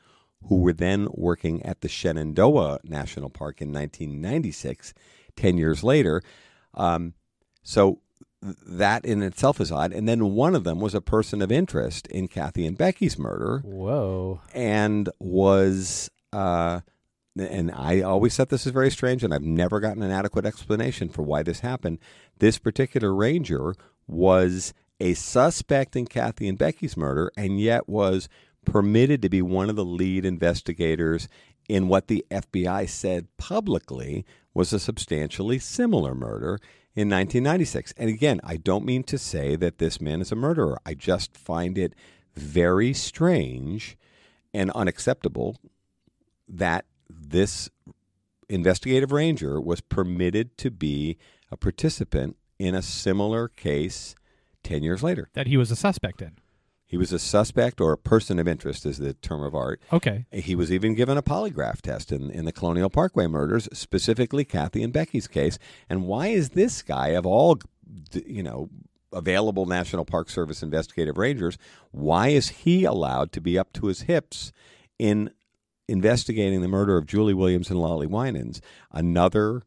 who 0.47 0.57
were 0.61 0.73
then 0.73 1.07
working 1.11 1.61
at 1.63 1.81
the 1.81 1.89
Shenandoah 1.89 2.79
National 2.83 3.29
Park 3.29 3.61
in 3.61 3.73
1996, 3.73 4.93
10 5.35 5.57
years 5.57 5.83
later. 5.83 6.21
Um, 6.73 7.15
so 7.63 7.99
that 8.41 9.05
in 9.05 9.23
itself 9.23 9.59
is 9.59 9.71
odd. 9.71 9.91
And 9.91 10.07
then 10.07 10.33
one 10.33 10.55
of 10.55 10.63
them 10.63 10.79
was 10.79 10.93
a 10.93 11.01
person 11.01 11.41
of 11.41 11.51
interest 11.51 12.07
in 12.07 12.27
Kathy 12.27 12.65
and 12.65 12.77
Becky's 12.77 13.17
murder 13.17 13.61
Whoa. 13.63 14.41
and 14.53 15.09
was. 15.19 16.09
Uh, 16.31 16.81
and 17.39 17.71
I 17.71 18.01
always 18.01 18.35
thought 18.35 18.49
this 18.49 18.65
is 18.65 18.71
very 18.71 18.89
strange, 18.89 19.23
and 19.23 19.31
I've 19.31 19.43
never 19.43 19.79
gotten 19.79 20.01
an 20.01 20.09
adequate 20.09 20.45
explanation 20.45 21.07
for 21.07 21.21
why 21.21 21.43
this 21.43 21.59
happened. 21.59 21.99
This 22.39 22.57
particular 22.57 23.13
ranger 23.13 23.75
was 24.07 24.73
a 24.99 25.13
suspect 25.13 25.95
in 25.95 26.07
Kathy 26.07 26.47
and 26.47 26.57
Becky's 26.57 26.97
murder, 26.97 27.31
and 27.37 27.59
yet 27.59 27.87
was 27.87 28.27
permitted 28.65 29.21
to 29.21 29.29
be 29.29 29.41
one 29.41 29.69
of 29.69 29.75
the 29.75 29.85
lead 29.85 30.25
investigators 30.25 31.29
in 31.69 31.87
what 31.87 32.07
the 32.07 32.25
FBI 32.31 32.89
said 32.89 33.27
publicly 33.37 34.25
was 34.53 34.73
a 34.73 34.79
substantially 34.79 35.59
similar 35.59 36.15
murder 36.15 36.59
in 36.97 37.09
1996. 37.09 37.93
And 37.95 38.09
again, 38.09 38.41
I 38.43 38.57
don't 38.57 38.83
mean 38.83 39.03
to 39.03 39.19
say 39.19 39.55
that 39.55 39.77
this 39.77 40.01
man 40.01 40.19
is 40.19 40.31
a 40.31 40.35
murderer. 40.35 40.79
I 40.83 40.95
just 40.95 41.37
find 41.37 41.77
it 41.77 41.93
very 42.33 42.91
strange 42.91 43.95
and 44.51 44.71
unacceptable 44.71 45.57
that 46.47 46.85
this 47.07 47.69
investigative 48.49 49.11
ranger 49.11 49.61
was 49.61 49.79
permitted 49.79 50.57
to 50.57 50.71
be 50.71 51.19
a 51.51 51.55
participant 51.55 52.35
in 52.57 52.73
a 52.73 52.81
similar 52.81 53.47
case 53.47 54.15
10 54.63 54.81
years 54.81 55.03
later. 55.03 55.29
That 55.33 55.45
he 55.45 55.55
was 55.55 55.69
a 55.69 55.75
suspect 55.75 56.19
in. 56.23 56.39
He 56.87 56.95
was 56.95 57.11
a 57.11 57.19
suspect 57.19 57.81
or 57.81 57.91
a 57.91 57.97
person 57.97 58.39
of 58.39 58.47
interest, 58.47 58.85
is 58.85 58.97
the 58.97 59.13
term 59.13 59.43
of 59.43 59.53
art. 59.53 59.81
Okay. 59.91 60.25
He 60.31 60.55
was 60.55 60.71
even 60.71 60.95
given 60.95 61.17
a 61.17 61.21
polygraph 61.21 61.81
test 61.81 62.13
in, 62.13 62.31
in 62.31 62.45
the 62.45 62.53
Colonial 62.53 62.89
Parkway 62.89 63.27
murders, 63.27 63.67
specifically 63.73 64.45
Kathy 64.45 64.81
and 64.81 64.93
Becky's 64.93 65.27
case. 65.27 65.59
And 65.89 66.05
why 66.05 66.27
is 66.27 66.51
this 66.51 66.81
guy, 66.81 67.09
of 67.09 67.25
all, 67.25 67.59
you 68.13 68.41
know, 68.41 68.69
available 69.11 69.65
National 69.65 70.05
Park 70.05 70.29
Service 70.29 70.63
investigative 70.63 71.17
rangers, 71.17 71.57
why 71.91 72.29
is 72.29 72.49
he 72.49 72.85
allowed 72.85 73.33
to 73.33 73.41
be 73.41 73.59
up 73.59 73.73
to 73.73 73.87
his 73.87 74.03
hips 74.03 74.53
in 74.97 75.31
investigating 75.89 76.61
the 76.61 76.67
murder 76.69 76.97
of 76.97 77.05
Julie 77.05 77.33
Williams 77.33 77.69
and 77.69 77.81
Lolly 77.81 78.07
Winans, 78.07 78.61
another 78.91 79.63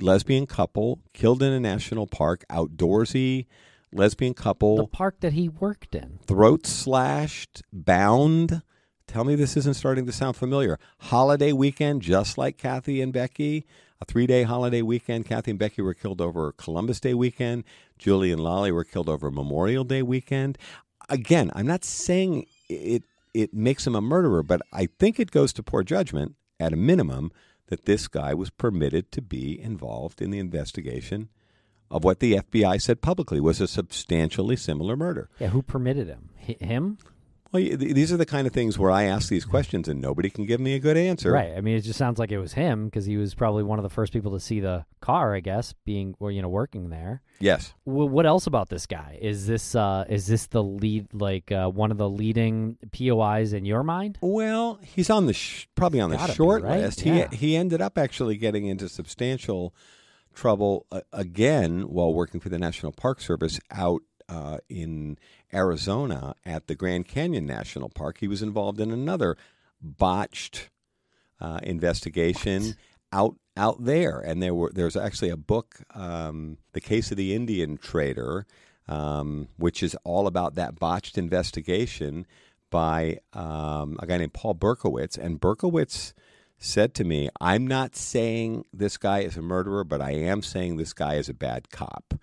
lesbian 0.00 0.46
couple 0.46 1.00
killed 1.12 1.42
in 1.42 1.52
a 1.52 1.60
national 1.60 2.06
park, 2.06 2.44
outdoorsy 2.50 3.46
lesbian 3.94 4.34
couple, 4.34 4.76
The 4.76 4.86
park 4.86 5.20
that 5.20 5.32
he 5.32 5.48
worked 5.48 5.94
in. 5.94 6.18
throat 6.26 6.66
slashed, 6.66 7.62
bound. 7.72 8.62
Tell 9.06 9.24
me 9.24 9.34
this 9.34 9.56
isn't 9.56 9.74
starting 9.74 10.06
to 10.06 10.12
sound 10.12 10.36
familiar. 10.36 10.78
Holiday 10.98 11.52
weekend, 11.52 12.02
just 12.02 12.36
like 12.38 12.56
Kathy 12.58 13.00
and 13.00 13.12
Becky. 13.12 13.66
A 14.00 14.04
three 14.04 14.26
day 14.26 14.42
holiday 14.42 14.82
weekend. 14.82 15.26
Kathy 15.26 15.52
and 15.52 15.58
Becky 15.58 15.80
were 15.82 15.94
killed 15.94 16.20
over 16.20 16.52
Columbus 16.52 17.00
Day 17.00 17.14
weekend. 17.14 17.64
Julie 17.98 18.32
and 18.32 18.42
Lolly 18.42 18.72
were 18.72 18.84
killed 18.84 19.08
over 19.08 19.30
Memorial 19.30 19.84
Day 19.84 20.02
weekend. 20.02 20.58
Again, 21.08 21.50
I'm 21.54 21.66
not 21.66 21.84
saying 21.84 22.46
it 22.68 23.04
it 23.32 23.52
makes 23.54 23.86
him 23.86 23.94
a 23.94 24.00
murderer, 24.00 24.42
but 24.42 24.62
I 24.72 24.86
think 24.98 25.18
it 25.18 25.30
goes 25.30 25.52
to 25.54 25.62
poor 25.62 25.82
judgment 25.82 26.34
at 26.60 26.72
a 26.72 26.76
minimum 26.76 27.30
that 27.68 27.84
this 27.84 28.08
guy 28.08 28.34
was 28.34 28.50
permitted 28.50 29.10
to 29.12 29.22
be 29.22 29.58
involved 29.60 30.20
in 30.22 30.30
the 30.30 30.38
investigation 30.38 31.28
of 31.90 32.04
what 32.04 32.20
the 32.20 32.34
FBI 32.36 32.80
said 32.80 33.00
publicly 33.00 33.40
was 33.40 33.60
a 33.60 33.66
substantially 33.68 34.56
similar 34.56 34.96
murder. 34.96 35.28
Yeah, 35.38 35.48
who 35.48 35.62
permitted 35.62 36.08
him? 36.08 36.30
H- 36.46 36.58
him? 36.60 36.98
Well, 37.52 37.62
these 37.76 38.12
are 38.12 38.16
the 38.16 38.26
kind 38.26 38.48
of 38.48 38.52
things 38.52 38.80
where 38.80 38.90
I 38.90 39.04
ask 39.04 39.28
these 39.28 39.44
questions 39.44 39.86
and 39.86 40.00
nobody 40.00 40.28
can 40.28 40.44
give 40.44 40.58
me 40.58 40.74
a 40.74 40.80
good 40.80 40.96
answer. 40.96 41.30
Right. 41.30 41.52
I 41.56 41.60
mean, 41.60 41.76
it 41.76 41.82
just 41.82 41.96
sounds 41.96 42.18
like 42.18 42.32
it 42.32 42.38
was 42.40 42.54
him 42.54 42.86
because 42.86 43.04
he 43.04 43.16
was 43.16 43.32
probably 43.36 43.62
one 43.62 43.78
of 43.78 43.84
the 43.84 43.90
first 43.90 44.12
people 44.12 44.32
to 44.32 44.40
see 44.40 44.58
the 44.58 44.84
car. 45.00 45.36
I 45.36 45.38
guess 45.40 45.72
being 45.84 46.16
or 46.18 46.32
you 46.32 46.42
know 46.42 46.48
working 46.48 46.90
there. 46.90 47.22
Yes. 47.38 47.72
W- 47.86 48.08
what 48.10 48.26
else 48.26 48.48
about 48.48 48.70
this 48.70 48.86
guy? 48.86 49.20
Is 49.22 49.46
this 49.46 49.76
uh 49.76 50.04
is 50.08 50.26
this 50.26 50.46
the 50.46 50.64
lead 50.64 51.06
like 51.14 51.52
uh, 51.52 51.68
one 51.68 51.92
of 51.92 51.96
the 51.96 52.10
leading 52.10 52.76
POIs 52.90 53.52
in 53.52 53.64
your 53.64 53.84
mind? 53.84 54.18
Well, 54.20 54.80
he's 54.82 55.08
on 55.08 55.26
the 55.26 55.32
sh- 55.32 55.68
probably 55.76 56.00
on 56.00 56.10
the 56.10 56.16
Gotta 56.16 56.32
be, 56.32 56.36
short 56.36 56.64
right? 56.64 56.80
list. 56.80 57.06
Yeah. 57.06 57.28
He 57.30 57.36
he 57.36 57.56
ended 57.56 57.80
up 57.80 57.98
actually 57.98 58.36
getting 58.36 58.66
into 58.66 58.88
substantial 58.88 59.72
trouble 60.34 60.86
uh, 60.90 61.00
again 61.12 61.82
while 61.82 62.12
working 62.12 62.40
for 62.40 62.48
the 62.48 62.58
National 62.58 62.92
Park 62.92 63.20
Service 63.20 63.60
out 63.70 64.02
uh, 64.28 64.58
in 64.68 65.18
Arizona 65.52 66.34
at 66.44 66.66
the 66.66 66.74
Grand 66.74 67.06
Canyon 67.06 67.46
National 67.46 67.88
Park. 67.88 68.18
He 68.20 68.28
was 68.28 68.42
involved 68.42 68.80
in 68.80 68.90
another 68.90 69.36
botched 69.80 70.70
uh, 71.40 71.60
investigation 71.62 72.74
out 73.12 73.36
out 73.56 73.84
there, 73.84 74.18
and 74.20 74.42
there 74.42 74.54
were 74.54 74.72
there's 74.74 74.96
actually 74.96 75.30
a 75.30 75.36
book, 75.36 75.80
um, 75.94 76.58
"The 76.72 76.80
Case 76.80 77.10
of 77.10 77.16
the 77.16 77.34
Indian 77.34 77.76
Trader," 77.76 78.46
um, 78.88 79.48
which 79.56 79.82
is 79.82 79.96
all 80.04 80.26
about 80.26 80.54
that 80.56 80.78
botched 80.78 81.16
investigation 81.18 82.26
by 82.70 83.18
um, 83.32 83.98
a 84.00 84.06
guy 84.06 84.18
named 84.18 84.34
Paul 84.34 84.54
Berkowitz, 84.54 85.16
and 85.16 85.40
Berkowitz 85.40 86.12
said 86.64 86.94
to 86.94 87.04
me, 87.04 87.28
"I'm 87.40 87.66
not 87.66 87.94
saying 87.94 88.64
this 88.72 88.96
guy 88.96 89.20
is 89.20 89.36
a 89.36 89.42
murderer, 89.42 89.84
but 89.84 90.00
I 90.00 90.12
am 90.12 90.42
saying 90.42 90.76
this 90.76 90.92
guy 90.92 91.14
is 91.14 91.28
a 91.28 91.34
bad 91.34 91.70
cop." 91.70 92.14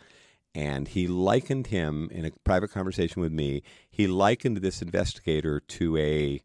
And 0.53 0.87
he 0.89 1.07
likened 1.07 1.67
him 1.67 2.09
in 2.11 2.25
a 2.25 2.31
private 2.43 2.71
conversation 2.71 3.21
with 3.21 3.31
me. 3.31 3.63
He 3.89 4.07
likened 4.07 4.57
this 4.57 4.81
investigator 4.81 5.59
to 5.59 5.97
a 5.97 6.41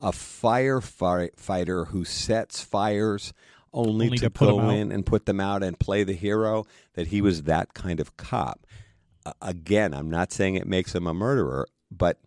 a 0.00 0.10
firefighter 0.10 1.88
who 1.88 2.04
sets 2.04 2.62
fires 2.62 3.32
only, 3.72 4.06
Only 4.06 4.18
to, 4.18 4.24
to 4.24 4.30
put 4.30 4.48
go 4.48 4.68
in 4.70 4.92
and 4.92 5.04
put 5.06 5.26
them 5.26 5.40
out 5.40 5.62
and 5.62 5.78
play 5.78 6.04
the 6.04 6.12
hero. 6.14 6.64
That 6.94 7.08
he 7.08 7.20
was 7.20 7.42
that 7.44 7.74
kind 7.74 8.00
of 8.00 8.16
cop. 8.16 8.66
Uh, 9.26 9.32
again, 9.40 9.94
I'm 9.94 10.10
not 10.10 10.32
saying 10.32 10.54
it 10.54 10.66
makes 10.66 10.94
him 10.94 11.06
a 11.06 11.14
murderer, 11.14 11.66
but 11.90 12.18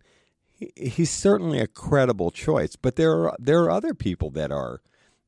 he, 0.53 0.71
he's 0.75 1.09
certainly 1.09 1.59
a 1.59 1.67
credible 1.67 2.31
choice. 2.31 2.75
But 2.75 2.95
there 2.95 3.13
are 3.13 3.35
there 3.39 3.63
are 3.63 3.71
other 3.71 3.93
people 3.93 4.29
that 4.31 4.51
are 4.51 4.81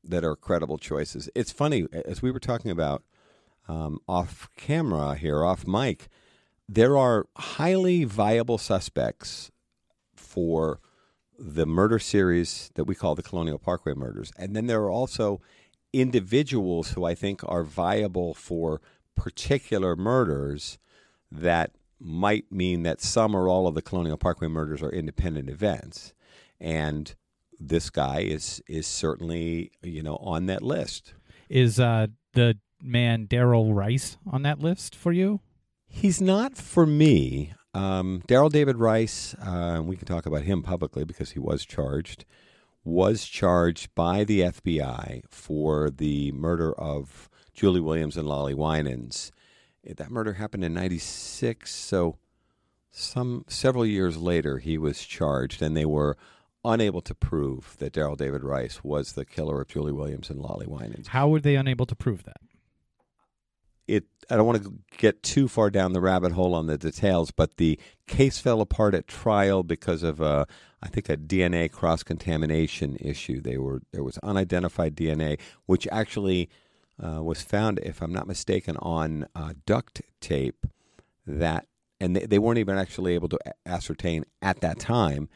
that 0.04 0.24
are 0.24 0.36
credible 0.36 0.78
choices. 0.78 1.28
It's 1.34 1.52
funny 1.52 1.86
as 1.92 2.22
we 2.22 2.30
were 2.30 2.40
talking 2.40 2.70
about 2.70 3.02
um, 3.68 4.00
off 4.08 4.48
camera 4.56 5.14
here, 5.14 5.44
off 5.44 5.66
mic. 5.66 6.08
There 6.68 6.96
are 6.96 7.26
highly 7.36 8.04
viable 8.04 8.58
suspects 8.58 9.50
for 10.14 10.80
the 11.38 11.66
murder 11.66 11.98
series 11.98 12.70
that 12.74 12.84
we 12.84 12.94
call 12.94 13.14
the 13.14 13.22
Colonial 13.22 13.58
Parkway 13.58 13.94
murders, 13.94 14.32
and 14.36 14.54
then 14.54 14.66
there 14.66 14.82
are 14.82 14.90
also 14.90 15.40
individuals 15.92 16.92
who 16.92 17.04
I 17.04 17.14
think 17.14 17.40
are 17.44 17.64
viable 17.64 18.34
for 18.34 18.80
particular 19.16 19.96
murders 19.96 20.78
that 21.30 21.72
might 21.98 22.50
mean 22.50 22.82
that 22.84 23.00
some 23.00 23.34
or 23.34 23.48
all 23.48 23.66
of 23.66 23.74
the 23.74 23.82
Colonial 23.82 24.16
Parkway 24.16 24.48
murders 24.48 24.82
are 24.82 24.90
independent 24.90 25.48
events, 25.48 26.14
and 26.60 27.14
this 27.60 27.90
guy 27.90 28.20
is 28.20 28.62
is 28.66 28.86
certainly 28.86 29.70
you 29.82 30.02
know 30.02 30.16
on 30.16 30.46
that 30.46 30.62
list. 30.62 31.14
Is 31.48 31.78
uh, 31.78 32.06
the 32.32 32.58
man 32.82 33.26
Darrell 33.26 33.74
Rice 33.74 34.16
on 34.26 34.42
that 34.42 34.58
list 34.60 34.94
for 34.96 35.12
you? 35.12 35.40
He's 35.86 36.20
not 36.20 36.56
for 36.56 36.86
me. 36.86 37.52
Um, 37.74 38.22
Darrell 38.26 38.48
David 38.48 38.78
Rice, 38.78 39.34
uh, 39.34 39.80
we 39.84 39.96
can 39.96 40.06
talk 40.06 40.26
about 40.26 40.42
him 40.42 40.62
publicly 40.62 41.04
because 41.04 41.32
he 41.32 41.38
was 41.38 41.64
charged, 41.64 42.24
was 42.84 43.24
charged 43.26 43.94
by 43.94 44.24
the 44.24 44.40
FBI 44.40 45.22
for 45.28 45.90
the 45.90 46.32
murder 46.32 46.72
of 46.72 47.28
Julie 47.52 47.80
Williams 47.80 48.16
and 48.16 48.26
Lolly 48.26 48.54
Winans. 48.54 49.30
Eh, 49.86 49.92
That 49.96 50.10
murder 50.10 50.34
happened 50.34 50.64
in 50.64 50.74
'96, 50.74 51.72
so 51.72 52.16
some 52.90 53.44
several 53.48 53.86
years 53.86 54.16
later 54.16 54.58
he 54.58 54.78
was 54.78 55.04
charged, 55.04 55.60
and 55.62 55.76
they 55.76 55.84
were 55.86 56.16
unable 56.64 57.00
to 57.02 57.14
prove 57.14 57.76
that 57.78 57.92
Darrell 57.92 58.16
David 58.16 58.44
Rice 58.44 58.84
was 58.84 59.12
the 59.12 59.24
killer 59.24 59.60
of 59.60 59.68
Julie 59.68 59.92
Williams 59.92 60.30
and 60.30 60.40
Lolly 60.40 60.66
Winans. 60.66 61.08
How 61.08 61.28
were 61.28 61.40
they 61.40 61.56
unable 61.56 61.86
to 61.86 61.96
prove 61.96 62.24
that? 62.24 62.40
it 63.90 64.04
I 64.30 64.36
don't 64.36 64.46
want 64.46 64.62
to 64.62 64.72
get 64.96 65.22
too 65.22 65.48
far 65.48 65.70
down 65.70 65.92
the 65.92 66.00
rabbit 66.00 66.32
hole 66.32 66.54
on 66.54 66.66
the 66.66 66.78
details, 66.78 67.32
but 67.32 67.56
the 67.56 67.78
case 68.06 68.38
fell 68.38 68.60
apart 68.60 68.94
at 68.94 69.08
trial 69.08 69.62
because 69.62 70.02
of 70.02 70.20
a 70.20 70.46
I 70.82 70.88
think 70.88 71.08
a 71.08 71.16
DNA 71.16 71.70
cross 71.70 72.02
contamination 72.02 72.96
issue. 73.00 73.40
They 73.40 73.58
were 73.58 73.82
there 73.92 74.04
was 74.04 74.18
unidentified 74.18 74.94
DNA, 74.94 75.38
which 75.66 75.88
actually 75.90 76.48
uh, 77.02 77.22
was 77.22 77.42
found, 77.42 77.80
if 77.80 78.00
I'm 78.00 78.12
not 78.12 78.28
mistaken, 78.28 78.76
on 78.78 79.26
uh, 79.34 79.54
duct 79.66 80.02
tape 80.20 80.66
that, 81.26 81.66
and 81.98 82.14
they, 82.14 82.26
they 82.26 82.38
weren't 82.38 82.58
even 82.58 82.76
actually 82.76 83.14
able 83.14 83.28
to 83.30 83.38
ascertain 83.66 84.24
at 84.42 84.60
that 84.60 84.78
time 84.78 85.28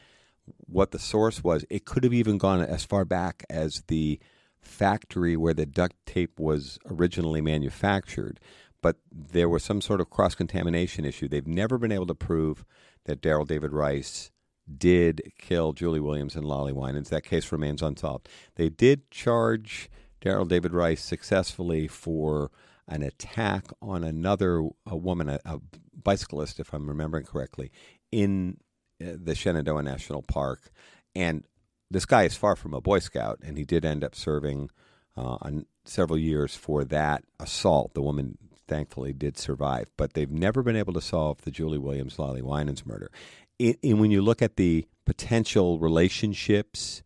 what 0.67 0.91
the 0.91 0.99
source 0.99 1.43
was. 1.43 1.65
It 1.69 1.85
could 1.85 2.03
have 2.03 2.13
even 2.13 2.37
gone 2.37 2.61
as 2.61 2.85
far 2.85 3.05
back 3.05 3.43
as 3.49 3.83
the 3.87 4.19
factory 4.61 5.37
where 5.37 5.53
the 5.53 5.65
duct 5.65 5.95
tape 6.05 6.39
was 6.39 6.79
originally 6.89 7.41
manufactured, 7.41 8.39
but 8.81 8.97
there 9.11 9.49
was 9.49 9.63
some 9.63 9.81
sort 9.81 10.01
of 10.01 10.09
cross 10.09 10.35
contamination 10.35 11.05
issue. 11.05 11.27
They've 11.27 11.47
never 11.47 11.77
been 11.77 11.91
able 11.91 12.07
to 12.07 12.15
prove 12.15 12.65
that 13.05 13.21
Darrell 13.21 13.45
David 13.45 13.71
Rice 13.71 14.31
did 14.77 15.31
kill 15.37 15.73
Julie 15.73 15.99
Williams 15.99 16.35
and 16.35 16.45
Lolly 16.45 16.73
Winans. 16.73 17.09
That 17.09 17.23
case 17.23 17.51
remains 17.51 17.81
unsolved. 17.81 18.27
They 18.55 18.69
did 18.69 19.09
charge 19.11 19.89
Darrell 20.21 20.45
David 20.45 20.73
Rice 20.73 21.03
successfully 21.03 21.87
for 21.87 22.51
an 22.87 23.03
attack 23.03 23.65
on 23.81 24.03
another 24.03 24.67
a 24.85 24.95
woman, 24.95 25.29
a, 25.29 25.39
a 25.45 25.59
bicyclist, 26.03 26.59
if 26.59 26.73
I'm 26.73 26.87
remembering 26.87 27.25
correctly, 27.25 27.71
in 28.11 28.57
the 28.99 29.35
Shenandoah 29.35 29.83
National 29.83 30.21
Park. 30.21 30.71
And 31.15 31.43
this 31.89 32.05
guy 32.05 32.23
is 32.23 32.35
far 32.35 32.55
from 32.55 32.73
a 32.73 32.81
Boy 32.81 32.99
Scout, 32.99 33.39
and 33.43 33.57
he 33.57 33.63
did 33.63 33.85
end 33.85 34.03
up 34.03 34.15
serving 34.15 34.69
uh, 35.17 35.37
on 35.41 35.65
several 35.85 36.17
years 36.17 36.55
for 36.55 36.83
that 36.85 37.23
assault. 37.39 37.93
The 37.93 38.01
woman 38.01 38.37
thankfully 38.67 39.13
did 39.13 39.37
survive, 39.37 39.91
but 39.97 40.13
they've 40.13 40.31
never 40.31 40.63
been 40.63 40.75
able 40.75 40.93
to 40.93 41.01
solve 41.01 41.41
the 41.41 41.51
Julie 41.51 41.77
Williams 41.77 42.17
Lolly 42.17 42.41
Winans 42.41 42.85
murder. 42.85 43.11
And 43.59 43.99
when 43.99 44.11
you 44.11 44.21
look 44.21 44.41
at 44.41 44.57
the 44.57 44.85
potential 45.05 45.79
relationships 45.79 47.03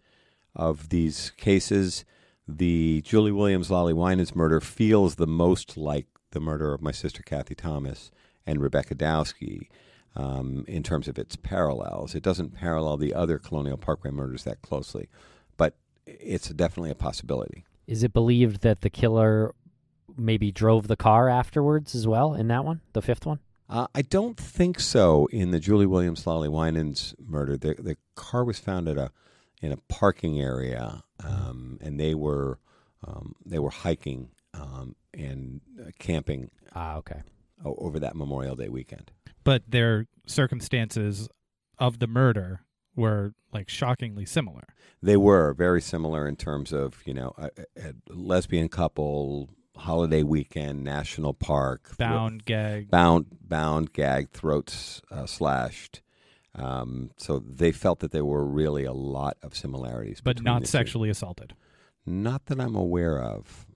of 0.55 0.89
these 0.89 1.31
cases, 1.37 2.05
the 2.47 3.01
Julie 3.01 3.31
Williams 3.31 3.69
Lolly 3.69 3.93
Winans 3.93 4.35
murder 4.35 4.59
feels 4.59 5.15
the 5.15 5.27
most 5.27 5.77
like 5.77 6.07
the 6.31 6.39
murder 6.39 6.73
of 6.73 6.81
my 6.81 6.91
sister 6.91 7.21
Kathy 7.21 7.55
Thomas 7.55 8.09
and 8.45 8.61
Rebecca 8.61 8.95
Dowski. 8.95 9.67
Um, 10.15 10.65
in 10.67 10.83
terms 10.83 11.07
of 11.07 11.17
its 11.17 11.35
parallels. 11.35 12.15
It 12.15 12.23
doesn't 12.23 12.55
parallel 12.55 12.97
the 12.97 13.13
other 13.13 13.37
Colonial 13.37 13.77
Parkway 13.77 14.11
murders 14.11 14.43
that 14.43 14.61
closely, 14.61 15.09
but 15.57 15.75
it's 16.05 16.49
definitely 16.49 16.91
a 16.91 16.95
possibility. 16.95 17.65
Is 17.87 18.03
it 18.03 18.13
believed 18.13 18.61
that 18.61 18.81
the 18.81 18.89
killer 18.89 19.53
maybe 20.17 20.51
drove 20.51 20.87
the 20.87 20.95
car 20.95 21.29
afterwards 21.29 21.95
as 21.95 22.07
well 22.07 22.33
in 22.33 22.47
that 22.47 22.65
one, 22.65 22.81
the 22.93 23.01
fifth 23.01 23.25
one? 23.25 23.39
Uh, 23.69 23.87
I 23.93 24.01
don't 24.01 24.37
think 24.37 24.79
so. 24.79 25.27
In 25.31 25.51
the 25.51 25.59
Julie 25.59 25.85
Williams 25.85 26.25
Lolly 26.25 26.49
Winans 26.49 27.13
murder, 27.23 27.55
the 27.55 27.75
the 27.75 27.97
car 28.15 28.43
was 28.43 28.57
found 28.57 28.87
at 28.87 28.97
a 28.97 29.11
in 29.61 29.71
a 29.71 29.77
parking 29.77 30.41
area, 30.41 31.03
um, 31.23 31.77
and 31.79 31.99
they 31.99 32.15
were 32.15 32.57
um, 33.05 33.35
they 33.45 33.59
were 33.59 33.69
hiking 33.69 34.29
um, 34.55 34.95
and 35.13 35.61
uh, 35.79 35.91
camping 35.99 36.49
Ah, 36.75 36.97
okay. 36.97 37.21
Over 37.63 37.99
that 37.99 38.15
Memorial 38.15 38.55
Day 38.55 38.69
weekend. 38.69 39.11
But 39.43 39.63
their 39.67 40.05
circumstances 40.27 41.29
of 41.77 41.99
the 41.99 42.07
murder 42.07 42.61
were 42.95 43.33
like 43.53 43.69
shockingly 43.69 44.25
similar. 44.25 44.63
They 45.01 45.17
were 45.17 45.53
very 45.53 45.81
similar 45.81 46.27
in 46.27 46.35
terms 46.35 46.73
of 46.73 47.01
you 47.05 47.13
know 47.13 47.33
a, 47.37 47.49
a 47.77 47.93
lesbian 48.09 48.67
couple, 48.69 49.49
holiday 49.77 50.23
weekend, 50.23 50.83
national 50.83 51.33
park, 51.33 51.95
Bound, 51.97 52.43
gag. 52.45 52.89
bound, 52.91 53.27
bound, 53.41 53.93
gagged, 53.93 54.33
throats 54.33 55.01
uh, 55.11 55.25
slashed. 55.25 56.01
Um, 56.55 57.11
so 57.15 57.39
they 57.39 57.71
felt 57.71 57.99
that 57.99 58.11
there 58.11 58.25
were 58.25 58.43
really 58.45 58.83
a 58.83 58.91
lot 58.91 59.37
of 59.41 59.55
similarities, 59.55 60.19
but 60.21 60.41
not 60.41 60.61
the 60.61 60.65
two. 60.65 60.71
sexually 60.71 61.09
assaulted. 61.09 61.55
Not 62.05 62.47
that 62.47 62.59
I'm 62.59 62.75
aware 62.75 63.21
of. 63.21 63.67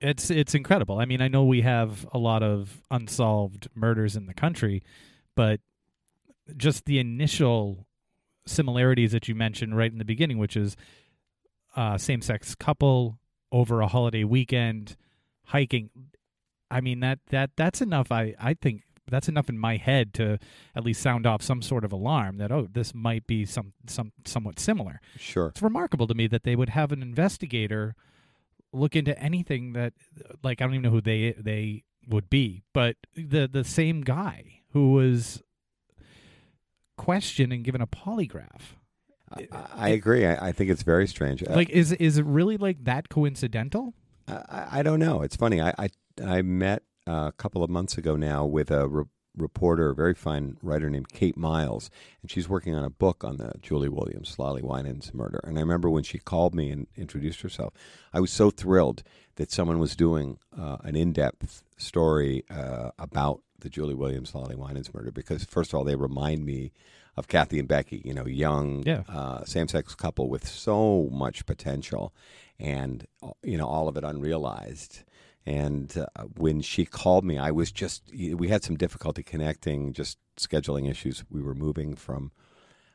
It's 0.00 0.30
it's 0.30 0.54
incredible. 0.54 0.98
I 0.98 1.04
mean, 1.04 1.20
I 1.20 1.28
know 1.28 1.44
we 1.44 1.60
have 1.60 2.06
a 2.12 2.18
lot 2.18 2.42
of 2.42 2.82
unsolved 2.90 3.68
murders 3.74 4.16
in 4.16 4.26
the 4.26 4.34
country, 4.34 4.82
but 5.36 5.60
just 6.56 6.86
the 6.86 6.98
initial 6.98 7.86
similarities 8.46 9.12
that 9.12 9.28
you 9.28 9.34
mentioned 9.34 9.76
right 9.76 9.92
in 9.92 9.98
the 9.98 10.04
beginning, 10.04 10.38
which 10.38 10.56
is 10.56 10.76
uh, 11.76 11.98
same-sex 11.98 12.54
couple 12.54 13.18
over 13.52 13.80
a 13.80 13.86
holiday 13.86 14.24
weekend 14.24 14.96
hiking. 15.44 15.90
I 16.70 16.80
mean 16.80 17.00
that 17.00 17.18
that 17.30 17.50
that's 17.56 17.80
enough. 17.80 18.10
I 18.10 18.34
I 18.40 18.54
think 18.54 18.82
that's 19.10 19.28
enough 19.28 19.48
in 19.48 19.58
my 19.58 19.76
head 19.76 20.14
to 20.14 20.38
at 20.74 20.84
least 20.84 21.02
sound 21.02 21.26
off 21.26 21.42
some 21.42 21.62
sort 21.62 21.84
of 21.84 21.92
alarm 21.92 22.38
that 22.38 22.52
oh 22.52 22.68
this 22.70 22.94
might 22.94 23.26
be 23.26 23.44
some 23.44 23.72
some 23.86 24.12
somewhat 24.24 24.58
similar. 24.58 25.00
Sure. 25.16 25.48
It's 25.48 25.62
remarkable 25.62 26.06
to 26.06 26.14
me 26.14 26.26
that 26.28 26.44
they 26.44 26.56
would 26.56 26.70
have 26.70 26.92
an 26.92 27.02
investigator 27.02 27.94
look 28.72 28.94
into 28.96 29.18
anything 29.18 29.72
that 29.72 29.92
like 30.42 30.60
I 30.60 30.64
don't 30.64 30.74
even 30.74 30.82
know 30.82 30.90
who 30.90 31.00
they 31.00 31.32
they 31.38 31.84
would 32.08 32.30
be, 32.30 32.62
but 32.72 32.96
the 33.14 33.48
the 33.50 33.64
same 33.64 34.02
guy 34.02 34.62
who 34.72 34.92
was 34.92 35.42
questioned 36.96 37.52
and 37.52 37.64
given 37.64 37.80
a 37.80 37.86
polygraph. 37.86 38.76
I, 39.32 39.46
I 39.74 39.88
agree. 39.90 40.26
I, 40.26 40.48
I 40.48 40.52
think 40.52 40.70
it's 40.70 40.82
very 40.82 41.06
strange. 41.06 41.42
Uh, 41.42 41.54
Like 41.54 41.70
is 41.70 41.92
is 41.92 42.18
it 42.18 42.24
really 42.24 42.56
like 42.56 42.84
that 42.84 43.08
coincidental? 43.08 43.94
I, 44.28 44.66
I 44.78 44.82
don't 44.82 44.98
know. 45.00 45.22
It's 45.22 45.36
funny. 45.36 45.60
I 45.60 45.72
I, 45.78 45.88
I 46.24 46.42
met 46.42 46.82
uh, 47.08 47.26
a 47.28 47.32
couple 47.36 47.62
of 47.62 47.70
months 47.70 47.96
ago 47.96 48.16
now 48.16 48.44
with 48.44 48.70
a 48.70 48.88
re- 48.88 49.04
reporter, 49.36 49.90
a 49.90 49.94
very 49.94 50.14
fine 50.14 50.56
writer 50.62 50.90
named 50.90 51.08
Kate 51.08 51.36
Miles, 51.36 51.90
and 52.22 52.30
she's 52.30 52.48
working 52.48 52.74
on 52.74 52.84
a 52.84 52.90
book 52.90 53.22
on 53.24 53.36
the 53.36 53.52
Julie 53.62 53.88
Williams 53.88 54.38
Lolly 54.38 54.62
Winans 54.62 55.14
murder. 55.14 55.40
And 55.44 55.56
I 55.56 55.60
remember 55.60 55.88
when 55.88 56.02
she 56.02 56.18
called 56.18 56.54
me 56.54 56.70
and 56.70 56.86
introduced 56.96 57.40
herself, 57.42 57.72
I 58.12 58.20
was 58.20 58.30
so 58.32 58.50
thrilled 58.50 59.02
that 59.36 59.50
someone 59.52 59.78
was 59.78 59.96
doing 59.96 60.38
uh, 60.58 60.78
an 60.82 60.96
in-depth 60.96 61.62
story 61.76 62.44
uh, 62.50 62.90
about 62.98 63.40
the 63.58 63.68
Julie 63.70 63.94
Williams 63.94 64.34
Lolly 64.34 64.56
Winans 64.56 64.92
murder 64.92 65.10
because 65.12 65.44
first 65.44 65.72
of 65.72 65.78
all, 65.78 65.84
they 65.84 65.94
remind 65.96 66.44
me 66.44 66.72
of 67.16 67.28
Kathy 67.28 67.58
and 67.58 67.68
Becky, 67.68 68.00
you 68.04 68.14
know, 68.14 68.26
young 68.26 68.82
Yeah. 68.86 69.02
uh, 69.08 69.44
same-sex 69.44 69.94
couple 69.94 70.28
with 70.28 70.46
so 70.46 71.08
much 71.12 71.44
potential, 71.44 72.12
and 72.58 73.06
uh, 73.22 73.30
you 73.42 73.58
know 73.58 73.66
all 73.66 73.88
of 73.88 73.96
it 73.96 74.04
unrealized. 74.04 75.02
And 75.50 75.96
uh, 75.98 76.22
when 76.36 76.60
she 76.60 76.84
called 76.84 77.24
me, 77.24 77.36
I 77.36 77.50
was 77.50 77.72
just 77.72 78.04
we 78.14 78.46
had 78.46 78.62
some 78.62 78.76
difficulty 78.76 79.24
connecting, 79.24 79.92
just 79.92 80.16
scheduling 80.36 80.88
issues. 80.88 81.24
We 81.28 81.42
were 81.42 81.56
moving 81.56 81.96
from 81.96 82.30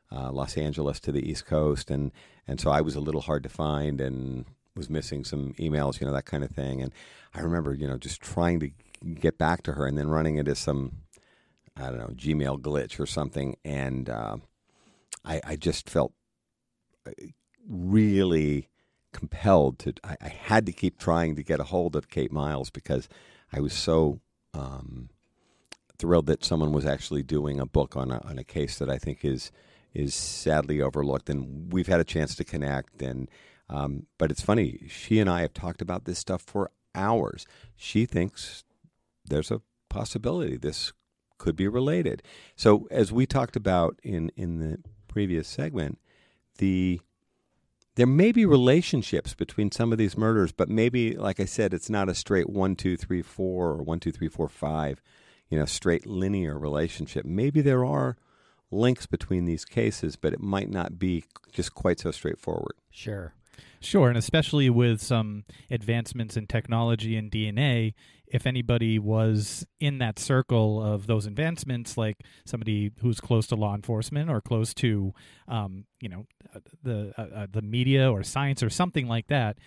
uh, 0.10 0.32
Los 0.32 0.56
Angeles 0.56 1.02
to 1.02 1.12
the 1.12 1.30
East 1.30 1.46
Coast, 1.46 1.92
and 1.92 2.14
and 2.48 2.62
so 2.62 2.72
I 2.72 2.80
was 2.80 2.96
a 2.96 3.02
little 3.02 3.20
hard 3.20 3.44
to 3.44 3.50
find 3.50 4.00
and 4.00 4.46
was 4.74 4.90
missing 4.90 5.26
some 5.26 5.54
emails, 5.56 6.00
you 6.00 6.08
know, 6.08 6.14
that 6.14 6.28
kind 6.28 6.46
of 6.46 6.52
thing. 6.52 6.82
And 6.82 6.94
I 7.34 7.42
remember, 7.42 7.74
you 7.74 7.88
know, 7.88 7.98
just 7.98 8.22
trying 8.22 8.62
to 8.62 8.72
get 9.16 9.38
back 9.38 9.64
to 9.64 9.74
her 9.74 9.86
and 9.86 9.98
then 9.98 10.08
running 10.08 10.38
into 10.38 10.56
some 10.56 11.00
I 11.76 11.90
don't 11.90 11.98
know 11.98 12.16
Gmail 12.16 12.62
glitch 12.62 13.02
or 13.02 13.06
something, 13.06 13.58
and 13.66 14.10
uh, 14.10 14.38
I, 15.26 15.42
I 15.44 15.56
just 15.58 15.90
felt 15.90 16.14
uh, 17.06 17.12
really 17.68 18.70
compelled 19.16 19.80
to. 19.80 19.94
I, 20.04 20.18
I 20.22 20.28
had 20.28 20.66
to 20.66 20.74
keep 20.74 21.00
trying 21.00 21.36
to 21.38 21.44
get 21.44 21.62
a 21.62 21.64
hold 21.64 21.96
of 21.96 22.10
Kate 22.10 22.34
Miles 22.34 22.70
because 22.70 23.08
I 23.54 23.62
was 23.62 23.74
so 23.74 24.20
um, 24.54 25.10
thrilled 25.98 26.26
that 26.26 26.44
someone 26.44 26.74
was 26.74 26.86
actually 26.86 27.24
doing 27.24 27.60
a 27.60 27.66
book 27.66 27.96
on 27.96 28.12
a, 28.12 28.20
on 28.26 28.38
a 28.38 28.44
case 28.44 28.78
that 28.78 28.90
I 28.90 28.98
think 28.98 29.24
is 29.24 29.52
is 29.94 30.14
sadly 30.14 30.82
overlooked. 30.82 31.30
And 31.30 31.72
we've 31.72 31.88
had 31.88 32.02
a 32.02 32.04
chance 32.04 32.36
to 32.36 32.44
connect, 32.44 33.02
and 33.02 33.30
um, 33.70 34.08
but 34.18 34.32
it's 34.32 34.42
funny. 34.42 34.82
She 34.90 35.20
and 35.20 35.30
I 35.30 35.42
have 35.42 35.54
talked 35.54 35.82
about 35.82 36.04
this 36.04 36.20
stuff 36.20 36.42
for 36.42 36.70
hours. 36.94 37.48
She 37.76 38.06
thinks 38.06 38.66
there's 39.24 39.52
a 39.52 39.62
possibility 39.90 40.58
this 40.58 40.92
could 41.38 41.56
be 41.56 41.70
related. 41.70 42.22
So 42.58 42.88
as 42.92 43.14
we 43.14 43.26
talked 43.26 43.56
about 43.56 43.98
in 44.04 44.30
in 44.36 44.60
the 44.60 44.80
previous 45.08 45.48
segment, 45.48 46.00
the 46.58 47.00
there 47.96 48.08
may 48.08 48.32
be 48.32 48.46
relationships 48.46 49.34
between 49.34 49.72
some 49.72 49.92
of 49.92 49.98
these 49.98 50.18
murders, 50.18 50.52
but 50.52 50.70
maybe, 50.70 51.16
like 51.16 51.40
I 51.40 51.46
said, 51.46 51.74
it's 51.74 51.90
not 51.90 52.10
a 52.10 52.16
straight 52.16 52.50
one, 52.50 52.76
two, 52.76 52.98
three, 52.98 53.22
four, 53.22 53.70
or 53.70 53.84
one, 53.84 54.00
two, 54.00 54.12
three, 54.12 54.28
four, 54.28 54.50
five, 54.50 55.02
you 55.50 55.58
know, 55.58 55.66
straight 55.66 56.06
linear 56.06 56.60
relationship. 56.60 57.26
Maybe 57.26 57.62
there 57.62 57.86
are 57.86 58.18
links 58.70 59.06
between 59.06 59.46
these 59.46 59.64
cases, 59.64 60.16
but 60.16 60.34
it 60.34 60.42
might 60.42 60.70
not 60.70 61.00
be 61.00 61.24
just 61.54 61.74
quite 61.74 62.00
so 62.00 62.12
straightforward. 62.12 62.76
Sure. 62.92 63.34
Sure, 63.86 64.10
and 64.10 64.18
especially 64.18 64.68
with 64.68 65.00
some 65.00 65.46
advancements 65.70 66.36
in 66.36 66.48
technology 66.48 67.16
and 67.16 67.30
DNA, 67.32 67.94
if 68.26 68.48
anybody 68.48 68.98
was 68.98 69.68
in 69.80 70.00
that 70.00 70.18
circle 70.18 70.84
of 70.84 71.06
those 71.06 71.28
advancements, 71.28 71.96
like 71.96 72.18
somebody 72.46 72.92
who's 73.02 73.20
close 73.20 73.46
to 73.46 73.56
law 73.56 73.76
enforcement 73.76 74.32
or 74.32 74.42
close 74.42 74.74
to, 74.74 75.14
um, 75.48 75.86
you 76.02 76.10
know, 76.10 76.26
uh, 76.56 76.60
the 76.82 77.14
uh, 77.16 77.22
uh, 77.22 77.48
the 77.52 77.62
media 77.62 78.12
or 78.12 78.24
science 78.24 78.64
or 78.64 78.72
something 78.72 79.08
like 79.08 79.28
that, 79.28 79.60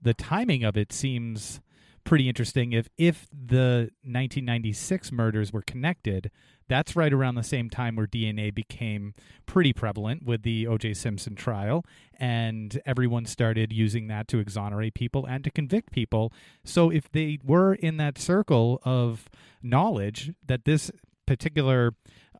the 0.00 0.14
timing 0.14 0.64
of 0.64 0.78
it 0.78 0.90
seems 0.90 1.60
pretty 2.02 2.30
interesting. 2.30 2.72
If 2.72 2.88
if 2.96 3.26
the 3.30 3.90
1996 4.04 5.12
murders 5.12 5.52
were 5.52 5.60
connected, 5.62 6.30
that's 6.68 6.96
right 6.96 7.12
around 7.12 7.36
the 7.36 7.42
same 7.42 7.70
time 7.70 7.96
where 7.96 8.06
DNA 8.06 8.54
became 8.54 9.14
pretty 9.46 9.72
prevalent 9.72 10.24
with 10.24 10.42
the 10.42 10.66
O.J. 10.66 10.94
Simpson 10.94 11.34
trial, 11.34 11.84
and 12.18 12.80
everyone 12.84 13.24
started 13.26 13.72
using 13.72 14.08
that 14.08 14.28
to 14.28 14.38
exonerate 14.38 14.94
people 14.94 15.26
and 15.26 15.44
to 15.44 15.50
convict 15.50 15.92
people. 15.92 16.32
So 16.64 16.90
if 16.90 17.10
they 17.10 17.38
were 17.44 17.74
in 17.74 17.96
that 17.98 18.18
circle 18.18 18.80
of 18.84 19.28
knowledge 19.62 20.32
that 20.46 20.64
this 20.64 20.90
particular 21.26 21.94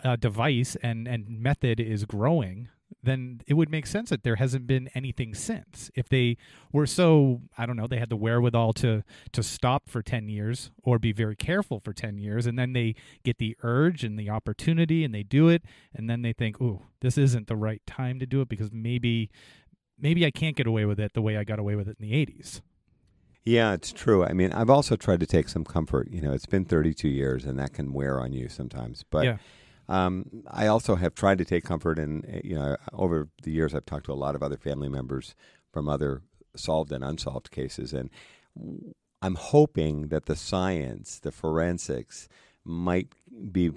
uh, 0.05 0.17
device 0.17 0.77
and, 0.83 1.07
and 1.07 1.41
method 1.41 1.81
is 1.81 2.05
growing, 2.05 2.69
then 3.03 3.41
it 3.47 3.55
would 3.55 3.71
make 3.71 3.87
sense 3.87 4.11
that 4.11 4.23
there 4.23 4.37
hasn't 4.37 4.67
been 4.67 4.89
anything 4.95 5.35
since. 5.35 5.91
If 5.95 6.09
they 6.09 6.37
were 6.73 6.87
so, 6.87 7.43
I 7.57 7.67
don't 7.67 7.77
know, 7.77 7.87
they 7.87 7.99
had 7.99 8.11
the 8.11 8.17
wherewithal 8.17 8.73
to 8.75 9.05
to 9.33 9.43
stop 9.43 9.89
for 9.89 10.03
10 10.03 10.29
years 10.29 10.71
or 10.83 10.99
be 10.99 11.13
very 11.13 11.37
careful 11.37 11.81
for 11.81 11.93
10 11.93 12.19
years 12.19 12.47
and 12.47 12.59
then 12.59 12.73
they 12.73 12.95
get 13.25 13.39
the 13.39 13.57
urge 13.63 14.05
and 14.05 14.19
the 14.19 14.31
opportunity 14.31 15.05
and 15.05 15.15
they 15.15 15.23
do 15.23 15.49
it 15.49 15.63
and 15.95 16.09
then 16.11 16.23
they 16.23 16.33
think, 16.33 16.61
"Ooh, 16.61 16.83
this 17.01 17.17
isn't 17.17 17.47
the 17.47 17.57
right 17.57 17.83
time 17.87 18.19
to 18.19 18.27
do 18.27 18.41
it 18.41 18.49
because 18.49 18.73
maybe 18.73 19.31
maybe 19.99 20.27
I 20.27 20.31
can't 20.31 20.57
get 20.57 20.67
away 20.67 20.85
with 20.85 21.01
it 21.01 21.13
the 21.15 21.23
way 21.23 21.37
I 21.37 21.45
got 21.45 21.59
away 21.59 21.77
with 21.77 21.89
it 21.89 21.97
in 22.01 22.09
the 22.09 22.15
80s." 22.15 22.61
Yeah, 23.45 23.75
it's 23.75 23.93
true. 23.93 24.25
I 24.25 24.33
mean, 24.33 24.53
I've 24.53 24.71
also 24.71 24.97
tried 24.97 25.21
to 25.21 25.27
take 25.27 25.49
some 25.49 25.65
comfort. 25.65 26.11
You 26.11 26.21
know, 26.21 26.33
it's 26.33 26.47
been 26.47 26.65
32 26.65 27.09
years, 27.09 27.45
and 27.45 27.57
that 27.61 27.73
can 27.73 27.93
wear 27.93 28.21
on 28.21 28.33
you 28.33 28.49
sometimes. 28.49 29.05
But 29.09 29.25
yeah. 29.25 29.37
Um, 29.89 30.45
I 30.49 30.67
also 30.67 30.97
have 30.97 31.15
tried 31.15 31.39
to 31.39 31.45
take 31.45 31.65
comfort 31.65 31.99
in, 31.99 32.25
uh, 32.25 32.41
you 32.43 32.55
know, 32.55 32.77
over 32.93 33.29
the 33.43 33.53
years, 33.53 33.75
I've 33.75 33.87
talked 33.87 34.07
to 34.07 34.13
a 34.13 34.15
lot 34.15 34.35
of 34.35 34.43
other 34.43 34.57
family 34.57 34.89
members 34.89 35.35
from 35.73 35.89
other 35.89 36.23
solved 36.57 36.93
and 36.93 37.05
unsolved 37.05 37.51
cases, 37.51 37.93
and 37.93 38.11
I'm 39.23 39.35
hoping 39.35 40.09
that 40.09 40.27
the 40.27 40.37
science, 40.37 41.19
the 41.19 41.33
forensics, 41.33 42.29
might 42.65 43.09
be 43.53 43.71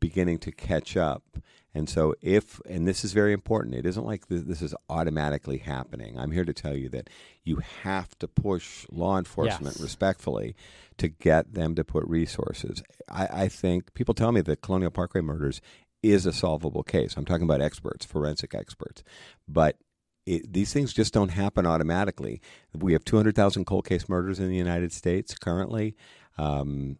beginning 0.00 0.38
to 0.38 0.52
catch 0.52 0.96
up 0.96 1.38
And 1.76 1.90
so, 1.90 2.14
if, 2.22 2.58
and 2.64 2.88
this 2.88 3.04
is 3.04 3.12
very 3.12 3.34
important, 3.34 3.74
it 3.74 3.84
isn't 3.84 4.06
like 4.06 4.28
this 4.28 4.62
is 4.62 4.74
automatically 4.88 5.58
happening. 5.58 6.18
I'm 6.18 6.30
here 6.30 6.46
to 6.46 6.54
tell 6.54 6.74
you 6.74 6.88
that 6.88 7.10
you 7.44 7.56
have 7.82 8.18
to 8.20 8.26
push 8.26 8.86
law 8.90 9.18
enforcement 9.18 9.74
Yes. 9.76 9.82
respectfully 9.82 10.56
to 10.96 11.08
get 11.08 11.52
them 11.52 11.74
to 11.74 11.84
put 11.84 12.02
resources. 12.06 12.82
I, 13.10 13.42
I 13.42 13.48
think 13.48 13.92
people 13.92 14.14
tell 14.14 14.32
me 14.32 14.40
that 14.40 14.62
Colonial 14.62 14.90
Parkway 14.90 15.20
murders 15.20 15.60
is 16.02 16.24
a 16.24 16.32
solvable 16.32 16.82
case. 16.82 17.14
I'm 17.14 17.26
talking 17.26 17.44
about 17.44 17.60
experts, 17.60 18.06
forensic 18.06 18.54
experts. 18.54 19.02
But 19.46 19.76
it, 20.24 20.50
these 20.50 20.72
things 20.72 20.94
just 20.94 21.12
don't 21.12 21.28
happen 21.28 21.66
automatically. 21.66 22.40
We 22.72 22.94
have 22.94 23.04
200,000 23.04 23.66
cold 23.66 23.86
case 23.86 24.08
murders 24.08 24.40
in 24.40 24.48
the 24.48 24.56
United 24.56 24.94
States 24.94 25.36
currently. 25.36 25.94
Um, 26.38 26.96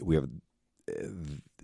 we 0.00 0.14
have 0.14 0.28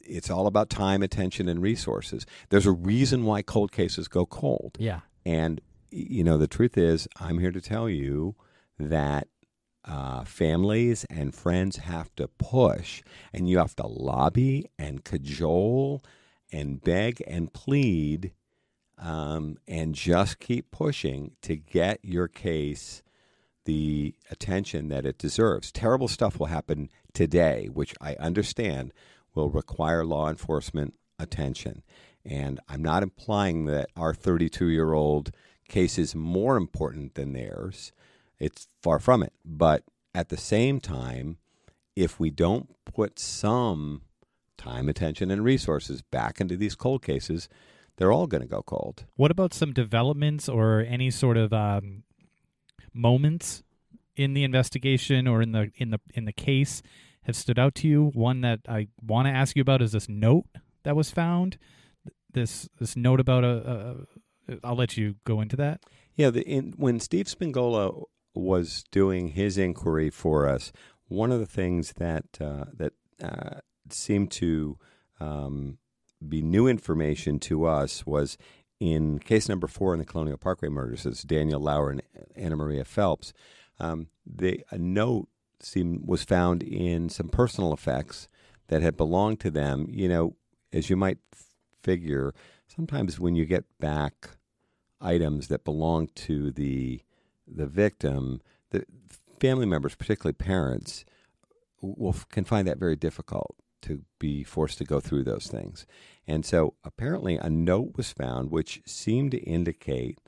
it's 0.08 0.30
all 0.30 0.46
about 0.46 0.70
time, 0.70 1.02
attention, 1.02 1.48
and 1.48 1.60
resources. 1.60 2.26
There's 2.48 2.66
a 2.66 2.72
reason 2.72 3.24
why 3.24 3.42
cold 3.42 3.72
cases 3.72 4.08
go 4.08 4.26
cold. 4.26 4.76
Yeah. 4.78 5.00
And, 5.24 5.60
you 5.90 6.24
know, 6.24 6.38
the 6.38 6.46
truth 6.46 6.78
is, 6.78 7.08
I'm 7.18 7.38
here 7.38 7.52
to 7.52 7.60
tell 7.60 7.88
you 7.88 8.34
that 8.78 9.28
uh, 9.84 10.24
families 10.24 11.04
and 11.10 11.34
friends 11.34 11.76
have 11.76 12.14
to 12.16 12.28
push, 12.28 13.02
and 13.32 13.48
you 13.48 13.58
have 13.58 13.76
to 13.76 13.86
lobby 13.86 14.70
and 14.78 15.04
cajole 15.04 16.02
and 16.52 16.82
beg 16.82 17.22
and 17.26 17.52
plead 17.52 18.32
um, 18.98 19.58
and 19.68 19.94
just 19.94 20.38
keep 20.38 20.70
pushing 20.70 21.32
to 21.42 21.56
get 21.56 21.98
your 22.02 22.28
case 22.28 23.02
the 23.64 24.14
attention 24.30 24.88
that 24.88 25.04
it 25.04 25.18
deserves. 25.18 25.72
Terrible 25.72 26.08
stuff 26.08 26.38
will 26.38 26.46
happen 26.46 26.88
today, 27.12 27.68
which 27.72 27.94
I 28.00 28.14
understand 28.14 28.92
will 29.36 29.50
require 29.50 30.04
law 30.04 30.28
enforcement 30.28 30.94
attention. 31.18 31.82
And 32.24 32.58
I'm 32.68 32.82
not 32.82 33.02
implying 33.02 33.66
that 33.66 33.90
our 33.96 34.14
32 34.14 34.66
year 34.66 34.92
old 34.92 35.30
case 35.68 35.98
is 35.98 36.14
more 36.14 36.56
important 36.56 37.14
than 37.14 37.32
theirs. 37.32 37.92
It's 38.38 38.68
far 38.82 38.98
from 38.98 39.22
it. 39.22 39.32
But 39.44 39.84
at 40.14 40.30
the 40.30 40.36
same 40.36 40.80
time, 40.80 41.38
if 41.94 42.18
we 42.18 42.30
don't 42.30 42.74
put 42.84 43.18
some 43.18 44.02
time, 44.58 44.88
attention, 44.88 45.30
and 45.30 45.44
resources 45.44 46.02
back 46.02 46.40
into 46.40 46.56
these 46.56 46.74
cold 46.74 47.02
cases, 47.02 47.48
they're 47.96 48.12
all 48.12 48.26
going 48.26 48.42
to 48.42 48.48
go 48.48 48.62
cold. 48.62 49.04
What 49.16 49.30
about 49.30 49.54
some 49.54 49.72
developments 49.72 50.48
or 50.48 50.80
any 50.80 51.10
sort 51.10 51.36
of 51.36 51.52
um, 51.52 52.02
moments 52.92 53.62
in 54.16 54.34
the 54.34 54.44
investigation 54.44 55.26
or 55.26 55.42
in 55.42 55.52
the 55.52 55.70
in 55.76 55.90
the 55.90 56.00
in 56.14 56.24
the 56.24 56.32
case 56.32 56.82
have 57.26 57.36
stood 57.36 57.58
out 57.58 57.74
to 57.76 57.88
you? 57.88 58.10
One 58.14 58.40
that 58.42 58.60
I 58.68 58.88
want 59.04 59.26
to 59.26 59.32
ask 59.32 59.56
you 59.56 59.62
about 59.62 59.82
is 59.82 59.92
this 59.92 60.08
note 60.08 60.46
that 60.84 60.96
was 60.96 61.10
found. 61.10 61.58
This 62.32 62.68
this 62.78 62.96
note 62.96 63.20
about 63.20 63.44
a. 63.44 63.96
a 64.48 64.56
I'll 64.62 64.76
let 64.76 64.96
you 64.96 65.16
go 65.24 65.40
into 65.40 65.56
that. 65.56 65.80
Yeah, 66.14 66.30
the, 66.30 66.42
in, 66.48 66.72
when 66.76 67.00
Steve 67.00 67.26
Spingola 67.26 68.04
was 68.32 68.84
doing 68.92 69.28
his 69.28 69.58
inquiry 69.58 70.08
for 70.08 70.48
us, 70.48 70.70
one 71.08 71.32
of 71.32 71.40
the 71.40 71.46
things 71.46 71.94
that 71.94 72.24
uh, 72.40 72.66
that 72.74 72.92
uh, 73.22 73.60
seemed 73.90 74.30
to 74.32 74.78
um, 75.18 75.78
be 76.26 76.42
new 76.42 76.68
information 76.68 77.40
to 77.40 77.64
us 77.64 78.06
was 78.06 78.38
in 78.78 79.18
case 79.18 79.48
number 79.48 79.66
four 79.66 79.92
in 79.94 79.98
the 79.98 80.04
Colonial 80.04 80.38
Parkway 80.38 80.68
murders. 80.68 81.06
It's 81.06 81.22
Daniel 81.22 81.60
Lauer 81.60 81.90
and 81.90 82.02
Anna 82.36 82.54
Maria 82.54 82.84
Phelps. 82.84 83.32
Um, 83.80 84.08
the 84.24 84.64
a 84.70 84.78
note 84.78 85.28
seemed 85.60 86.06
was 86.06 86.24
found 86.24 86.62
in 86.62 87.08
some 87.08 87.28
personal 87.28 87.72
effects 87.72 88.28
that 88.68 88.82
had 88.82 88.96
belonged 88.96 89.40
to 89.40 89.50
them. 89.50 89.86
You 89.88 90.08
know, 90.08 90.36
as 90.72 90.90
you 90.90 90.96
might 90.96 91.18
figure, 91.82 92.34
sometimes 92.66 93.20
when 93.20 93.34
you 93.34 93.44
get 93.44 93.64
back 93.78 94.30
items 95.00 95.48
that 95.48 95.64
belong 95.64 96.08
to 96.14 96.50
the 96.50 97.02
the 97.46 97.66
victim, 97.66 98.40
the 98.70 98.84
family 99.38 99.66
members, 99.66 99.94
particularly 99.94 100.34
parents, 100.34 101.04
will 101.80 102.16
can 102.30 102.44
find 102.44 102.66
that 102.66 102.78
very 102.78 102.96
difficult 102.96 103.56
to 103.82 104.02
be 104.18 104.42
forced 104.42 104.78
to 104.78 104.84
go 104.84 104.98
through 104.98 105.22
those 105.22 105.46
things. 105.46 105.86
And 106.26 106.44
so 106.44 106.74
apparently 106.82 107.36
a 107.36 107.48
note 107.48 107.92
was 107.96 108.12
found 108.12 108.50
which 108.50 108.82
seemed 108.84 109.30
to 109.32 109.38
indicate 109.38 110.18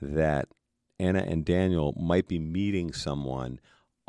that 0.00 0.48
Anna 0.98 1.20
and 1.20 1.44
Daniel 1.44 1.94
might 2.00 2.26
be 2.26 2.38
meeting 2.38 2.92
someone 2.92 3.60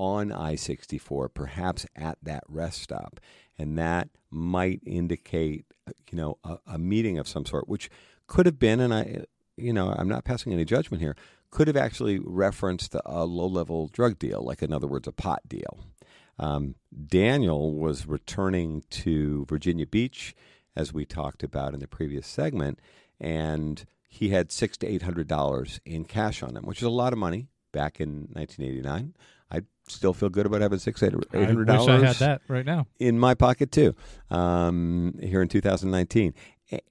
on 0.04 0.32
I 0.32 0.56
64, 0.56 1.30
perhaps 1.30 1.86
at 1.96 2.18
that 2.22 2.44
rest 2.50 2.82
stop. 2.82 3.20
And 3.58 3.78
that 3.78 4.10
might 4.30 4.82
indicate, 4.86 5.66
you 6.12 6.18
know, 6.18 6.38
a, 6.44 6.58
a 6.68 6.78
meeting 6.78 7.18
of 7.18 7.28
some 7.28 7.46
sort, 7.46 7.70
which 7.70 7.90
could 8.28 8.46
have 8.46 8.60
been, 8.60 8.80
and 8.80 8.94
I, 8.94 9.24
you 9.56 9.72
know, 9.72 9.94
I'm 9.98 10.10
not 10.10 10.26
passing 10.26 10.52
any 10.52 10.66
judgment 10.66 11.02
here, 11.02 11.16
could 11.52 11.68
have 11.68 11.78
actually 11.78 12.20
referenced 12.20 12.96
a 13.06 13.26
low 13.26 13.48
level 13.48 13.88
drug 13.88 14.20
deal, 14.20 14.42
like, 14.44 14.62
in 14.62 14.74
other 14.74 14.88
words, 14.88 15.08
a 15.08 15.12
pot 15.12 15.42
deal. 15.48 15.86
Um, 16.40 16.76
Daniel 17.08 17.74
was 17.74 18.08
returning 18.08 18.84
to 18.90 19.46
Virginia 19.48 19.86
Beach, 19.86 20.36
as 20.76 20.92
we 20.92 21.06
talked 21.06 21.44
about 21.44 21.74
in 21.74 21.80
the 21.80 21.88
previous 21.88 22.28
segment, 22.28 22.80
and 23.20 23.86
he 24.10 24.30
had 24.30 24.52
six 24.52 24.76
to 24.78 24.88
eight 24.88 25.04
hundred 25.04 25.28
dollars 25.28 25.80
in 25.86 26.06
cash 26.06 26.42
on 26.42 26.58
him, 26.58 26.66
which 26.66 26.80
is 26.80 26.84
a 26.84 26.90
lot 26.90 27.14
of 27.14 27.20
money 27.20 27.48
back 27.72 28.00
in 28.00 28.28
1989. 28.32 29.14
I 29.54 29.62
still 29.88 30.14
feel 30.14 30.30
good 30.30 30.46
about 30.46 30.62
having 30.62 30.80
six 30.80 31.04
eight 31.04 31.14
hundred 31.14 31.68
dollars. 31.68 31.88
I 31.88 31.96
wish 31.96 32.04
I 32.04 32.08
had 32.08 32.16
that 32.18 32.42
right 32.48 32.66
now. 32.66 32.88
in 33.00 33.20
my 33.20 33.34
pocket 33.36 33.72
too 33.72 33.96
um, 34.32 35.14
here 35.22 35.42
in 35.42 35.48
2019 35.48 36.34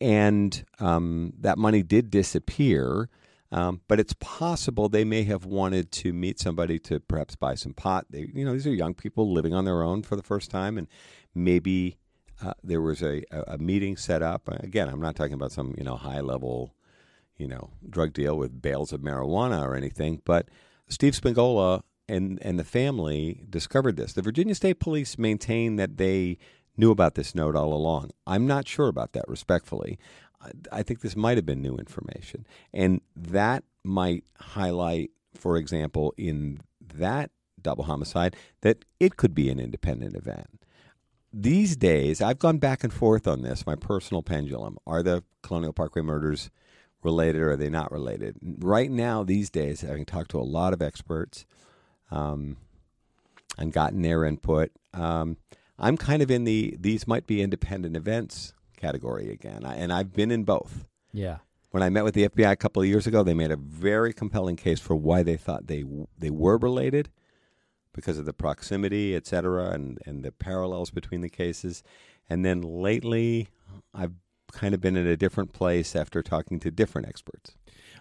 and 0.00 0.64
um, 0.78 1.32
that 1.40 1.58
money 1.58 1.82
did 1.82 2.10
disappear 2.10 3.08
um, 3.50 3.80
but 3.88 4.00
it's 4.00 4.14
possible 4.20 4.88
they 4.88 5.04
may 5.04 5.24
have 5.24 5.44
wanted 5.44 5.90
to 5.92 6.12
meet 6.12 6.38
somebody 6.38 6.78
to 6.78 7.00
perhaps 7.00 7.34
buy 7.36 7.54
some 7.54 7.74
pot 7.74 8.06
they, 8.10 8.28
you 8.34 8.44
know 8.44 8.52
these 8.52 8.66
are 8.66 8.72
young 8.74 8.94
people 8.94 9.32
living 9.32 9.54
on 9.54 9.64
their 9.64 9.82
own 9.82 10.02
for 10.02 10.16
the 10.16 10.22
first 10.22 10.50
time 10.50 10.78
and 10.78 10.86
maybe 11.34 11.96
uh, 12.44 12.52
there 12.62 12.80
was 12.80 13.02
a, 13.02 13.22
a, 13.30 13.54
a 13.54 13.58
meeting 13.58 13.96
set 13.96 14.22
up 14.22 14.48
again 14.48 14.88
i'm 14.88 15.00
not 15.00 15.16
talking 15.16 15.34
about 15.34 15.50
some 15.52 15.74
you 15.78 15.84
know 15.84 15.96
high 15.96 16.20
level 16.20 16.74
you 17.38 17.48
know 17.48 17.70
drug 17.88 18.12
deal 18.12 18.36
with 18.36 18.60
bales 18.62 18.92
of 18.92 19.00
marijuana 19.00 19.62
or 19.66 19.74
anything 19.74 20.20
but 20.24 20.46
steve 20.88 21.14
spingola 21.14 21.82
and 22.12 22.38
and 22.42 22.58
the 22.58 22.64
family 22.64 23.44
discovered 23.48 23.96
this. 23.96 24.12
The 24.12 24.22
Virginia 24.22 24.54
State 24.54 24.78
Police 24.78 25.18
maintain 25.18 25.76
that 25.76 25.96
they 25.96 26.38
knew 26.76 26.90
about 26.90 27.14
this 27.14 27.34
note 27.34 27.56
all 27.56 27.72
along. 27.72 28.10
I'm 28.26 28.46
not 28.46 28.68
sure 28.68 28.88
about 28.88 29.12
that, 29.12 29.24
respectfully. 29.28 29.98
I, 30.40 30.50
I 30.70 30.82
think 30.82 31.00
this 31.00 31.16
might 31.16 31.38
have 31.38 31.46
been 31.46 31.62
new 31.62 31.76
information, 31.76 32.46
and 32.72 33.00
that 33.16 33.64
might 33.82 34.24
highlight, 34.38 35.10
for 35.34 35.56
example, 35.56 36.14
in 36.16 36.60
that 36.94 37.30
double 37.60 37.84
homicide, 37.84 38.36
that 38.60 38.84
it 39.00 39.16
could 39.16 39.34
be 39.34 39.48
an 39.48 39.58
independent 39.58 40.14
event. 40.14 40.64
These 41.32 41.76
days, 41.76 42.20
I've 42.20 42.38
gone 42.38 42.58
back 42.58 42.84
and 42.84 42.92
forth 42.92 43.26
on 43.26 43.42
this. 43.42 43.66
My 43.66 43.76
personal 43.76 44.22
pendulum: 44.22 44.76
Are 44.86 45.02
the 45.02 45.24
Colonial 45.42 45.72
Parkway 45.72 46.02
murders 46.02 46.50
related, 47.02 47.40
or 47.40 47.52
are 47.52 47.56
they 47.56 47.70
not 47.70 47.90
related? 47.90 48.36
Right 48.42 48.90
now, 48.90 49.24
these 49.24 49.48
days, 49.48 49.80
having 49.80 50.04
talked 50.04 50.30
to 50.32 50.40
a 50.40 50.42
lot 50.42 50.74
of 50.74 50.82
experts 50.82 51.46
um, 52.12 52.56
and 53.58 53.72
gotten 53.72 54.02
their 54.02 54.24
input. 54.24 54.70
Um, 54.94 55.38
I'm 55.78 55.96
kind 55.96 56.22
of 56.22 56.30
in 56.30 56.44
the 56.44 56.76
these 56.78 57.08
might 57.08 57.26
be 57.26 57.42
independent 57.42 57.96
events 57.96 58.54
category 58.76 59.30
again, 59.30 59.64
I, 59.64 59.76
and 59.76 59.92
I've 59.92 60.12
been 60.12 60.30
in 60.30 60.44
both. 60.44 60.86
Yeah. 61.12 61.38
When 61.70 61.82
I 61.82 61.88
met 61.88 62.04
with 62.04 62.14
the 62.14 62.28
FBI 62.28 62.50
a 62.50 62.56
couple 62.56 62.82
of 62.82 62.88
years 62.88 63.06
ago, 63.06 63.22
they 63.22 63.32
made 63.32 63.50
a 63.50 63.56
very 63.56 64.12
compelling 64.12 64.56
case 64.56 64.78
for 64.78 64.94
why 64.94 65.22
they 65.22 65.36
thought 65.36 65.66
they 65.66 65.84
they 66.18 66.30
were 66.30 66.58
related 66.58 67.08
because 67.94 68.18
of 68.18 68.26
the 68.26 68.32
proximity, 68.32 69.14
et 69.14 69.26
cetera, 69.26 69.70
and, 69.70 69.98
and 70.06 70.24
the 70.24 70.32
parallels 70.32 70.90
between 70.90 71.20
the 71.20 71.28
cases. 71.28 71.82
And 72.28 72.44
then 72.44 72.62
lately, 72.62 73.48
I've 73.94 74.12
kind 74.50 74.74
of 74.74 74.80
been 74.80 74.96
in 74.96 75.06
a 75.06 75.16
different 75.16 75.52
place 75.52 75.96
after 75.96 76.22
talking 76.22 76.60
to 76.60 76.70
different 76.70 77.08
experts. 77.08 77.54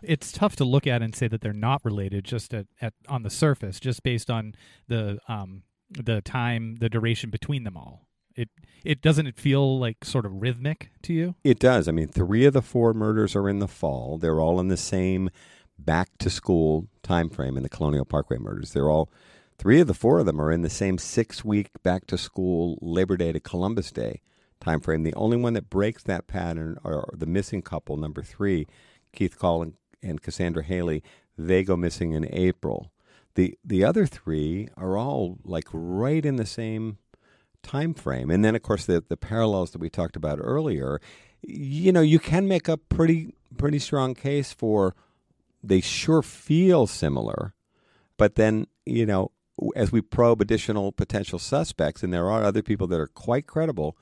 It's 0.03 0.31
tough 0.31 0.55
to 0.57 0.65
look 0.65 0.87
at 0.87 1.01
and 1.01 1.15
say 1.15 1.27
that 1.27 1.41
they're 1.41 1.53
not 1.53 1.83
related 1.83 2.25
just 2.25 2.53
at, 2.53 2.67
at 2.81 2.93
on 3.07 3.23
the 3.23 3.29
surface, 3.29 3.79
just 3.79 4.03
based 4.03 4.29
on 4.29 4.55
the 4.87 5.19
um 5.27 5.63
the 5.89 6.21
time, 6.21 6.77
the 6.79 6.89
duration 6.89 7.29
between 7.29 7.63
them 7.63 7.77
all. 7.77 8.07
It 8.35 8.49
it 8.83 9.01
doesn't 9.01 9.27
it 9.27 9.37
feel 9.37 9.79
like 9.79 10.03
sort 10.03 10.25
of 10.25 10.41
rhythmic 10.41 10.91
to 11.03 11.13
you? 11.13 11.35
It 11.43 11.59
does. 11.59 11.87
I 11.87 11.91
mean, 11.91 12.07
three 12.07 12.45
of 12.45 12.53
the 12.53 12.61
four 12.61 12.93
murders 12.93 13.35
are 13.35 13.49
in 13.49 13.59
the 13.59 13.67
fall. 13.67 14.17
They're 14.17 14.39
all 14.39 14.59
in 14.59 14.69
the 14.69 14.77
same 14.77 15.29
back 15.77 16.09
to 16.19 16.29
school 16.29 16.87
time 17.03 17.29
frame 17.29 17.57
in 17.57 17.63
the 17.63 17.69
Colonial 17.69 18.05
Parkway 18.05 18.37
murders. 18.37 18.71
They're 18.71 18.89
all 18.89 19.09
three 19.57 19.79
of 19.79 19.87
the 19.87 19.93
four 19.93 20.19
of 20.19 20.25
them 20.25 20.41
are 20.41 20.51
in 20.51 20.61
the 20.61 20.69
same 20.69 20.97
six 20.97 21.43
week 21.43 21.69
back 21.83 22.07
to 22.07 22.17
school 22.17 22.77
Labor 22.81 23.17
Day 23.17 23.31
to 23.31 23.39
Columbus 23.39 23.91
Day 23.91 24.21
time 24.59 24.79
frame. 24.79 25.03
The 25.03 25.13
only 25.15 25.37
one 25.37 25.53
that 25.53 25.69
breaks 25.69 26.03
that 26.03 26.27
pattern 26.27 26.77
are 26.83 27.09
the 27.13 27.25
missing 27.25 27.61
couple, 27.61 27.97
number 27.97 28.23
three, 28.23 28.67
Keith 29.13 29.37
Call 29.37 29.63
and, 30.01 30.09
and 30.09 30.21
Cassandra 30.21 30.63
Haley. 30.63 31.03
They 31.37 31.63
go 31.63 31.75
missing 31.75 32.11
in 32.13 32.27
April. 32.33 32.91
The 33.35 33.57
the 33.63 33.83
other 33.83 34.05
three 34.05 34.67
are 34.75 34.97
all 34.97 35.37
like 35.45 35.67
right 35.71 36.25
in 36.25 36.35
the 36.35 36.45
same 36.45 36.97
time 37.63 37.93
frame. 37.93 38.29
And 38.29 38.43
then 38.43 38.55
of 38.55 38.61
course 38.61 38.85
the 38.85 39.03
the 39.07 39.17
parallels 39.17 39.71
that 39.71 39.79
we 39.79 39.89
talked 39.89 40.15
about 40.15 40.39
earlier, 40.41 40.99
you 41.41 41.91
know, 41.91 42.01
you 42.01 42.19
can 42.19 42.47
make 42.47 42.67
a 42.67 42.77
pretty 42.77 43.33
pretty 43.57 43.79
strong 43.79 44.13
case 44.13 44.51
for 44.51 44.95
they 45.63 45.79
sure 45.79 46.21
feel 46.21 46.87
similar, 46.87 47.53
but 48.17 48.35
then 48.35 48.67
you 48.85 49.05
know, 49.05 49.31
as 49.75 49.91
we 49.91 50.01
probe 50.01 50.41
additional 50.41 50.91
potential 50.91 51.39
suspects, 51.39 52.03
and 52.03 52.13
there 52.13 52.29
are 52.29 52.43
other 52.43 52.61
people 52.61 52.87
that 52.87 52.99
are 52.99 53.07
quite 53.07 53.47
credible, 53.47 53.95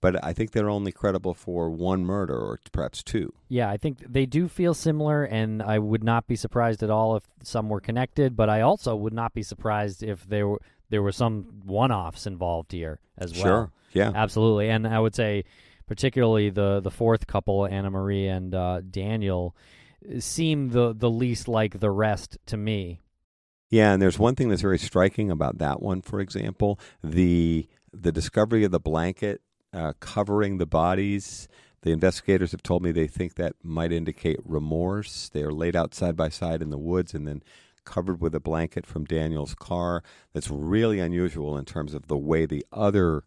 but 0.00 0.22
I 0.24 0.32
think 0.32 0.52
they're 0.52 0.70
only 0.70 0.92
credible 0.92 1.34
for 1.34 1.70
one 1.70 2.04
murder 2.04 2.36
or 2.36 2.58
perhaps 2.72 3.02
two. 3.02 3.32
Yeah, 3.48 3.68
I 3.68 3.76
think 3.76 3.98
they 4.08 4.26
do 4.26 4.48
feel 4.48 4.74
similar, 4.74 5.24
and 5.24 5.62
I 5.62 5.78
would 5.78 6.04
not 6.04 6.26
be 6.26 6.36
surprised 6.36 6.82
at 6.82 6.90
all 6.90 7.16
if 7.16 7.24
some 7.42 7.68
were 7.68 7.80
connected. 7.80 8.36
But 8.36 8.48
I 8.48 8.62
also 8.62 8.96
would 8.96 9.12
not 9.12 9.34
be 9.34 9.42
surprised 9.42 10.02
if 10.02 10.24
there 10.24 10.48
were 10.48 10.60
there 10.88 11.02
were 11.02 11.12
some 11.12 11.60
one-offs 11.64 12.26
involved 12.26 12.72
here 12.72 12.98
as 13.16 13.32
well. 13.34 13.42
Sure. 13.42 13.72
Yeah. 13.92 14.12
Absolutely, 14.14 14.70
and 14.70 14.86
I 14.86 15.00
would 15.00 15.14
say 15.14 15.44
particularly 15.86 16.50
the 16.50 16.80
the 16.80 16.90
fourth 16.90 17.26
couple, 17.26 17.66
Anna 17.66 17.90
Marie 17.90 18.28
and 18.28 18.54
uh, 18.54 18.80
Daniel, 18.88 19.56
seem 20.18 20.70
the 20.70 20.94
the 20.94 21.10
least 21.10 21.48
like 21.48 21.80
the 21.80 21.90
rest 21.90 22.38
to 22.46 22.56
me. 22.56 23.00
Yeah, 23.70 23.92
and 23.92 24.02
there's 24.02 24.18
one 24.18 24.34
thing 24.34 24.48
that's 24.48 24.62
very 24.62 24.78
striking 24.78 25.30
about 25.30 25.58
that 25.58 25.80
one, 25.80 26.02
for 26.02 26.20
example, 26.20 26.78
the 27.02 27.68
the 27.92 28.12
discovery 28.12 28.64
of 28.64 28.70
the 28.70 28.80
blanket 28.80 29.42
uh, 29.72 29.92
covering 30.00 30.58
the 30.58 30.66
bodies. 30.66 31.48
The 31.82 31.92
investigators 31.92 32.52
have 32.52 32.62
told 32.62 32.82
me 32.82 32.92
they 32.92 33.06
think 33.06 33.34
that 33.34 33.54
might 33.62 33.92
indicate 33.92 34.38
remorse. 34.44 35.30
They 35.30 35.42
are 35.42 35.52
laid 35.52 35.74
out 35.74 35.94
side 35.94 36.16
by 36.16 36.28
side 36.28 36.60
in 36.60 36.70
the 36.70 36.78
woods 36.78 37.14
and 37.14 37.26
then 37.26 37.42
covered 37.84 38.20
with 38.20 38.34
a 38.34 38.40
blanket 38.40 38.86
from 38.86 39.04
Daniel's 39.04 39.54
car. 39.54 40.02
That's 40.32 40.50
really 40.50 41.00
unusual 41.00 41.56
in 41.56 41.64
terms 41.64 41.94
of 41.94 42.08
the 42.08 42.18
way 42.18 42.44
the 42.46 42.66
other 42.72 43.24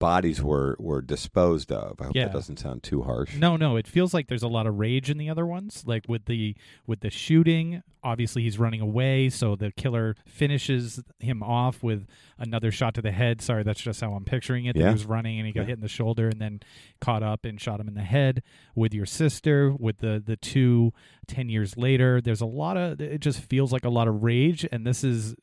bodies 0.00 0.42
were 0.42 0.76
were 0.78 1.00
disposed 1.00 1.70
of. 1.72 2.00
I 2.00 2.04
hope 2.06 2.14
Yeah. 2.16 2.24
that 2.24 2.32
doesn't 2.32 2.58
sound 2.58 2.82
too 2.82 3.02
harsh. 3.02 3.36
No, 3.36 3.56
no, 3.56 3.76
it 3.76 3.86
feels 3.86 4.12
like 4.12 4.26
there's 4.28 4.42
a 4.42 4.48
lot 4.48 4.66
of 4.66 4.78
rage 4.78 5.08
in 5.08 5.18
the 5.18 5.30
other 5.30 5.46
ones. 5.46 5.84
Like 5.86 6.04
with 6.08 6.26
the 6.26 6.56
with 6.86 7.00
the 7.00 7.10
shooting, 7.10 7.82
obviously 8.02 8.42
he's 8.42 8.58
running 8.58 8.80
away, 8.80 9.28
so 9.30 9.56
the 9.56 9.70
killer 9.72 10.16
finishes 10.26 11.00
him 11.20 11.42
off 11.42 11.82
with 11.82 12.06
another 12.38 12.70
shot 12.70 12.94
to 12.94 13.02
the 13.02 13.12
head. 13.12 13.40
Sorry, 13.40 13.62
that's 13.62 13.80
just 13.80 14.00
how 14.00 14.12
I'm 14.14 14.24
picturing 14.24 14.66
it. 14.66 14.76
Yeah. 14.76 14.88
He 14.88 14.92
was 14.92 15.04
running 15.06 15.38
and 15.38 15.46
he 15.46 15.52
got 15.52 15.62
Yeah. 15.62 15.66
hit 15.68 15.74
in 15.76 15.80
the 15.80 15.88
shoulder 15.88 16.28
and 16.28 16.40
then 16.40 16.60
caught 17.00 17.22
up 17.22 17.44
and 17.44 17.60
shot 17.60 17.80
him 17.80 17.88
in 17.88 17.94
the 17.94 18.02
head. 18.02 18.42
With 18.74 18.92
your 18.92 19.06
sister, 19.06 19.72
with 19.72 19.98
the 19.98 20.22
the 20.24 20.36
two 20.36 20.92
ten 21.26 21.48
years 21.48 21.76
later, 21.76 22.20
there's 22.20 22.40
a 22.42 22.46
lot 22.46 22.76
of 22.76 23.00
it 23.00 23.20
just 23.20 23.40
feels 23.40 23.72
like 23.72 23.84
a 23.84 23.90
lot 23.90 24.08
of 24.08 24.22
rage 24.22 24.66
and 24.72 24.86
this 24.86 25.04
is 25.04 25.34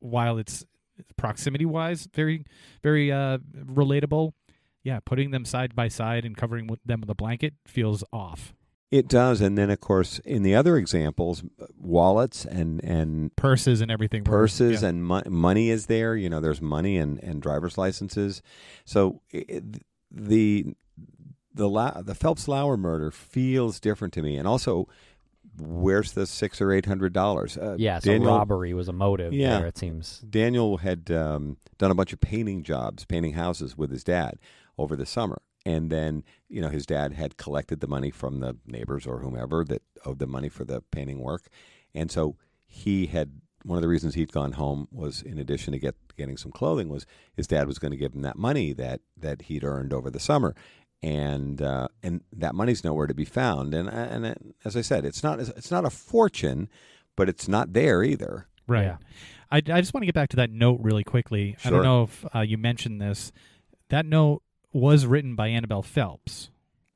while 0.00 0.36
it's 0.38 0.64
proximity 1.16 1.64
wise 1.64 2.08
very 2.14 2.44
very 2.82 3.10
uh 3.12 3.38
relatable 3.64 4.32
yeah 4.82 5.00
putting 5.04 5.30
them 5.30 5.44
side 5.44 5.74
by 5.74 5.88
side 5.88 6.24
and 6.24 6.36
covering 6.36 6.68
them 6.84 7.00
with 7.00 7.10
a 7.10 7.14
blanket 7.14 7.54
feels 7.66 8.02
off 8.12 8.54
It 8.90 9.08
does, 9.08 9.40
and 9.40 9.56
then 9.56 9.70
of 9.70 9.80
course 9.80 10.18
in 10.24 10.42
the 10.42 10.54
other 10.54 10.76
examples, 10.76 11.42
wallets 11.78 12.44
and 12.44 12.84
and 12.84 13.34
purses 13.36 13.80
and 13.80 13.90
everything 13.90 14.22
purses 14.22 14.82
yeah. 14.82 14.88
and 14.90 15.04
mo- 15.06 15.22
money 15.26 15.70
is 15.70 15.86
there. 15.86 16.14
You 16.14 16.28
know, 16.28 16.40
there's 16.40 16.60
money 16.60 16.98
and, 16.98 17.18
and 17.24 17.40
driver's 17.40 17.78
licenses. 17.78 18.42
So 18.84 19.22
it, 19.30 19.82
the 20.10 20.74
the 21.54 21.68
La- 21.70 22.02
the 22.02 22.14
Phelps 22.14 22.46
Lauer 22.48 22.76
murder 22.76 23.10
feels 23.10 23.80
different 23.80 24.12
to 24.14 24.22
me, 24.22 24.36
and 24.36 24.46
also 24.46 24.88
where's 25.58 26.12
the 26.12 26.26
six 26.26 26.60
or 26.60 26.72
eight 26.72 26.86
hundred 26.86 27.12
dollars? 27.12 27.56
Uh, 27.58 27.76
Yeah, 27.78 27.98
so 27.98 28.10
Daniel, 28.12 28.36
robbery 28.36 28.74
was 28.74 28.88
a 28.88 28.92
motive 28.92 29.32
Yeah. 29.32 29.58
there. 29.58 29.66
It 29.68 29.78
seems. 29.78 30.20
Daniel 30.20 30.78
had 30.78 31.10
um, 31.10 31.56
done 31.78 31.90
a 31.90 31.94
bunch 31.94 32.12
of 32.12 32.20
painting 32.20 32.62
jobs, 32.62 33.04
painting 33.04 33.32
houses 33.34 33.76
with 33.76 33.90
his 33.90 34.04
dad 34.04 34.38
over 34.78 34.96
the 34.96 35.06
summer. 35.06 35.42
And 35.64 35.90
then, 35.90 36.24
you 36.48 36.60
know, 36.60 36.68
his 36.70 36.86
dad 36.86 37.12
had 37.12 37.36
collected 37.36 37.80
the 37.80 37.86
money 37.86 38.10
from 38.10 38.40
the 38.40 38.56
neighbors 38.66 39.06
or 39.06 39.20
whomever 39.20 39.64
that 39.64 39.82
owed 40.04 40.18
the 40.18 40.26
money 40.26 40.48
for 40.48 40.64
the 40.64 40.80
painting 40.90 41.20
work. 41.20 41.42
And 41.94 42.10
so 42.10 42.36
he 42.66 43.06
had 43.06 43.40
one 43.64 43.78
of 43.78 43.82
the 43.82 43.88
reasons 43.88 44.14
he'd 44.14 44.32
gone 44.32 44.52
home 44.52 44.88
was 44.90 45.22
in 45.22 45.38
addition 45.38 45.72
to 45.72 45.78
get 45.78 45.94
getting 46.16 46.36
some 46.36 46.50
clothing 46.50 46.88
was 46.88 47.06
his 47.34 47.46
dad 47.46 47.68
was 47.68 47.78
going 47.78 47.92
to 47.92 47.96
give 47.96 48.12
him 48.12 48.22
that 48.22 48.36
money 48.36 48.72
that 48.72 49.00
that 49.16 49.42
he'd 49.42 49.62
earned 49.62 49.92
over 49.92 50.10
the 50.10 50.18
summer. 50.18 50.52
And 51.02 51.60
uh, 51.60 51.88
and 52.02 52.20
that 52.32 52.54
money's 52.54 52.84
nowhere 52.84 53.06
to 53.08 53.14
be 53.14 53.24
found. 53.24 53.74
And 53.74 53.88
and 53.88 54.24
uh, 54.26 54.34
as 54.64 54.76
I 54.76 54.82
said, 54.82 55.04
it's 55.04 55.22
not 55.22 55.40
it's 55.40 55.70
not 55.70 55.84
a 55.84 55.90
fortune, 55.90 56.68
but 57.16 57.28
it's 57.28 57.48
not 57.48 57.72
there 57.72 58.02
either. 58.04 58.46
right 58.68 58.84
Yeah. 58.84 58.96
I, 59.50 59.56
I 59.56 59.80
just 59.80 59.92
want 59.92 60.02
to 60.02 60.06
get 60.06 60.14
back 60.14 60.30
to 60.30 60.36
that 60.36 60.50
note 60.50 60.78
really 60.80 61.04
quickly 61.04 61.56
Sure. 61.58 61.70
i 61.72 61.74
don't 61.74 61.84
know 61.84 62.04
if 62.04 62.24
uh, 62.34 62.40
you 62.40 62.56
mentioned 62.56 63.02
this 63.02 63.32
that 63.90 64.06
note 64.06 64.42
was 64.72 65.04
written 65.04 65.34
by 65.34 65.48
annabelle 65.48 65.82
phelps 65.82 66.48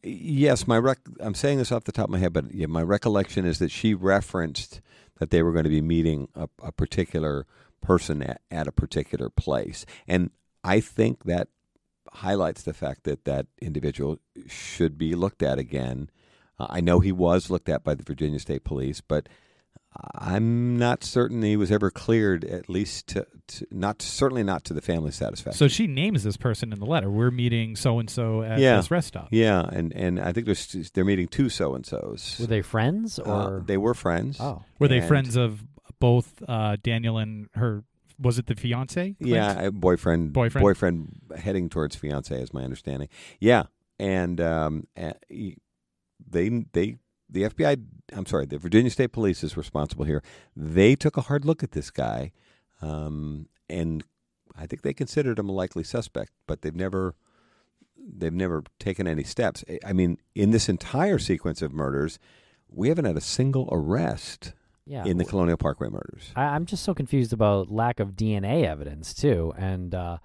Yes, 0.03 0.69
my 0.69 0.79
rec- 0.79 1.01
I'm 1.19 1.35
saying 1.35 1.59
this 1.59 1.73
off 1.73 1.83
the 1.85 1.91
top 1.91 2.05
of 2.05 2.11
my 2.11 2.19
head, 2.19 2.33
but 2.33 2.55
yeah, 2.55 2.67
my 2.67 2.83
recollection 2.83 3.45
is 3.45 3.59
that 3.59 3.73
she 3.73 3.93
referenced 3.93 4.81
that 5.19 5.31
they 5.31 5.43
were 5.43 5.51
going 5.51 5.65
to 5.65 5.71
be 5.71 5.81
meeting 5.83 6.29
a, 6.37 6.49
a 6.63 6.71
particular 6.71 7.45
person 7.83 8.23
at, 8.23 8.41
at 8.49 8.69
a 8.69 8.73
particular 8.73 9.29
place, 9.29 9.85
and 10.07 10.31
I 10.63 10.79
think 10.79 11.25
that 11.25 11.49
highlights 12.17 12.63
the 12.63 12.73
fact 12.75 13.05
that 13.05 13.25
that 13.25 13.47
individual 13.61 14.19
should 14.47 14.97
be 14.99 15.15
looked 15.15 15.43
at 15.43 15.59
again. 15.59 16.11
Uh, 16.59 16.67
I 16.71 16.81
know 16.81 17.01
he 17.01 17.13
was 17.13 17.51
looked 17.51 17.69
at 17.69 17.85
by 17.85 17.95
the 17.95 18.03
Virginia 18.03 18.39
State 18.39 18.65
Police, 18.65 19.01
but 19.01 19.29
I'm 20.15 20.77
not 20.79 21.05
certain 21.05 21.43
he 21.43 21.57
was 21.57 21.73
ever 21.73 21.91
cleared. 21.91 22.45
At 22.45 22.69
least 22.69 23.07
to, 23.09 23.27
to 23.49 23.67
not 23.71 24.03
certainly 24.03 24.43
not 24.43 24.65
to 24.65 24.75
the 24.75 24.83
family's 24.83 25.17
satisfaction. 25.17 25.59
so 25.59 25.69
she 25.69 25.87
names 25.87 26.23
this 26.23 26.37
person 26.37 26.73
in 26.73 26.79
the 26.81 26.85
letter 26.87 27.11
we're 27.11 27.31
meeting 27.31 27.77
so 27.77 27.99
and 27.99 28.11
so 28.11 28.43
at 28.43 28.59
Yeah. 28.59 28.77
this 28.77 28.91
rest 28.91 29.09
stop 29.09 29.29
yeah, 29.31 29.67
and 29.73 29.93
and 29.95 30.21
I 30.21 30.33
think 30.33 30.47
there's 30.47 30.91
they're 30.93 31.05
meeting 31.05 31.29
two 31.29 31.49
so 31.49 31.75
and 31.75 31.87
so's. 31.87 32.37
Were 32.41 32.47
they 32.47 32.63
friends 32.63 33.19
or? 33.19 33.59
Uh, 33.59 33.61
they 33.65 33.77
were 33.79 33.95
friends. 33.95 34.39
oh, 34.41 34.65
were 34.79 34.89
they 34.89 35.01
friends 35.01 35.37
of 35.37 35.63
both 35.99 36.43
uh, 36.47 36.77
daniel 36.83 37.17
and 37.17 37.49
her 37.55 37.83
was 38.19 38.39
it 38.39 38.47
the 38.47 38.55
fiance 38.55 39.15
Clint? 39.15 39.35
Yeah, 39.35 39.71
boyfriend, 39.71 40.33
Boyfriend. 40.33 40.63
boyfriend, 40.63 41.21
heading 41.37 41.69
towards 41.69 41.97
fiance, 41.97 42.35
is 42.41 42.53
my 42.53 42.63
understanding. 42.63 43.09
Yeah, 43.41 43.65
and 43.99 44.41
um, 44.41 44.87
they 45.29 46.49
they 46.73 46.97
the 47.29 47.43
FBI. 47.45 47.83
I'm 48.13 48.27
sorry, 48.27 48.47
the 48.47 48.59
Virginia 48.59 48.91
State 48.91 49.13
Police 49.13 49.43
is 49.43 49.57
responsible 49.57 50.05
here. 50.05 50.23
They 50.55 50.95
took 50.95 51.17
a 51.17 51.23
hard 51.23 51.45
look 51.45 51.63
at 51.63 51.73
this 51.73 51.91
guy, 51.91 52.33
um, 52.81 53.49
and 53.69 54.05
I 54.57 54.67
think 54.67 54.83
they 54.83 54.95
considered 54.95 55.39
him 55.39 55.49
a 55.49 55.53
likely 55.53 55.85
suspect, 55.85 56.33
but 56.47 56.63
they've 56.63 56.75
never 56.75 57.15
they've 57.99 58.33
never 58.33 58.63
taken 58.79 59.07
any 59.07 59.25
steps. 59.25 59.65
I 59.85 59.93
mean, 59.93 60.19
in 60.35 60.51
this 60.53 60.69
entire 60.69 61.19
sequence 61.19 61.61
of 61.63 61.73
murders, 61.73 62.19
we 62.69 62.89
haven't 62.89 63.05
had 63.05 63.17
a 63.17 63.21
single 63.21 63.69
arrest 63.73 64.53
yeah. 64.87 65.05
in 65.05 65.19
the 65.19 65.25
Colonial 65.25 65.57
Parkway 65.57 65.89
murders. 65.89 66.33
I, 66.35 66.45
I'm 66.45 66.67
just 66.67 66.83
so 66.85 66.95
confused 66.95 67.33
about 67.33 67.71
lack 67.71 68.01
of 68.01 68.13
DNA 68.13 68.65
evidence 68.65 69.13
too, 69.13 69.53
and 69.57 69.95
uh, 69.95 70.19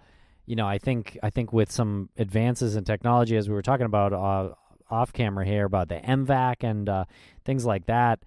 you 0.46 0.56
know, 0.56 0.68
I 0.68 0.78
think 0.78 1.18
I 1.24 1.30
think 1.30 1.52
with 1.54 1.72
some 1.72 2.10
advances 2.18 2.76
in 2.76 2.84
technology, 2.84 3.36
as 3.38 3.50
we 3.50 3.56
were 3.56 3.62
talking 3.62 3.86
about 3.86 4.14
uh, 4.14 4.54
off 4.90 5.14
camera 5.14 5.46
here 5.46 5.66
about 5.66 5.90
the 5.90 5.96
MVAC 5.96 6.56
and 6.62 6.90
uh, 6.90 7.06
things 7.46 7.66
like 7.66 7.86
that, 7.86 8.20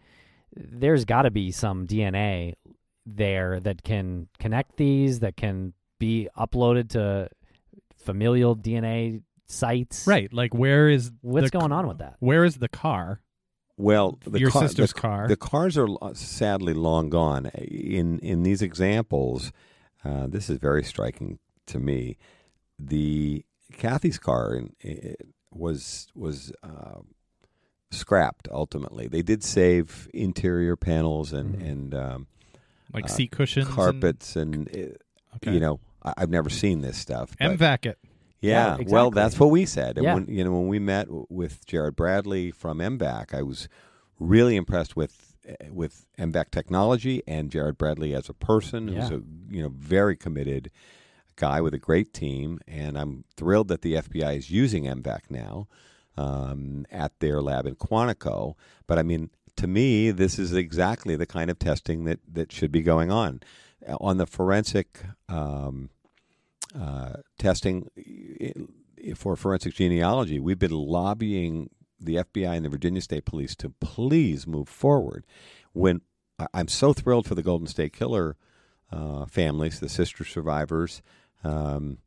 there's 0.55 1.05
got 1.05 1.23
to 1.23 1.31
be 1.31 1.53
some 1.53 1.87
DNA 1.87 2.55
there 3.07 3.61
that 3.61 3.83
can 3.83 4.29
connect 4.39 4.77
these, 4.77 5.21
that 5.21 5.37
can 5.37 5.75
be 5.99 6.29
uploaded 6.39 6.89
to 6.91 7.29
familial 7.97 8.57
DNA 8.57 9.23
sites. 9.47 10.07
right 10.07 10.33
like 10.33 10.55
where 10.55 10.89
is 10.89 11.13
What's 11.21 11.51
the 11.51 11.59
going 11.59 11.73
on 11.73 11.87
with 11.87 11.99
that? 11.99 12.17
where 12.19 12.45
is 12.45 12.57
the 12.57 12.69
car 12.69 13.21
Well, 13.77 14.19
the 14.25 14.39
Your 14.39 14.51
car, 14.51 14.63
sister's 14.63 14.93
the, 14.93 15.01
car. 15.01 15.29
The 15.29 15.37
cars 15.37 15.77
are 15.77 15.89
sadly 16.15 16.75
long 16.75 17.11
gone. 17.11 17.47
In 17.47 18.19
in 18.21 18.43
these 18.45 18.63
examples, 18.63 19.53
uh, 20.05 20.27
this 20.29 20.49
is 20.49 20.59
very 20.59 20.85
striking 20.85 21.39
to 21.67 21.79
me. 21.81 22.17
The 22.79 23.45
Kathy's 23.73 24.19
car 24.19 24.61
was 25.53 26.07
was 26.15 26.53
uh, 26.63 27.01
scrapped. 27.91 28.49
Ultimately, 28.51 29.09
they 29.09 29.23
did 29.23 29.43
save 29.43 30.09
interior 30.15 30.77
panels 30.77 31.33
and 31.33 31.57
Mhm. 31.57 31.71
and 31.71 31.95
um, 31.95 32.27
like 32.93 33.05
Uh, 33.07 33.09
seat 33.09 33.33
cushions 33.33 33.67
and- 33.67 33.75
carpets 33.75 34.37
and, 34.37 34.69
uh, 34.69 35.37
okay. 35.37 35.53
you 35.53 35.59
know 35.61 35.81
I, 36.03 36.15
I've 36.19 36.31
never 36.31 36.49
seen 36.51 36.81
this 36.81 36.97
stuff. 36.97 37.37
MVAC 37.41 37.87
it 37.87 37.99
yeah, 38.45 38.77
Yeah, 38.79 38.85
well, 38.89 39.11
that's 39.11 39.39
what 39.41 39.51
we 39.51 39.65
said. 39.67 39.97
And 39.99 40.05
Yeah. 40.05 40.15
when 40.15 40.27
you 40.27 40.45
know 40.45 40.53
when 40.53 40.69
we 40.69 40.79
met 40.79 41.07
with 41.31 41.65
Jared 41.67 41.97
Bradley 41.97 42.51
from 42.51 42.79
MVAC, 42.81 43.35
I 43.35 43.43
was 43.43 43.69
really 44.19 44.57
impressed 44.57 44.95
with 44.97 45.35
eh, 45.47 45.55
with 45.71 46.07
MVAC 46.19 46.51
technology 46.51 47.23
and 47.27 47.51
Jared 47.51 47.77
Bradley 47.79 48.15
as 48.15 48.29
a 48.29 48.35
person 48.35 48.89
who's 48.89 49.11
Yeah. 49.11 49.19
a 49.19 49.55
you 49.55 49.63
know 49.63 49.73
very 49.75 50.17
committed 50.17 50.71
guy 51.37 51.61
with 51.61 51.75
a 51.75 51.79
great 51.79 52.13
team, 52.13 52.61
and 52.69 52.97
I'm 52.97 53.25
thrilled 53.37 53.69
that 53.69 53.83
the 53.83 53.95
FBI 53.97 54.37
is 54.37 54.51
using 54.51 54.85
MVAC 54.87 55.23
now 55.31 55.67
um, 56.17 56.87
at 56.93 57.19
their 57.19 57.43
lab 57.43 57.67
in 57.67 57.75
Quantico. 57.75 58.55
But 58.87 58.99
I 58.99 59.03
mean, 59.03 59.31
to 59.57 59.67
me, 59.67 60.13
this 60.13 60.39
is 60.39 60.53
exactly 60.53 61.17
the 61.17 61.27
kind 61.27 61.51
of 61.51 61.59
testing 61.59 62.05
that 62.05 62.21
that 62.33 62.53
should 62.53 62.71
be 62.73 62.83
going 62.83 63.11
on 63.11 63.41
Uh, 63.87 63.97
on 64.01 64.17
the 64.19 64.27
forensic. 64.27 65.05
Um, 65.29 65.91
uh, 66.79 67.15
testing. 67.39 67.89
for 69.17 69.37
forensic 69.37 69.75
genealogy, 69.75 70.39
we've 70.39 70.59
been 70.59 70.71
lobbying 70.71 71.71
the 72.01 72.17
FBI 72.17 72.57
and 72.57 72.65
the 72.65 72.71
Virginia 72.71 73.01
State 73.01 73.25
Police 73.25 73.55
to 73.57 73.71
please 73.71 74.47
move 74.47 74.69
forward. 74.69 75.27
When 75.73 76.01
I'm 76.53 76.69
so 76.69 76.93
thrilled 76.93 77.27
for 77.27 77.35
the 77.35 77.43
Golden 77.43 77.67
State 77.67 77.93
Killer 77.93 78.37
uh, 78.91 79.27
families, 79.27 79.81
the 79.81 79.89
sister 79.89 80.25
survivors. 80.25 81.03
Um, 81.43 81.99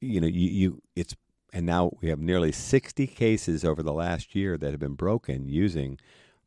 you 0.00 0.20
know, 0.20 0.26
you, 0.26 0.48
you 0.48 0.82
it's 0.96 1.14
and 1.52 1.66
now 1.66 1.92
we 2.00 2.08
have 2.08 2.18
nearly 2.18 2.50
60 2.50 3.06
cases 3.06 3.64
over 3.64 3.82
the 3.82 3.92
last 3.92 4.34
year 4.34 4.56
that 4.56 4.70
have 4.70 4.80
been 4.80 4.94
broken 4.94 5.48
using 5.48 5.98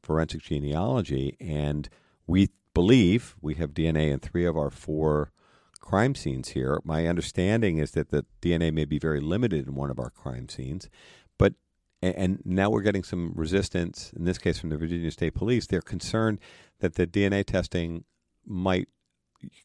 forensic 0.01 0.41
genealogy, 0.41 1.37
and 1.39 1.89
we 2.25 2.49
believe 2.73 3.35
we 3.39 3.55
have 3.55 3.71
DNA 3.71 4.11
in 4.11 4.19
three 4.19 4.45
of 4.45 4.57
our 4.57 4.71
four 4.71 5.31
crime 5.85 6.15
scenes 6.15 6.49
here. 6.49 6.81
My 6.83 7.07
understanding 7.07 7.77
is 7.77 7.91
that 7.91 8.09
the 8.09 8.25
DNA 8.41 8.73
may 8.73 8.85
be 8.85 8.99
very 8.99 9.21
limited 9.21 9.67
in 9.67 9.75
one 9.75 9.91
of 9.91 9.99
our 9.99 10.09
crime 10.09 10.49
scenes, 10.49 10.89
but 11.37 11.53
and 12.01 12.39
now 12.43 12.69
we're 12.69 12.81
getting 12.81 13.03
some 13.03 13.31
resistance 13.35 14.11
in 14.15 14.25
this 14.25 14.37
case 14.37 14.59
from 14.59 14.69
the 14.69 14.77
Virginia 14.77 15.09
State 15.11 15.33
Police. 15.33 15.65
They're 15.65 15.81
concerned 15.81 16.39
that 16.79 16.95
the 16.95 17.07
DNA 17.07 17.45
testing 17.45 18.03
might 18.45 18.89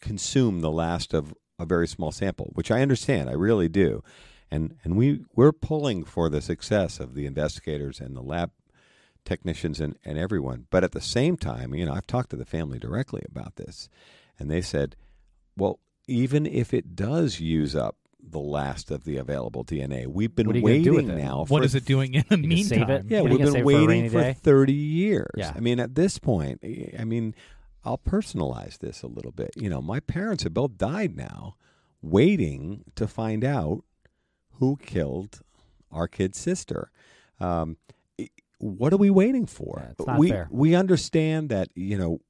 consume 0.01 0.61
the 0.61 0.71
last 0.71 1.12
of 1.12 1.35
a 1.59 1.66
very 1.66 1.89
small 1.89 2.12
sample, 2.12 2.51
which 2.55 2.71
I 2.71 2.81
understand. 2.83 3.29
I 3.29 3.35
really 3.35 3.68
do. 3.68 4.03
And 4.51 4.77
and 4.85 4.97
we 4.97 5.25
we're 5.35 5.53
pulling 5.53 6.05
for 6.05 6.29
the 6.29 6.41
success 6.41 7.01
of 7.01 7.14
the 7.14 7.27
investigators 7.27 7.99
and 8.01 8.14
the 8.16 8.23
lab 8.23 8.51
technicians 9.25 9.81
and, 9.81 9.97
and 10.05 10.18
everyone. 10.18 10.66
But 10.71 10.85
at 10.85 10.93
the 10.93 11.01
same 11.01 11.37
time, 11.37 11.75
you 11.75 11.87
know, 11.87 11.95
I've 11.95 12.07
talked 12.07 12.31
to 12.31 12.37
the 12.37 12.45
family 12.45 12.79
directly 12.79 13.23
about 13.29 13.57
this, 13.57 13.89
and 14.39 14.51
they 14.51 14.61
said, 14.61 14.97
well, 15.57 15.79
even 16.11 16.47
if 16.47 16.75
it 16.75 16.95
does 16.97 17.41
use 17.41 17.75
up 17.77 17.97
the 18.23 18.39
last 18.39 18.91
of 18.91 19.05
the 19.05 19.17
available 19.17 19.65
DNA, 19.65 20.07
we've 20.07 20.35
been 20.35 20.47
What 20.47 20.57
are 20.57 20.59
you 20.59 20.65
gonna 20.67 20.83
do 20.83 20.95
waiting 20.97 21.17
now. 21.17 21.39
What 21.41 21.49
for 21.61 21.65
is 21.65 21.75
it 21.75 21.85
doing 21.85 22.15
in 22.15 22.25
the 22.29 22.37
You 22.37 22.65
save 22.65 22.79
meantime? 22.81 22.91
it? 22.91 23.05
yeah, 23.09 23.21
What 23.23 23.31
are 23.31 23.35
you 23.35 23.39
we've 23.39 23.47
been 23.47 23.53
say, 23.55 23.61
for 23.61 23.65
waiting 23.67 24.11
for 24.11 24.33
30 24.33 24.73
years. 24.73 25.31
Yeah. 25.37 25.53
I 25.55 25.61
mean, 25.61 25.81
at 25.81 25.95
this 25.95 26.19
point, 26.19 26.61
I 26.99 27.05
mean, 27.05 27.35
I'll 27.85 27.99
personalize 27.99 28.79
this 28.79 29.03
a 29.03 29.07
little 29.07 29.33
bit. 29.33 29.51
You 29.57 29.71
know, 29.71 29.81
my 29.81 30.01
parents 30.01 30.43
have 30.43 30.53
both 30.53 30.77
died 30.77 31.17
now, 31.17 31.57
waiting 32.03 32.85
to 32.97 33.07
find 33.07 33.45
out 33.45 33.85
who 34.59 34.77
killed 34.77 35.41
our 35.91 36.07
kid's 36.09 36.39
sister. 36.39 36.91
Um, 37.39 37.77
what 38.59 38.93
are 38.93 38.99
we 38.99 39.09
waiting 39.11 39.47
for? 39.47 39.81
Yeah, 39.83 39.91
it's 39.93 40.07
not 40.07 40.19
we 40.19 40.29
fair. 40.29 40.47
we 40.51 40.75
understand 40.75 41.49
that 41.49 41.69
you 41.75 41.97
know 41.97 42.21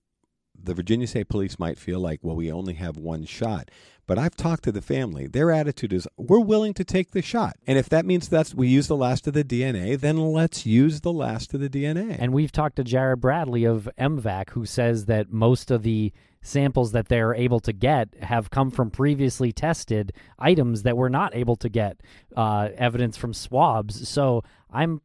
the 0.62 0.74
Virginia 0.74 1.06
State 1.06 1.28
Police 1.28 1.58
might 1.58 1.78
feel 1.78 2.00
like, 2.00 2.20
well, 2.22 2.36
we 2.36 2.50
only 2.50 2.74
have 2.74 2.96
one 2.96 3.24
shot. 3.24 3.70
But 4.06 4.18
I've 4.18 4.34
talked 4.34 4.64
to 4.64 4.72
the 4.72 4.82
family. 4.82 5.28
Their 5.28 5.52
attitude 5.52 5.92
is, 5.92 6.08
we're 6.16 6.40
willing 6.40 6.74
to 6.74 6.84
take 6.84 7.12
the 7.12 7.22
shot, 7.22 7.56
and 7.66 7.78
if 7.78 7.88
that 7.90 8.04
means 8.04 8.28
that's 8.28 8.52
we 8.52 8.66
use 8.66 8.88
the 8.88 8.96
last 8.96 9.28
of 9.28 9.34
the 9.34 9.44
DNA, 9.44 9.98
then 10.00 10.16
let's 10.16 10.66
use 10.66 11.02
the 11.02 11.12
last 11.12 11.54
of 11.54 11.61
the 11.61 11.68
DNA. 11.68 12.16
And 12.18 12.32
we've 12.32 12.50
talked 12.50 12.76
to 12.76 12.84
Jared 12.84 13.20
Bradley 13.20 13.64
of 13.64 13.88
MVAC, 13.98 14.50
who 14.50 14.66
says 14.66 15.04
that 15.04 15.32
most 15.32 15.70
of 15.70 15.84
the 15.84 16.12
samples 16.42 16.92
that 16.92 17.08
they're 17.08 17.34
able 17.34 17.61
to 17.61 17.72
get 17.72 18.08
have 18.22 18.50
come 18.50 18.70
from 18.70 18.90
previously 18.90 19.52
tested 19.52 20.12
items 20.38 20.82
that 20.82 20.96
were 20.96 21.11
not 21.11 21.34
able 21.34 21.56
to 21.56 21.68
get 21.68 22.00
uh, 22.36 22.68
evidence 22.76 23.16
from 23.16 23.34
swabs. 23.34 24.08
So 24.08 24.42
I'm 24.70 25.02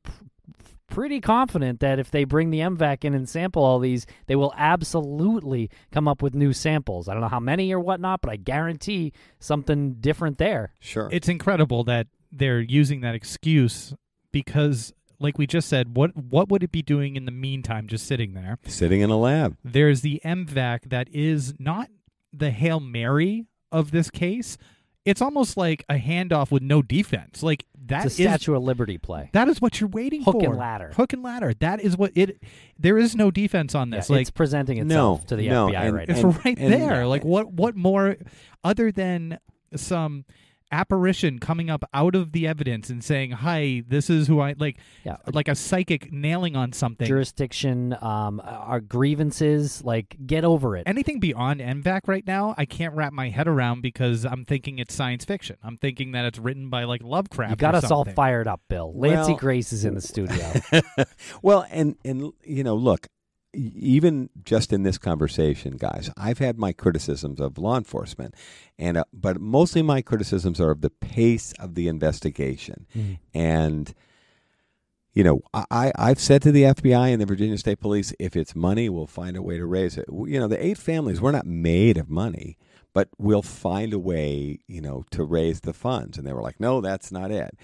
pretty 0.88 1.20
confident 1.20 1.80
that 1.80 2.00
if 2.00 2.12
they 2.12 2.24
bring 2.24 2.50
the 2.52 2.60
MVAC 2.60 3.04
in 3.04 3.14
and 3.14 3.28
sample 3.28 3.64
all 3.64 3.80
these, 3.80 4.06
they 4.28 4.36
will 4.36 4.54
absolutely 4.56 5.70
come 5.92 6.08
up 6.08 6.22
with 6.22 6.34
new 6.36 6.54
samples. 6.54 7.08
I 7.10 7.14
don't 7.14 7.22
know 7.22 7.28
how 7.28 7.40
many 7.40 7.72
or 7.74 7.80
whatnot, 7.80 8.22
but 8.22 8.32
I 8.32 8.36
guarantee 8.36 9.12
something 9.40 9.96
different 9.96 10.38
there. 10.38 10.74
sure, 10.80 11.10
It's 11.12 11.28
incredible 11.28 11.84
that 11.86 12.08
they're 12.32 12.60
using 12.62 13.02
that 13.02 13.16
excuse 13.16 13.94
because, 14.32 14.94
like 15.20 15.38
we 15.38 15.48
just 15.48 15.68
said, 15.70 15.96
what 15.96 16.16
what 16.16 16.50
would 16.50 16.64
it 16.64 16.72
be 16.72 16.82
doing 16.82 17.16
in 17.16 17.26
the 17.26 17.32
meantime, 17.32 17.88
just 17.88 18.06
sitting 18.06 18.34
there? 18.34 18.58
sitting 18.66 19.02
in 19.02 19.10
a 19.10 19.18
lab. 19.18 19.58
There's 19.64 20.02
the 20.02 20.22
MVAC 20.26 20.90
that 20.90 21.08
is 21.12 21.54
not 21.60 21.90
the 22.34 22.52
hail 22.52 22.80
mary 22.80 23.46
of 23.72 23.92
this 23.92 24.10
case. 24.10 24.58
It's 25.06 25.22
almost 25.22 25.56
like 25.56 25.86
a 25.88 25.96
handoff 25.96 26.50
with 26.52 26.64
no 26.64 26.82
defense. 26.82 27.44
Like 27.44 27.66
that 27.88 28.06
it's 28.08 28.18
a 28.20 28.24
is- 28.24 28.28
Statue 28.30 28.56
of 28.56 28.64
Liberty 28.64 28.98
play. 28.98 29.30
that 29.34 29.48
is 29.48 29.62
what 29.62 29.80
you're 29.80 29.90
waiting 29.90 30.24
Hook 30.24 30.34
for. 30.34 30.40
Hook 30.42 30.50
and 30.50 30.58
ladder. 30.58 30.92
Hook 30.96 31.14
and 31.14 31.22
ladder. 31.24 31.54
That 31.60 31.80
is 31.82 31.96
what 31.96 32.12
it. 32.16 32.42
There 32.80 32.98
is 32.98 33.16
no 33.16 33.30
defense 33.32 33.76
on 33.76 33.92
Yeah, 33.92 33.98
this. 34.00 34.10
like 34.10 34.22
it's 34.22 34.32
presenting 34.32 34.78
No, 34.80 34.84
itself 34.84 35.28
to 35.28 35.36
the 35.36 35.48
no, 35.48 35.68
FBI 35.68 35.86
and- 35.86 35.96
right 35.96 36.10
it's 36.10 36.22
now. 36.24 36.30
and- 36.30 36.46
right 36.46 36.58
and- 36.58 36.74
there. 36.74 37.06
Like 37.08 37.24
what? 37.24 37.54
What 37.54 37.76
more, 37.76 38.18
other 38.64 38.92
than 38.92 39.38
some 39.76 40.26
apparition 40.72 41.40
coming 41.40 41.70
up 41.70 41.84
out 41.94 42.16
of 42.16 42.32
the 42.32 42.48
evidence 42.48 42.90
and 42.90 43.04
saying, 43.04 43.32
"Hi, 43.32 43.84
this 43.88 44.10
is 44.10 44.28
who 44.28 44.40
I 44.40 44.56
like." 44.58 44.78
Yeah. 45.04 45.18
like 45.32 45.48
a 45.48 45.56
psychic 45.56 46.12
nailing 46.12 46.56
on 46.56 46.74
something. 46.74 47.08
jurisdiction, 47.08 47.96
um, 48.02 48.42
our 48.44 48.80
grievances. 48.82 49.84
Like, 49.84 50.18
get 50.26 50.44
over 50.44 50.76
it. 50.76 50.84
Anything 50.88 51.20
beyond 51.20 51.62
MVAC 51.62 52.02
right 52.08 52.26
now, 52.26 52.56
I 52.58 52.66
can't 52.66 52.94
wrap 52.96 53.14
my 53.14 53.30
head 53.30 53.48
around 53.48 53.82
because 53.82 54.26
I'm 54.26 54.46
thinking 54.46 54.80
it's 54.80 54.94
science 54.94 55.26
fiction. 55.26 55.58
I'm 55.64 55.78
thinking 55.78 56.12
that 56.14 56.26
it's 56.26 56.40
written 56.40 56.70
by 56.70 56.84
like 56.86 57.04
Lovecraft. 57.04 57.52
you 57.52 57.56
got 57.58 57.76
or 57.76 57.78
us 57.78 57.92
all 57.92 58.06
fired 58.06 58.48
up, 58.48 58.62
Bill. 58.70 58.92
Lancy 58.96 59.32
Well- 59.34 59.40
Grace 59.40 59.72
is 59.74 59.86
in 59.86 59.94
the 59.96 60.02
studio. 60.02 60.52
well, 61.42 61.66
and 61.70 61.96
and 62.04 62.32
you 62.44 62.64
know, 62.64 62.76
look, 62.76 63.08
even 63.56 64.30
just 64.44 64.74
in 64.74 64.84
this 64.84 64.98
conversation, 64.98 65.78
guys, 65.78 66.10
I've 66.18 66.40
had 66.40 66.58
my 66.58 66.74
criticisms 66.74 67.40
of 67.40 67.58
law 67.58 67.78
enforcement, 67.78 68.36
and 68.78 68.98
uh, 68.98 69.06
but 69.14 69.40
mostly 69.40 69.82
my 69.82 70.02
criticisms 70.02 70.60
are 70.60 70.72
of 70.72 70.82
the 70.82 70.90
pace 70.90 71.54
of 71.60 71.76
the 71.76 71.88
investigation, 71.88 72.86
and. 73.34 73.94
You 75.18 75.24
know, 75.24 75.40
I, 75.54 75.94
I've 75.96 76.20
said 76.20 76.42
to 76.42 76.52
the 76.52 76.64
FBI 76.64 77.14
and 77.14 77.22
the 77.22 77.26
Virginia 77.26 77.58
State 77.58 77.80
Police, 77.80 78.14
if 78.20 78.36
it's 78.36 78.54
money, 78.54 78.90
we'll 78.90 79.08
find 79.08 79.38
a 79.38 79.42
way 79.42 79.58
to 79.58 79.66
raise 79.66 79.98
it. 79.98 80.04
You 80.10 80.42
know, 80.42 80.50
the 80.50 80.62
eight 80.62 80.78
families, 80.78 81.22
we're 81.22 81.32
not 81.32 81.46
made 81.46 81.96
of 81.96 82.10
money, 82.10 82.58
but 82.92 83.08
we'll 83.18 83.42
find 83.42 83.94
a 83.94 83.98
way, 83.98 84.60
you 84.68 84.82
know, 84.82 85.06
to 85.12 85.24
raise 85.24 85.62
the 85.62 85.72
funds. 85.72 86.18
And 86.18 86.28
they 86.28 86.34
were 86.34 86.42
like, 86.42 86.60
no, 86.60 86.82
that's 86.82 87.14
not 87.14 87.32
it 87.32 87.58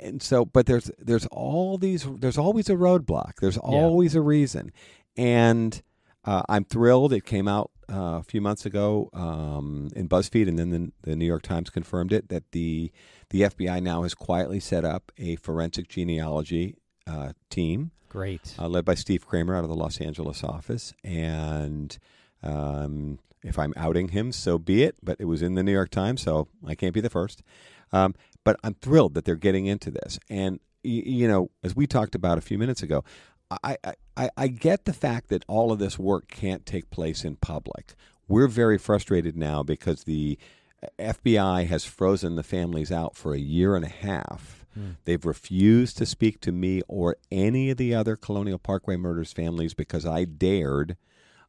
and 0.00 0.22
so 0.22 0.44
but 0.44 0.66
there's 0.66 0.90
there's 0.98 1.26
all 1.26 1.78
these 1.78 2.06
there's 2.18 2.38
always 2.38 2.68
a 2.68 2.74
roadblock 2.74 3.34
there's 3.40 3.58
always 3.58 4.14
a 4.14 4.20
reason 4.20 4.72
and 5.16 5.82
uh, 6.24 6.42
i'm 6.48 6.64
thrilled 6.64 7.12
it 7.12 7.24
came 7.24 7.48
out 7.48 7.70
uh, 7.92 8.18
a 8.18 8.22
few 8.22 8.40
months 8.40 8.64
ago 8.64 9.10
um, 9.12 9.90
in 9.94 10.08
buzzfeed 10.08 10.48
and 10.48 10.58
then 10.58 10.70
the, 10.70 10.92
the 11.02 11.16
new 11.16 11.26
york 11.26 11.42
times 11.42 11.70
confirmed 11.70 12.12
it 12.12 12.28
that 12.28 12.50
the 12.52 12.90
the 13.30 13.42
fbi 13.42 13.82
now 13.82 14.02
has 14.02 14.14
quietly 14.14 14.58
set 14.60 14.84
up 14.84 15.12
a 15.18 15.36
forensic 15.36 15.88
genealogy 15.88 16.76
uh, 17.06 17.32
team 17.50 17.90
Great. 18.08 18.54
uh, 18.58 18.68
led 18.68 18.84
by 18.84 18.94
Steve 18.94 19.26
Kramer 19.26 19.56
out 19.56 19.64
of 19.64 19.68
the 19.68 19.74
Los 19.74 20.00
Angeles 20.00 20.44
office. 20.44 20.94
And 21.02 21.98
um, 22.44 23.18
if 23.42 23.58
I'm 23.58 23.74
outing 23.76 24.08
him, 24.08 24.30
so 24.30 24.56
be 24.56 24.84
it. 24.84 24.94
But 25.02 25.16
it 25.18 25.24
was 25.24 25.42
in 25.42 25.54
the 25.54 25.64
New 25.64 25.72
York 25.72 25.90
Times, 25.90 26.22
so 26.22 26.46
I 26.64 26.76
can't 26.76 26.94
be 26.94 27.00
the 27.00 27.10
first. 27.10 27.42
Um, 27.92 28.14
but 28.44 28.58
I'm 28.62 28.74
thrilled 28.74 29.14
that 29.14 29.24
they're 29.24 29.34
getting 29.34 29.66
into 29.66 29.90
this. 29.90 30.18
And, 30.30 30.60
y- 30.84 31.02
you 31.04 31.26
know, 31.28 31.50
as 31.64 31.74
we 31.74 31.88
talked 31.88 32.14
about 32.14 32.38
a 32.38 32.40
few 32.40 32.56
minutes 32.56 32.82
ago, 32.84 33.02
I, 33.50 33.76
I, 34.16 34.30
I, 34.36 34.48
get 34.48 34.84
the 34.84 34.92
fact 34.92 35.28
that 35.28 35.44
all 35.46 35.70
of 35.70 35.78
this 35.78 35.98
work 35.98 36.28
can't 36.28 36.64
take 36.64 36.90
place 36.90 37.24
in 37.24 37.36
public. 37.36 37.94
We're 38.26 38.48
very 38.48 38.78
frustrated 38.78 39.36
now 39.36 39.62
because 39.62 40.04
the 40.04 40.38
uh, 40.82 40.86
FBI 40.98 41.66
has 41.66 41.84
frozen 41.84 42.36
the 42.36 42.42
families 42.42 42.90
out 42.90 43.16
for 43.16 43.34
a 43.34 43.38
year 43.38 43.76
and 43.76 43.84
a 43.84 43.88
half. 43.88 44.64
Hmm. 44.72 44.92
They've 45.04 45.24
refused 45.24 45.98
to 45.98 46.06
speak 46.06 46.40
to 46.40 46.52
me 46.52 46.82
or 46.88 47.16
any 47.30 47.70
of 47.70 47.76
the 47.76 47.94
other 47.94 48.16
Colonial 48.16 48.58
Parkway 48.58 48.96
murders 48.96 49.32
families 49.32 49.74
because 49.74 50.06
I 50.06 50.24
dared, 50.24 50.96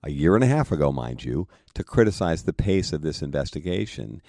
a 0.03 0.11
year 0.11 0.35
and 0.35 0.43
a 0.43 0.47
half 0.47 0.71
ago, 0.71 0.91
mind 0.91 1.23
you, 1.23 1.47
to 1.73 1.83
criticize 1.83 2.43
the 2.43 2.53
pace 2.53 2.93
of 2.93 3.01
this 3.01 3.21
investigation. 3.21 4.21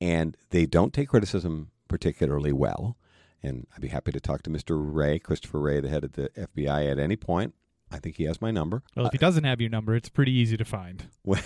And 0.00 0.36
they 0.50 0.66
don't 0.66 0.92
take 0.92 1.08
criticism 1.08 1.70
particularly 1.88 2.52
well. 2.52 2.96
And 3.44 3.66
I'd 3.74 3.82
be 3.82 3.88
happy 3.88 4.10
to 4.12 4.20
talk 4.20 4.42
to 4.42 4.50
Mr. 4.50 4.76
Wray, 4.80 5.18
Christopher 5.18 5.60
Wray, 5.60 5.80
the 5.80 5.88
head 5.88 6.04
of 6.04 6.12
the 6.12 6.30
FBI, 6.30 6.90
at 6.90 6.98
any 6.98 7.16
point. 7.16 7.54
I 7.92 7.98
think 7.98 8.16
he 8.16 8.24
has 8.24 8.40
my 8.40 8.50
number. 8.50 8.82
Well, 8.96 9.06
if 9.06 9.12
he 9.12 9.18
doesn't 9.18 9.44
have 9.44 9.60
your 9.60 9.70
number, 9.70 9.94
it's 9.94 10.08
pretty 10.08 10.32
easy 10.32 10.56
to 10.56 10.64
find. 10.64 11.04
Well, 11.24 11.42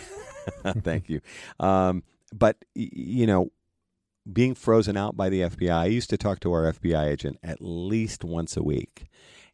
Thank 0.83 1.09
you. 1.09 1.21
Um, 1.61 2.03
but 2.33 2.57
you 2.75 3.27
know, 3.27 3.51
being 4.31 4.55
frozen 4.55 4.97
out 4.97 5.17
by 5.17 5.29
the 5.29 5.43
FBI, 5.43 5.73
I 5.73 5.87
used 5.87 6.11
to 6.11 6.17
talk 6.17 6.41
to 6.41 6.53
our 6.53 6.73
FBI 6.73 7.07
agent 7.07 7.39
at 7.43 7.59
least 7.61 8.25
once 8.25 8.57
a 8.57 8.63
week, 8.63 9.07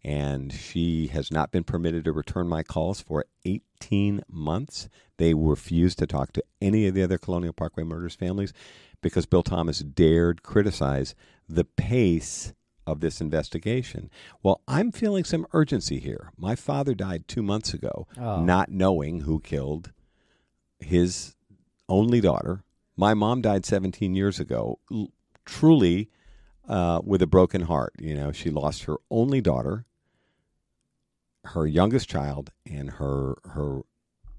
and 0.03 0.53
she 0.53 1.09
has 1.09 1.31
not 1.31 1.53
been 1.53 1.65
permitted 1.65 2.05
to 2.05 2.13
return 2.13 2.49
my 2.49 2.63
calls 2.63 3.01
for 3.01 3.25
18 3.45 4.23
months. 4.29 4.89
They 5.17 5.35
refused 5.35 5.99
to 6.01 6.07
talk 6.07 6.33
to 6.33 6.45
any 6.61 6.87
of 6.87 6.95
the 6.95 7.03
other 7.03 7.19
Colonial 7.19 7.53
Parkway 7.53 7.85
murders 7.85 8.17
families 8.17 8.53
because 9.01 9.27
Bill 9.27 9.43
Thomas 9.43 9.81
dared 9.81 10.43
criticize 10.43 11.15
the 11.49 11.65
pace 11.65 12.53
of 12.87 13.01
this 13.01 13.21
investigation. 13.21 14.11
Well, 14.43 14.61
I'm 14.69 14.93
feeling 14.93 15.25
some 15.25 15.47
urgency 15.53 15.99
here. 16.01 16.31
My 16.37 16.55
father 16.55 16.95
died 16.95 17.27
two 17.29 17.43
months 17.43 17.73
ago, 17.73 18.07
Oh. 18.19 18.43
not 18.45 18.71
knowing 18.71 19.21
who 19.21 19.41
killed 19.41 19.93
his 20.79 21.35
only 21.89 22.21
daughter. 22.21 22.63
My 22.97 23.15
mom 23.15 23.41
died 23.41 23.65
17 23.65 24.15
years 24.15 24.39
ago. 24.39 24.79
L- 24.93 25.09
truly 25.47 26.11
uh, 26.69 27.01
with 27.05 27.21
a 27.23 27.27
broken 27.27 27.63
heart. 27.63 27.93
You 27.99 28.15
know, 28.15 28.33
she 28.33 28.51
lost 28.51 28.85
her 28.85 28.97
only 29.11 29.41
daughter, 29.41 29.85
her 31.45 31.67
youngest 31.67 32.09
child, 32.09 32.51
and 32.67 32.91
her 32.93 33.35
her 33.45 33.81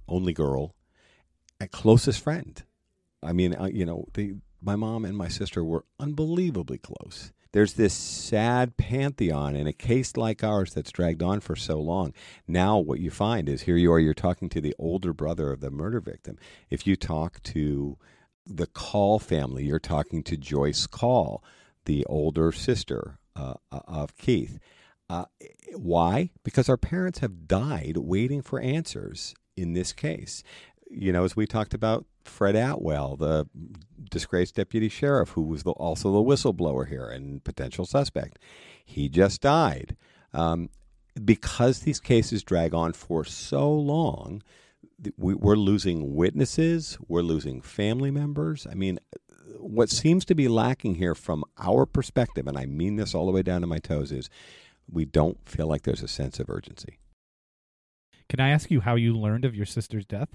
only 0.08 0.34
girl, 0.34 0.76
a 1.60 1.68
closest 1.68 2.22
friend. 2.22 2.64
I 3.24 3.34
mean, 3.34 3.56
uh, 3.56 3.66
you 3.72 3.86
know, 3.86 4.06
the, 4.14 4.36
my 4.66 4.76
mom 4.76 5.05
and 5.05 5.16
my 5.16 5.28
sister 5.28 5.63
were 5.63 5.86
unbelievably 5.99 6.80
close. 6.80 7.32
There's 7.51 7.74
this 7.74 7.93
sad 7.93 8.76
pantheon 8.76 9.55
in 9.55 9.68
a 9.68 9.72
case 9.72 10.18
like 10.18 10.43
ours 10.43 10.74
that's 10.74 10.91
dragged 10.91 11.24
on 11.24 11.39
for 11.39 11.55
so 11.55 11.80
long. 11.80 12.13
Now, 12.47 12.78
what 12.78 12.99
you 12.99 13.11
find 13.11 13.47
is 13.47 13.61
here 13.61 13.78
you 13.78 13.93
are, 13.93 13.99
you're 13.99 14.13
talking 14.13 14.49
to 14.49 14.59
the 14.59 14.76
older 14.78 15.13
brother 15.13 15.51
of 15.51 15.61
the 15.61 15.72
murder 15.72 16.01
victim. 16.01 16.38
If 16.70 16.86
you 16.86 16.97
talk 16.97 17.41
to 17.43 17.97
the 18.45 18.68
Call 18.68 19.20
family, 19.20 19.63
you're 19.63 19.80
talking 19.80 20.22
to 20.24 20.36
Joyce 20.36 20.86
Call, 20.86 21.43
the 21.86 22.05
older 22.07 22.51
sister 22.51 23.20
uh, 23.36 23.53
of 23.72 24.18
Keith. 24.18 24.59
Uh, 25.09 25.26
why? 25.76 26.32
Because 26.43 26.68
our 26.68 26.78
parents 26.78 27.20
have 27.20 27.47
died 27.47 27.97
waiting 27.97 28.41
for 28.41 28.59
answers 28.59 29.34
in 29.55 29.74
this 29.74 29.93
case. 29.93 30.43
You 30.90 31.12
know, 31.12 31.24
as 31.24 31.36
we 31.36 31.46
talked 31.46 31.74
about 31.74 32.06
Fred 32.24 32.56
Atwell, 32.56 33.16
the 33.16 33.48
disgraced 34.10 34.56
deputy 34.56 34.90
sheriff, 34.90 35.30
who 35.30 35.42
was 35.42 35.64
the, 35.64 35.72
also 35.72 36.12
the 36.12 36.20
whistleblower 36.20 36.88
here 36.88 37.10
and 37.10 37.44
potential 37.44 37.86
suspect, 37.86 38.40
he 38.86 39.10
just 39.10 39.42
died. 39.42 39.96
Um, 40.34 40.70
because 41.24 41.80
these 41.80 42.00
cases 42.00 42.44
drag 42.44 42.74
on 42.74 42.94
for 42.94 43.24
so 43.24 43.72
long, 43.72 44.44
we're 45.18 45.56
losing 45.56 46.16
witnesses, 46.16 46.98
we're 47.08 47.22
losing 47.22 47.62
family 47.62 48.12
members. 48.12 48.68
I 48.70 48.76
mean, 48.76 49.00
what 49.60 49.90
seems 49.90 50.26
to 50.26 50.36
be 50.36 50.48
lacking 50.48 50.96
here 50.96 51.16
from 51.16 51.44
our 51.58 51.86
perspective, 51.86 52.48
and 52.48 52.58
I 52.58 52.66
mean 52.66 52.96
this 52.98 53.16
all 53.16 53.26
the 53.26 53.32
way 53.32 53.42
down 53.42 53.62
to 53.62 53.68
my 53.68 53.80
toes, 53.80 54.12
is 54.12 54.30
we 54.90 55.06
don't 55.06 55.38
feel 55.48 55.68
like 55.68 55.84
there's 55.84 56.04
a 56.04 56.08
sense 56.08 56.40
of 56.40 56.50
urgency. 56.50 57.00
Can 58.30 58.40
I 58.40 58.50
ask 58.50 58.72
you 58.72 58.82
how 58.82 58.96
you 58.96 59.18
learned 59.18 59.46
of 59.46 59.56
your 59.56 59.66
sister's 59.66 60.06
death? 60.06 60.30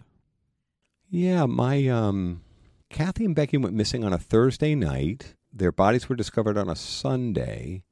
Yeah, 1.12 1.46
my 1.46 1.88
um, 1.88 2.42
Kathy 2.88 3.24
and 3.24 3.34
Becky 3.34 3.56
went 3.56 3.74
missing 3.74 4.04
on 4.04 4.12
a 4.12 4.18
Thursday 4.18 4.76
night. 4.76 5.34
Their 5.52 5.72
bodies 5.72 6.08
were 6.08 6.14
discovered 6.14 6.56
on 6.56 6.68
a 6.68 6.76
Sunday. 6.76 7.82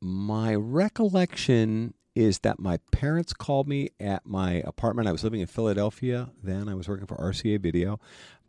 My 0.00 0.54
recollection 0.54 1.92
is 2.14 2.38
that 2.38 2.58
my 2.58 2.78
parents 2.92 3.34
called 3.34 3.68
me 3.68 3.90
at 4.00 4.24
my 4.24 4.54
apartment. 4.64 5.06
I 5.06 5.12
was 5.12 5.22
living 5.22 5.40
in 5.40 5.46
Philadelphia 5.46 6.30
then. 6.42 6.66
I 6.66 6.74
was 6.74 6.88
working 6.88 7.06
for 7.06 7.16
RCA 7.16 7.60
Video. 7.60 8.00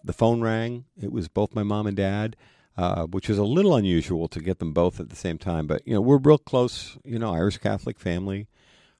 The 0.05 0.13
phone 0.13 0.39
rang. 0.39 0.85
It 0.97 1.11
was 1.11 1.27
both 1.27 1.53
my 1.53 1.63
mom 1.63 1.85
and 1.85 1.97
dad, 1.97 2.37
uh, 2.77 3.07
which 3.07 3.29
is 3.29 3.37
a 3.37 3.43
little 3.43 3.75
unusual 3.75 4.29
to 4.29 4.39
get 4.39 4.59
them 4.59 4.71
both 4.71 5.01
at 5.01 5.09
the 5.09 5.17
same 5.17 5.37
time. 5.37 5.67
But 5.67 5.85
you 5.85 5.93
know, 5.93 6.01
we're 6.01 6.17
real 6.17 6.37
close. 6.37 6.97
You 7.03 7.19
know, 7.19 7.33
Irish 7.33 7.57
Catholic 7.57 7.99
family 7.99 8.47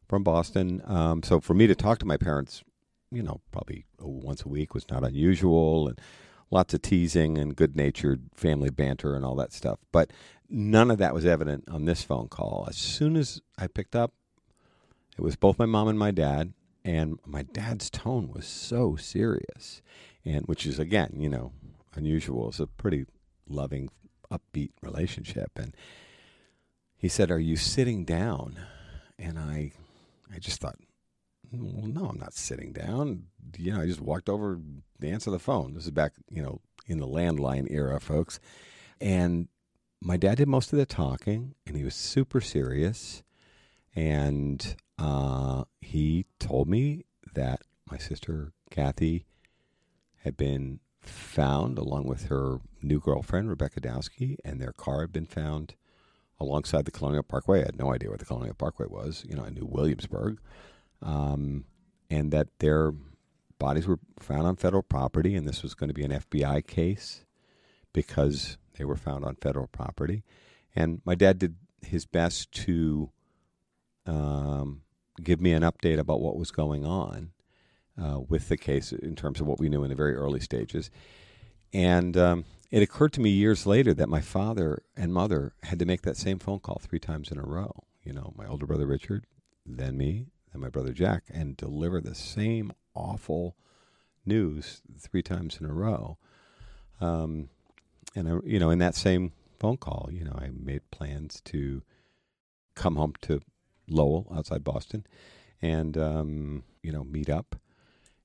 from 0.10 0.22
Boston. 0.22 0.82
Um, 0.86 1.24
so 1.24 1.40
for 1.40 1.54
me 1.54 1.66
to 1.66 1.76
talk 1.76 2.00
to 2.00 2.06
my 2.06 2.18
parents, 2.18 2.62
you 3.12 3.24
know, 3.24 3.42
probably 3.52 3.86
once 4.00 4.44
a 4.44 4.50
week 4.50 4.74
was 4.74 4.90
not 4.90 5.04
unusual, 5.04 5.88
and 5.88 6.00
lots 6.52 6.74
of 6.74 6.82
teasing 6.82 7.38
and 7.38 7.56
good-natured 7.56 8.30
family 8.34 8.70
banter 8.70 9.16
and 9.16 9.24
all 9.24 9.36
that 9.36 9.54
stuff. 9.54 9.80
But 9.92 10.12
none 10.50 10.90
of 10.90 10.98
that 10.98 11.14
was 11.14 11.26
evident 11.26 11.66
on 11.70 11.86
this 11.86 12.04
phone 12.04 12.28
call. 12.28 12.66
As 12.68 12.78
soon 12.78 13.16
as 13.16 13.42
I 13.58 13.68
picked 13.68 13.96
up, 13.96 14.14
it 15.18 15.22
was 15.22 15.36
both 15.36 15.60
my 15.60 15.66
mom 15.66 15.88
and 15.88 16.00
my 16.00 16.12
dad, 16.12 16.54
and 16.86 17.20
my 17.26 17.44
dad's 17.44 17.90
tone 17.90 18.32
was 18.32 18.48
so 18.48 18.96
serious, 18.96 19.82
and 20.24 20.46
which 20.46 20.66
is 20.66 20.80
again, 20.80 21.16
you 21.18 21.30
know, 21.30 21.52
unusual. 21.96 22.50
It's 22.50 22.60
a 22.60 22.68
pretty 22.68 23.06
loving, 23.48 23.90
upbeat 24.32 24.72
relationship, 24.82 25.52
and 25.56 25.76
he 26.96 27.10
said, 27.10 27.32
"Are 27.32 27.40
you 27.40 27.58
sitting 27.58 28.06
down?" 28.06 28.60
And 29.18 29.38
I, 29.38 29.74
I 30.34 30.40
just 30.40 30.62
thought, 30.62 30.78
well, 31.52 31.88
no, 31.88 32.06
I'm 32.10 32.20
not 32.20 32.34
sitting 32.34 32.72
down. 32.72 33.24
You 33.58 33.74
know, 33.74 33.82
I 33.82 33.86
just 33.88 34.02
walked 34.02 34.30
over 34.30 34.60
to 35.02 35.08
answer 35.08 35.32
the 35.32 35.40
phone. 35.40 35.74
This 35.74 35.86
is 35.86 35.92
back, 35.92 36.14
you 36.30 36.42
know, 36.42 36.62
in 36.86 37.00
the 37.00 37.08
landline 37.08 37.68
era, 37.70 38.00
folks. 38.00 38.40
And 39.02 39.48
my 40.02 40.18
dad 40.18 40.38
did 40.38 40.48
most 40.48 40.72
of 40.74 40.80
the 40.80 40.86
talking, 40.86 41.56
and 41.66 41.76
he 41.76 41.84
was 41.84 41.96
super 41.96 42.42
serious. 42.42 43.24
And 43.96 44.76
uh, 44.98 45.64
he 45.82 46.26
told 46.40 46.70
me 46.70 47.06
that 47.34 47.62
my 47.90 47.98
sister 47.98 48.52
Kathy 48.70 49.26
had 50.18 50.38
been 50.38 50.80
found 51.02 51.78
along 51.78 52.06
with 52.06 52.26
her 52.26 52.60
new 52.82 53.00
girlfriend 53.00 53.50
Rebecca 53.50 53.82
Dowski, 53.82 54.38
and 54.44 54.62
their 54.62 54.74
car 54.74 55.02
had 55.02 55.14
been 55.14 55.26
found 55.26 55.76
alongside 56.40 56.86
the 56.86 56.92
Colonial 56.92 57.24
Parkway. 57.24 57.62
I 57.62 57.66
had 57.66 57.80
no 57.80 57.94
idea 57.94 58.10
where 58.10 58.18
the 58.18 58.26
Colonial 58.26 58.54
Parkway 58.54 58.88
was. 58.88 59.26
You 59.28 59.36
know, 59.36 59.44
I 59.44 59.50
knew 59.50 59.66
Williamsburg, 59.66 60.40
um, 61.02 61.66
and 62.10 62.32
that 62.32 62.48
their 62.60 62.94
bodies 63.58 63.88
were 63.88 64.00
found 64.20 64.48
on 64.48 64.56
federal 64.56 64.84
property, 64.84 65.36
and 65.36 65.48
this 65.48 65.64
was 65.64 65.74
going 65.74 65.90
to 65.90 65.94
be 65.94 66.04
an 66.04 66.12
FBI 66.12 66.66
case 66.66 67.26
because 67.94 68.58
they 68.78 68.86
were 68.86 68.96
found 68.96 69.26
on 69.26 69.36
federal 69.36 69.68
property. 69.68 70.24
And 70.76 71.02
my 71.06 71.16
dad 71.16 71.40
did 71.40 71.56
his 71.82 72.06
best 72.06 72.52
to 72.52 73.10
um, 74.06 74.82
give 75.22 75.42
me 75.42 75.54
an 75.54 75.64
update 75.64 76.00
about 76.00 76.22
what 76.22 76.38
was 76.38 76.52
going 76.52 76.86
on 76.86 77.32
uh, 78.02 78.20
with 78.28 78.50
the 78.50 78.58
case 78.58 78.92
in 78.92 79.16
terms 79.16 79.40
of 79.42 79.48
what 79.48 79.60
we 79.60 79.70
knew 79.70 79.84
in 79.84 79.90
the 79.90 79.96
very 79.96 80.16
early 80.16 80.40
stages. 80.40 80.90
And 81.74 82.18
um, 82.18 82.46
it 82.72 82.82
occurred 82.82 83.14
to 83.14 83.22
me 83.22 83.30
years 83.30 83.66
later 83.66 83.94
that 83.94 84.10
my 84.10 84.22
father 84.22 84.84
and 84.96 85.14
mother 85.14 85.54
had 85.64 85.80
to 85.80 85.86
make 85.86 86.02
that 86.04 86.18
same 86.18 86.40
phone 86.40 86.60
call 86.60 86.82
three 86.82 87.00
times 87.00 87.32
in 87.32 87.38
a 87.38 87.44
row. 87.44 87.84
You 88.04 88.14
know, 88.14 88.34
my 88.36 88.48
older 88.48 88.66
brother 88.66 88.88
Richard, 88.88 89.26
then 89.66 89.98
me, 89.98 90.28
then 90.52 90.62
my 90.62 90.70
brother 90.70 90.94
Jack, 90.94 91.24
and 91.30 91.58
deliver 91.58 92.02
the 92.02 92.16
same 92.16 92.72
awful 92.94 93.56
news 94.26 94.82
three 94.98 95.24
times 95.24 95.58
in 95.60 95.66
a 95.66 95.74
row. 95.74 96.18
Um, 97.02 97.50
and 98.16 98.28
I, 98.28 98.38
you 98.44 98.60
know, 98.60 98.70
in 98.70 98.80
that 98.80 98.96
same 98.96 99.32
phone 99.60 99.78
call, 99.78 100.10
you 100.12 100.24
know, 100.24 100.38
I 100.40 100.50
made 100.52 100.90
plans 100.92 101.42
to 101.46 101.84
come 102.76 102.96
home 102.96 103.14
to 103.22 103.42
Lowell 103.88 104.32
outside 104.36 104.64
Boston, 104.64 105.06
and 105.62 105.98
um, 105.98 106.64
you 106.82 106.92
know 106.92 107.04
meet 107.04 107.30
up. 107.30 107.56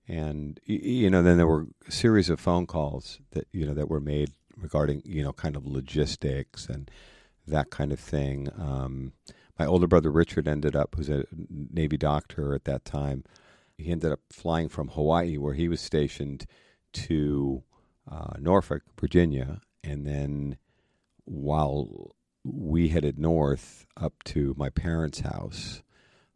And 0.07 0.61
you 0.65 1.09
know, 1.09 1.23
then 1.23 1.39
there 1.39 1.47
were 1.47 1.67
a 1.89 1.93
series 1.93 2.29
of 2.29 2.39
phone 2.39 2.67
calls 2.67 3.21
that 3.33 3.47
you 3.53 3.67
know 3.67 3.75
that 3.75 3.89
were 3.89 4.01
made 4.01 4.31
regarding 4.57 5.03
you 5.05 5.23
know 5.23 5.33
kind 5.33 5.57
of 5.57 5.67
logistics 5.67 6.69
and 6.69 6.91
that 7.47 7.71
kind 7.71 7.93
of 7.93 8.01
thing. 8.01 8.49
Um, 8.57 9.13
my 9.59 9.67
older 9.67 9.87
brother 9.87 10.11
Richard 10.11 10.49
ended 10.49 10.75
up, 10.75 10.95
who's 10.97 11.09
a 11.09 11.25
Navy 11.49 11.97
doctor 11.97 12.55
at 12.55 12.65
that 12.65 12.85
time, 12.85 13.25
he 13.77 13.91
ended 13.91 14.13
up 14.13 14.21
flying 14.31 14.69
from 14.69 14.89
Hawaii, 14.89 15.37
where 15.37 15.55
he 15.55 15.69
was 15.69 15.81
stationed, 15.81 16.47
to 16.93 17.63
uh, 18.11 18.35
Norfolk, 18.39 18.83
Virginia, 18.99 19.61
and 19.83 20.07
then 20.07 20.57
while 21.25 22.15
we 22.45 22.89
headed 22.89 23.19
north 23.19 23.87
up 23.97 24.23
to 24.25 24.55
my 24.57 24.69
parents' 24.69 25.21
house. 25.21 25.83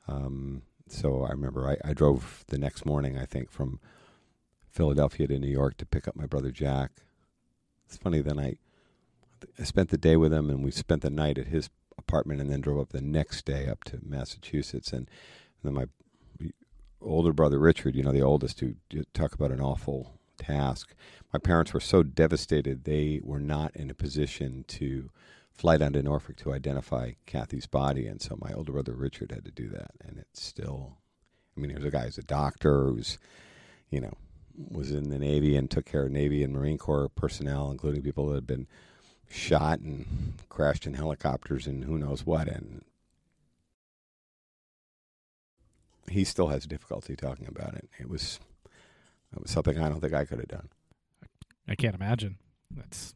Um, 0.06 0.62
so 0.88 1.24
I 1.24 1.30
remember 1.30 1.68
I, 1.68 1.88
I, 1.88 1.92
drove 1.92 2.44
the 2.48 2.56
next 2.56 2.86
morning, 2.86 3.18
I 3.18 3.26
think, 3.26 3.50
from 3.50 3.78
Philadelphia 4.70 5.26
to 5.28 5.38
New 5.38 5.50
York 5.50 5.76
to 5.76 5.86
pick 5.86 6.08
up 6.08 6.16
my 6.16 6.24
brother 6.24 6.50
Jack. 6.50 6.92
It's 7.86 7.98
funny, 7.98 8.22
then 8.22 8.38
I, 8.38 8.56
I 9.58 9.64
spent 9.64 9.90
the 9.90 9.98
day 9.98 10.16
with 10.16 10.32
him 10.32 10.48
and 10.48 10.64
we 10.64 10.70
spent 10.70 11.02
the 11.02 11.10
night 11.10 11.36
at 11.36 11.48
his 11.48 11.68
apartment 12.09 12.40
and 12.40 12.50
then 12.50 12.61
drove 12.61 12.78
up 12.80 12.90
the 12.90 13.00
next 13.00 13.44
day 13.44 13.66
up 13.68 13.84
to 13.84 13.98
Massachusetts. 14.02 14.92
And, 14.92 15.09
and 15.62 15.64
then 15.64 15.74
my 15.74 15.86
older 17.00 17.32
brother 17.32 17.59
Richard, 17.59 17.94
you 17.94 18.02
know, 18.02 18.12
the 18.12 18.22
oldest, 18.22 18.61
who 18.61 18.74
talk 19.12 19.34
about 19.34 19.52
an 19.52 19.61
awful 19.61 20.18
task. 20.38 20.94
My 21.32 21.38
parents 21.38 21.72
were 21.72 21.80
so 21.80 22.02
devastated, 22.02 22.84
they 22.84 23.20
were 23.22 23.40
not 23.40 23.76
in 23.76 23.90
a 23.90 23.94
position 23.94 24.64
to 24.68 25.11
fly 25.50 25.76
down 25.76 25.92
to 25.92 26.02
Norfolk 26.02 26.36
to 26.36 26.52
identify 26.52 27.12
Kathy's 27.26 27.66
body, 27.66 28.06
and 28.06 28.22
so 28.22 28.38
my 28.40 28.52
older 28.52 28.72
brother 28.72 28.94
Richard 28.94 29.32
had 29.32 29.44
to 29.44 29.50
do 29.50 29.68
that, 29.70 29.90
and 30.00 30.18
it's 30.18 30.42
still. 30.42 30.98
I 31.56 31.61
mean, 31.61 31.72
there's 31.72 31.84
a 31.84 31.90
guy 31.90 32.04
who's 32.04 32.18
a 32.18 32.22
doctor 32.22 32.84
who's, 32.84 33.18
you 33.90 34.00
know, 34.00 34.12
was 34.56 34.92
in 34.92 35.11
the 35.11 35.18
Navy 35.18 35.56
and 35.56 35.68
took 35.68 35.86
care 35.86 36.04
of 36.04 36.12
Navy 36.12 36.44
and 36.44 36.52
Marine 36.52 36.78
Corps 36.78 37.09
personnel, 37.09 37.72
including 37.72 38.02
people 38.02 38.28
that 38.28 38.36
had 38.36 38.46
been 38.46 38.68
shot 39.28 39.80
and 39.80 40.34
crashed 40.48 40.86
in 40.86 40.94
helicopters 40.94 41.66
and 41.66 41.84
who 41.84 41.98
knows 41.98 42.24
what, 42.24 42.48
and 42.48 42.82
he 46.10 46.24
still 46.24 46.48
has 46.48 46.66
difficulty 46.66 47.14
talking 47.16 47.46
about 47.46 47.74
it. 47.74 47.88
It 47.98 48.08
was, 48.08 48.40
it 49.32 49.40
was 49.42 49.50
something 49.50 49.78
I 49.78 49.88
don't 49.88 50.00
think 50.00 50.14
I 50.14 50.24
could 50.24 50.38
have 50.38 50.48
done. 50.48 50.68
I 51.68 51.74
can't 51.74 51.94
imagine. 51.94 52.38
That's 52.70 53.14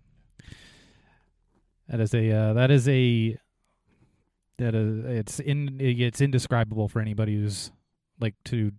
that 1.89 2.01
is 2.01 2.15
a 2.15 2.31
uh, 2.31 2.53
that 2.55 2.71
is 2.71 2.89
a 2.89 3.39
that 4.59 4.75
is 4.75 5.05
it's 5.05 5.41
in 5.41 5.79
it's 5.81 6.21
indescribable 6.21 6.89
for 6.89 7.01
anybody 7.01 7.35
who's 7.35 7.71
like 8.21 8.35
to 8.45 8.73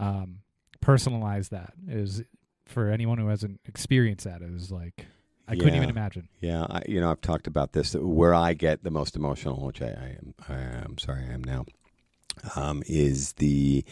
um 0.00 0.38
personalize 0.84 1.50
that 1.50 1.74
is 1.88 2.22
for 2.66 2.90
anyone 2.90 3.18
who 3.18 3.28
hasn't 3.28 3.60
experienced 3.66 4.24
that. 4.24 4.40
that 4.40 4.50
is 4.50 4.70
like 4.70 5.06
I 5.48 5.56
couldn't 5.56 5.76
even 5.76 5.90
imagine. 5.90 6.28
Yeah, 6.40 6.66
I, 6.68 6.82
you 6.86 7.00
know, 7.00 7.10
I've 7.10 7.20
talked 7.20 7.46
about 7.46 7.72
this. 7.72 7.94
Where 7.94 8.34
I 8.34 8.52
get 8.52 8.84
the 8.84 8.90
most 8.90 9.16
emotional, 9.16 9.64
which 9.64 9.80
I, 9.80 9.86
I 9.86 10.16
am, 10.18 10.34
I 10.48 10.58
am 10.84 10.98
sorry, 10.98 11.24
I 11.28 11.32
am 11.32 11.42
now, 11.42 11.64
um, 12.54 12.82
is 12.86 13.32
the 13.34 13.84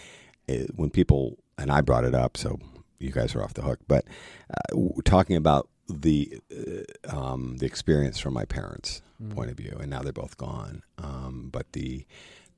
uh, 0.49 0.67
when 0.75 0.91
people 0.91 1.39
and 1.59 1.71
I 1.71 1.81
brought 1.81 2.05
it 2.05 2.15
up, 2.15 2.37
so 2.37 2.59
you 2.99 3.11
guys 3.11 3.35
are 3.35 3.43
off 3.43 3.55
the 3.55 3.63
hook. 3.63 3.81
But 3.89 4.05
uh, 4.51 4.77
talking 5.05 5.37
about 5.37 5.69
the 5.89 6.41
uh, 6.53 7.17
um, 7.17 7.57
the 7.59 7.67
experience 7.67 8.19
from 8.19 8.35
my 8.35 8.45
parents' 8.45 9.03
point 9.31 9.51
of 9.51 9.57
view, 9.57 9.77
and 9.81 9.91
now 9.91 10.03
they're 10.03 10.13
both 10.13 10.37
gone. 10.37 10.83
Um, 10.99 11.49
but 11.51 11.73
the 11.73 12.05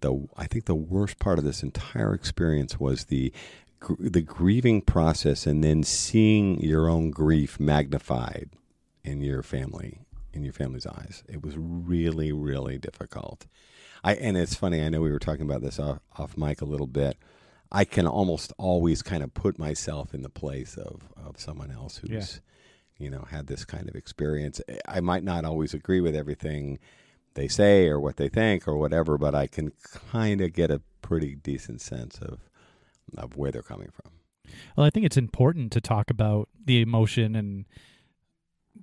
the 0.00 0.26
I 0.36 0.46
think 0.46 0.64
the 0.64 0.74
worst 0.74 1.18
part 1.18 1.38
of 1.38 1.44
this 1.44 1.62
entire 1.62 2.14
experience 2.14 2.80
was 2.80 3.04
the 3.04 3.32
gr- 3.80 3.94
the 4.08 4.22
grieving 4.22 4.82
process, 4.82 5.46
and 5.46 5.62
then 5.62 5.82
seeing 5.82 6.60
your 6.60 6.88
own 6.88 7.10
grief 7.10 7.60
magnified 7.60 8.50
in 9.08 9.20
your 9.20 9.42
family 9.42 10.00
in 10.34 10.44
your 10.44 10.52
family's 10.52 10.86
eyes. 10.86 11.24
It 11.28 11.42
was 11.42 11.54
really 11.56 12.32
really 12.32 12.78
difficult. 12.78 13.46
I 14.04 14.14
and 14.14 14.36
it's 14.36 14.54
funny. 14.54 14.82
I 14.82 14.88
know 14.88 15.00
we 15.00 15.10
were 15.10 15.18
talking 15.18 15.42
about 15.46 15.62
this 15.62 15.78
off, 15.80 15.98
off 16.16 16.36
mic 16.36 16.60
a 16.60 16.64
little 16.66 16.86
bit. 16.86 17.16
I 17.72 17.84
can 17.84 18.06
almost 18.06 18.52
always 18.56 19.02
kind 19.02 19.22
of 19.22 19.34
put 19.34 19.58
myself 19.58 20.14
in 20.14 20.22
the 20.22 20.28
place 20.30 20.76
of 20.76 21.02
of 21.16 21.40
someone 21.40 21.70
else 21.70 21.98
who's 21.98 22.10
Yeah. 22.10 23.04
you 23.04 23.10
know 23.10 23.26
had 23.30 23.46
this 23.46 23.64
kind 23.64 23.88
of 23.88 23.94
experience. 23.96 24.60
I 24.86 25.00
might 25.00 25.24
not 25.24 25.44
always 25.44 25.74
agree 25.74 26.00
with 26.00 26.14
everything 26.14 26.78
they 27.34 27.48
say 27.48 27.86
or 27.86 28.00
what 28.00 28.16
they 28.16 28.28
think 28.28 28.66
or 28.68 28.76
whatever, 28.76 29.16
but 29.18 29.34
I 29.34 29.46
can 29.46 29.72
kind 30.12 30.40
of 30.40 30.52
get 30.52 30.70
a 30.70 30.80
pretty 31.02 31.34
decent 31.34 31.80
sense 31.80 32.18
of 32.18 32.38
of 33.16 33.36
where 33.36 33.50
they're 33.50 33.62
coming 33.62 33.90
from. 33.90 34.12
Well, 34.76 34.86
I 34.86 34.90
think 34.90 35.04
it's 35.06 35.16
important 35.16 35.72
to 35.72 35.80
talk 35.80 36.10
about 36.10 36.48
the 36.64 36.80
emotion 36.80 37.34
and 37.34 37.64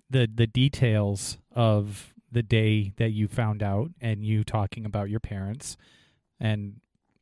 the 0.09 0.29
the 0.33 0.47
details 0.47 1.37
of 1.53 2.13
the 2.31 2.43
day 2.43 2.93
that 2.97 3.11
you 3.11 3.27
found 3.27 3.63
out 3.63 3.91
and 4.01 4.25
you 4.25 4.43
talking 4.43 4.85
about 4.85 5.09
your 5.09 5.19
parents 5.19 5.77
and 6.39 6.81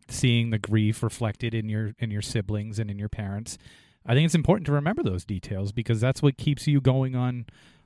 seeing 0.10 0.50
the 0.50 0.58
grief 0.58 1.04
reflected 1.04 1.54
in 1.54 1.70
your 1.70 1.94
in 2.00 2.12
your 2.12 2.22
siblings 2.22 2.80
and 2.80 2.90
in 2.90 2.98
your 2.98 3.10
parents. 3.10 3.58
I 4.06 4.14
think 4.14 4.26
it's 4.26 4.36
important 4.36 4.66
to 4.66 4.74
remember 4.74 5.02
those 5.02 5.24
details 5.24 5.72
because 5.72 6.02
that's 6.02 6.22
what 6.22 6.38
keeps 6.38 6.68
you 6.68 6.82
going 6.82 7.16
on 7.16 7.46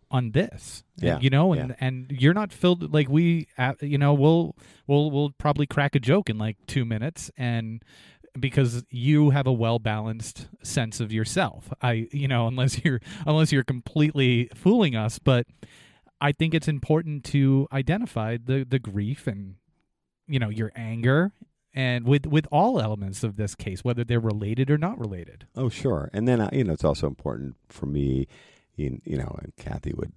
on 0.10 0.32
this. 0.32 0.84
Yeah, 0.98 1.20
you 1.20 1.30
know, 1.30 1.54
and 1.54 1.70
yeah. 1.70 1.76
and 1.80 2.12
you're 2.12 2.34
not 2.34 2.52
filled 2.52 2.94
like 2.94 3.10
we 3.10 3.48
uh, 3.58 3.74
you 3.82 3.98
know, 3.98 4.14
we'll 4.14 4.56
we'll 4.88 5.12
we'll 5.12 5.32
probably 5.32 5.68
crack 5.68 5.96
a 5.96 6.00
joke 6.00 6.30
in 6.30 6.38
like 6.38 6.58
2 6.68 6.86
minutes 6.86 7.30
and 7.38 7.84
because 8.40 8.84
you 8.90 9.32
have 9.32 9.48
a 9.48 9.54
well 9.54 9.80
balanced 9.80 10.48
sense 10.64 11.00
of 11.00 11.12
yourself. 11.12 11.74
I 11.82 12.08
you 12.12 12.28
know 12.28 12.48
unless 12.52 12.84
you're 12.84 13.02
unless 13.26 13.52
you're 13.52 13.64
completely 13.64 14.50
fooling 14.54 14.96
us, 14.96 15.20
but 15.20 15.48
I 16.20 16.32
think 16.32 16.54
it's 16.54 16.68
important 16.68 17.24
to 17.26 17.68
identify 17.72 18.38
the 18.44 18.66
the 18.68 18.80
grief 18.80 19.28
and 19.28 19.56
you 20.28 20.40
know 20.40 20.50
your 20.50 20.72
anger 20.76 21.34
and 21.78 22.08
with 22.08 22.26
with 22.26 22.48
all 22.52 22.82
elements 22.82 23.24
of 23.24 23.36
this 23.36 23.54
case, 23.54 23.84
whether 23.84 24.04
they're 24.04 24.20
related 24.20 24.72
or 24.72 24.80
not 24.80 25.00
related. 25.00 25.46
Oh, 25.56 25.70
sure. 25.70 26.10
And 26.12 26.28
then, 26.28 26.42
uh, 26.42 26.50
you 26.52 26.64
know, 26.64 26.74
it's 26.74 26.84
also 26.84 27.06
important 27.06 27.56
for 27.70 27.86
me, 27.86 28.28
you, 28.76 29.00
you 29.06 29.16
know, 29.16 29.38
and 29.44 29.56
Kathy 29.58 29.94
would, 29.96 30.12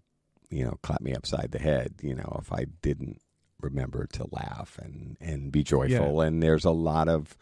you 0.49 0.65
know, 0.65 0.79
clap 0.83 1.03
me 1.03 1.13
upside 1.13 1.51
the 1.53 1.59
head, 1.59 1.97
you 2.01 2.15
know, 2.15 2.39
if 2.41 2.51
I 2.51 2.65
didn't 2.81 3.21
remember 3.61 4.07
to 4.07 4.27
laugh 4.31 4.79
and, 4.83 5.19
and 5.21 5.53
be 5.53 5.63
joyful. 5.63 6.23
And 6.23 6.43
there's 6.43 6.65
a 6.65 6.71
lot 6.71 7.11
of, 7.11 7.37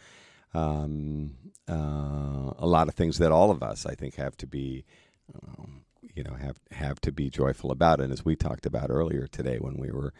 um, 0.54 1.34
uh, 1.68 2.52
a 2.58 2.66
lot 2.66 2.88
of 2.88 2.94
things 2.94 3.18
that 3.18 3.32
all 3.32 3.50
of 3.50 3.62
us, 3.62 3.86
I 3.86 3.94
think, 3.94 4.16
have 4.16 4.36
to 4.38 4.46
be, 4.46 4.84
um, 5.34 5.82
you 6.14 6.22
know, 6.22 6.34
have, 6.34 6.58
have 6.70 7.00
to 7.02 7.12
be 7.12 7.30
joyful 7.30 7.70
about. 7.70 8.00
And 8.00 8.12
as 8.12 8.24
we 8.24 8.36
talked 8.36 8.66
about 8.66 8.90
earlier 8.90 9.26
today 9.26 9.58
when 9.58 9.76
we 9.76 9.90
were, 9.90 10.12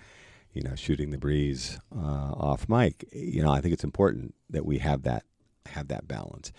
you 0.53 0.63
know, 0.63 0.75
shooting 0.75 1.11
the 1.11 1.19
breeze 1.19 1.79
uh, 1.95 2.33
off 2.33 2.69
mic, 2.69 3.05
you 3.13 3.43
know, 3.43 3.51
I 3.51 3.61
think 3.61 3.73
it's 3.73 3.85
important 3.85 4.35
that 4.51 4.67
we 4.67 4.79
have 4.79 5.03
that, 5.03 5.25
have 5.67 5.89
that 5.89 6.09
balance 6.09 6.53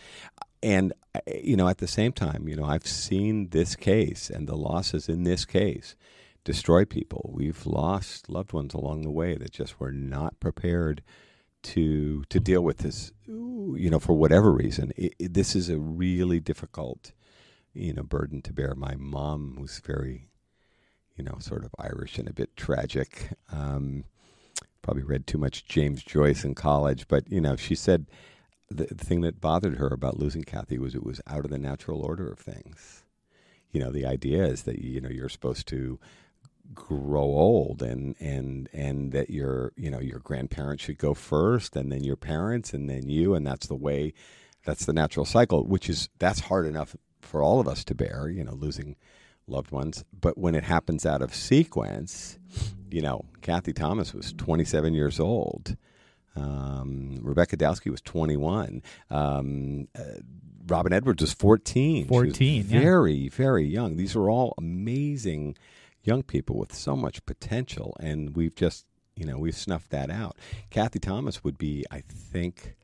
and 0.62 0.94
you 1.42 1.56
know 1.56 1.68
at 1.68 1.78
the 1.78 1.88
same 1.88 2.12
time 2.12 2.48
you 2.48 2.56
know 2.56 2.66
i've 2.66 2.86
seen 2.86 3.50
this 3.50 3.76
case 3.76 4.30
and 4.30 4.48
the 4.48 4.56
losses 4.56 5.08
in 5.08 5.24
this 5.24 5.46
case 5.46 5.96
destroy 6.44 6.86
people 6.86 7.32
we've 7.34 7.66
lost 7.66 8.30
loved 8.30 8.54
ones 8.54 8.74
along 8.74 9.02
the 9.02 9.12
way 9.12 9.36
that 9.36 9.52
just 9.52 9.80
were 9.80 9.92
not 9.92 10.40
prepared 10.40 11.02
to 11.64 12.24
to 12.30 12.40
deal 12.40 12.64
with 12.64 12.80
this 12.80 13.12
you 13.28 13.90
know 13.90 14.00
for 14.00 14.14
whatever 14.14 14.52
reason 14.52 14.92
it, 14.98 15.14
it- 15.20 15.34
this 15.34 15.56
is 15.56 15.70
a 15.70 15.78
really 15.78 16.40
difficult 16.40 17.12
you 17.74 17.94
know 17.94 18.04
burden 18.04 18.42
to 18.42 18.54
bear 18.54 18.76
my 18.76 18.96
mom 18.98 19.58
was 19.60 19.80
very 19.86 20.30
you 21.18 21.24
know 21.24 21.38
sort 21.40 21.66
of 21.66 21.76
irish 21.80 22.18
and 22.18 22.30
a 22.30 22.34
bit 22.34 22.56
tragic 22.58 23.30
um 23.52 24.04
probably 24.82 25.04
read 25.04 25.28
too 25.28 25.38
much 25.38 25.66
james 25.66 26.04
joyce 26.04 26.44
in 26.44 26.56
college 26.56 27.08
but 27.08 27.30
you 27.32 27.42
know 27.42 27.56
she 27.56 27.76
said 27.76 28.06
the, 28.70 28.86
the 28.86 29.06
thing 29.06 29.22
that 29.22 29.42
bothered 29.42 29.78
her 29.78 29.88
about 29.88 30.20
losing 30.20 30.44
Kathy 30.44 30.78
was 30.78 30.96
it 30.96 31.04
was 31.04 31.22
out 31.28 31.46
of 31.46 31.52
the 31.52 31.58
natural 31.58 32.02
order 32.02 32.32
of 32.32 32.40
things. 32.40 33.04
You 33.72 33.82
know, 33.82 33.92
the 33.92 34.06
idea 34.06 34.46
is 34.46 34.64
that 34.64 34.80
you 34.80 35.02
know 35.02 35.10
you're 35.10 35.30
supposed 35.30 35.68
to 35.70 36.00
grow 36.74 37.24
old 37.24 37.82
and 37.82 38.16
and 38.20 38.70
and 38.74 39.12
that 39.12 39.30
your 39.30 39.72
you 39.76 39.90
know 39.90 40.00
your 40.00 40.20
grandparents 40.20 40.84
should 40.84 40.98
go 40.98 41.14
first 41.14 41.76
and 41.76 41.92
then 41.92 42.04
your 42.04 42.16
parents 42.16 42.74
and 42.74 42.90
then 42.90 43.10
you 43.10 43.34
and 43.34 43.46
that's 43.46 43.68
the 43.68 43.76
way 43.76 44.14
that's 44.66 44.86
the 44.86 44.94
natural 44.94 45.26
cycle 45.26 45.66
which 45.66 45.90
is 45.90 46.10
that's 46.20 46.42
hard 46.42 46.68
enough 46.68 46.96
for 47.22 47.42
all 47.42 47.60
of 47.60 47.68
us 47.68 47.84
to 47.84 47.96
bear 47.96 48.30
you 48.30 48.44
know 48.44 48.54
losing 48.54 48.96
loved 49.48 49.72
ones 49.72 50.04
but 50.20 50.38
when 50.38 50.54
it 50.54 50.64
happens 50.64 51.06
out 51.06 51.22
of 51.24 51.34
sequence 51.34 52.38
you 52.92 53.02
know 53.02 53.26
Kathy 53.42 53.74
Thomas 53.74 54.14
was 54.14 54.34
27 54.34 54.94
years 54.94 55.20
old 55.20 55.76
um, 56.36 57.18
Rebecca 57.22 57.58
Dowski 57.58 57.92
was 57.92 58.02
21. 58.02 58.82
Um, 59.10 59.88
uh, 59.98 60.04
Robin 60.68 60.94
Edwards 60.94 61.22
was 61.22 61.34
14. 61.34 62.04
She 62.04 62.10
was 62.10 62.28
14, 62.28 62.66
yeah. 62.68 62.80
very, 62.80 63.28
very 63.30 63.66
young. 63.66 63.98
These 63.98 64.16
are 64.16 64.30
all 64.30 64.54
amazing 64.58 65.58
young 66.04 66.24
people 66.24 66.58
with 66.58 66.74
so 66.74 66.96
much 66.96 67.26
potential, 67.26 67.96
and 68.00 68.36
we've 68.36 68.56
just, 68.56 68.86
you 69.16 69.26
know, 69.26 69.38
we've 69.38 69.58
snuffed 69.58 69.90
that 69.92 70.10
out. 70.10 70.38
Kathy 70.70 71.00
Thomas 71.00 71.44
would 71.44 71.58
be, 71.58 71.86
I 71.92 72.02
think, 72.02 72.76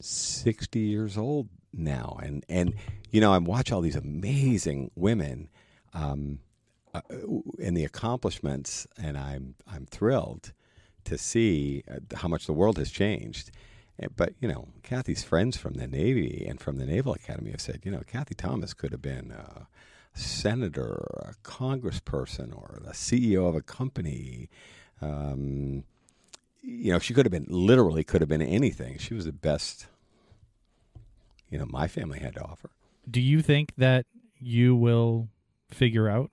60 0.00 0.78
years 0.78 1.16
old 1.16 1.48
now, 1.72 2.18
and 2.22 2.44
and 2.48 2.74
you 3.10 3.20
know, 3.20 3.32
I 3.32 3.38
watch 3.38 3.72
all 3.72 3.80
these 3.80 3.96
amazing 3.96 4.90
women. 4.94 5.48
Um, 5.92 6.40
uh, 6.94 7.00
and 7.60 7.76
the 7.76 7.84
accomplishments, 7.84 8.86
and 8.96 9.18
I'm 9.18 9.56
I'm 9.66 9.86
thrilled 9.86 10.52
to 11.04 11.18
see 11.18 11.82
uh, 11.90 11.98
how 12.16 12.28
much 12.28 12.46
the 12.46 12.52
world 12.52 12.78
has 12.78 12.90
changed. 12.90 13.50
Uh, 14.02 14.06
But 14.14 14.34
you 14.40 14.48
know, 14.48 14.68
Kathy's 14.82 15.24
friends 15.24 15.56
from 15.56 15.74
the 15.74 15.88
Navy 15.88 16.46
and 16.48 16.60
from 16.60 16.76
the 16.76 16.86
Naval 16.86 17.12
Academy 17.14 17.50
have 17.50 17.60
said, 17.60 17.80
you 17.84 17.90
know, 17.90 18.02
Kathy 18.06 18.34
Thomas 18.34 18.74
could 18.74 18.92
have 18.92 19.02
been 19.02 19.32
a 19.32 19.66
senator, 20.14 20.86
or 20.86 21.30
a 21.30 21.48
congressperson, 21.48 22.56
or 22.56 22.80
the 22.82 22.92
CEO 22.92 23.48
of 23.48 23.54
a 23.54 23.60
company. 23.60 24.48
Um, 25.00 25.84
you 26.62 26.92
know, 26.92 26.98
she 26.98 27.12
could 27.12 27.26
have 27.26 27.32
been 27.32 27.46
literally 27.48 28.04
could 28.04 28.22
have 28.22 28.28
been 28.28 28.42
anything. 28.42 28.98
She 28.98 29.14
was 29.14 29.26
the 29.26 29.32
best. 29.32 29.86
You 31.50 31.58
know, 31.58 31.66
my 31.66 31.88
family 31.88 32.20
had 32.20 32.34
to 32.34 32.42
offer. 32.42 32.70
Do 33.08 33.20
you 33.20 33.42
think 33.42 33.72
that 33.76 34.06
you 34.38 34.74
will 34.74 35.28
figure 35.70 36.08
out 36.08 36.30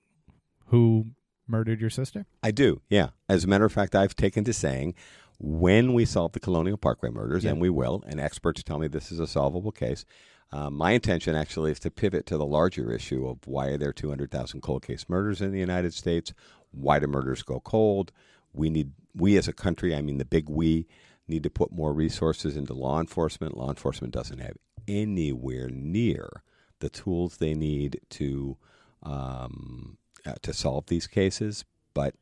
who 0.66 1.08
murdered 1.46 1.80
your 1.80 1.90
sister? 1.90 2.26
I 2.42 2.50
do, 2.50 2.80
yeah. 2.88 3.10
As 3.28 3.44
a 3.44 3.46
matter 3.46 3.64
of 3.64 3.72
fact, 3.72 3.94
I've 3.94 4.16
taken 4.16 4.42
to 4.44 4.52
saying 4.52 4.94
when 5.38 5.92
we 5.92 6.04
solve 6.04 6.32
the 6.32 6.40
Colonial 6.40 6.76
Parkway 6.76 7.10
murders, 7.10 7.44
and 7.44 7.60
we 7.60 7.68
will, 7.68 8.02
and 8.06 8.20
experts 8.20 8.62
tell 8.62 8.78
me 8.78 8.86
this 8.86 9.10
is 9.10 9.18
a 9.18 9.26
solvable 9.26 9.72
case. 9.72 10.04
Uh, 10.52 10.68
my 10.68 10.92
intention 10.92 11.34
actually 11.34 11.72
is 11.72 11.80
to 11.80 11.90
pivot 11.90 12.26
to 12.26 12.36
the 12.36 12.44
larger 12.44 12.92
issue 12.92 13.26
of 13.26 13.38
why 13.46 13.68
are 13.68 13.78
there 13.78 13.92
200,000 13.92 14.60
cold 14.60 14.82
case 14.82 15.06
murders 15.08 15.40
in 15.40 15.50
the 15.50 15.58
United 15.58 15.94
States? 15.94 16.34
Why 16.72 16.98
do 16.98 17.06
murders 17.06 17.42
go 17.42 17.60
cold? 17.60 18.12
We 18.52 18.68
need, 18.68 18.92
we 19.14 19.38
as 19.38 19.48
a 19.48 19.52
country, 19.52 19.94
I 19.94 20.02
mean 20.02 20.18
the 20.18 20.24
big 20.24 20.48
we, 20.48 20.86
need 21.28 21.42
to 21.42 21.50
put 21.50 21.72
more 21.72 21.92
resources 21.92 22.56
into 22.56 22.74
law 22.74 23.00
enforcement. 23.00 23.56
Law 23.56 23.70
enforcement 23.70 24.12
doesn't 24.12 24.38
have 24.40 24.56
anywhere 24.86 25.68
near 25.70 26.42
the 26.80 26.90
tools 26.90 27.36
they 27.36 27.54
need 27.54 28.00
to 28.10 28.56
um, 29.02 29.96
uh, 30.26 30.34
to 30.42 30.52
solve 30.52 30.86
these 30.86 31.06
cases, 31.06 31.64
but 31.94 32.14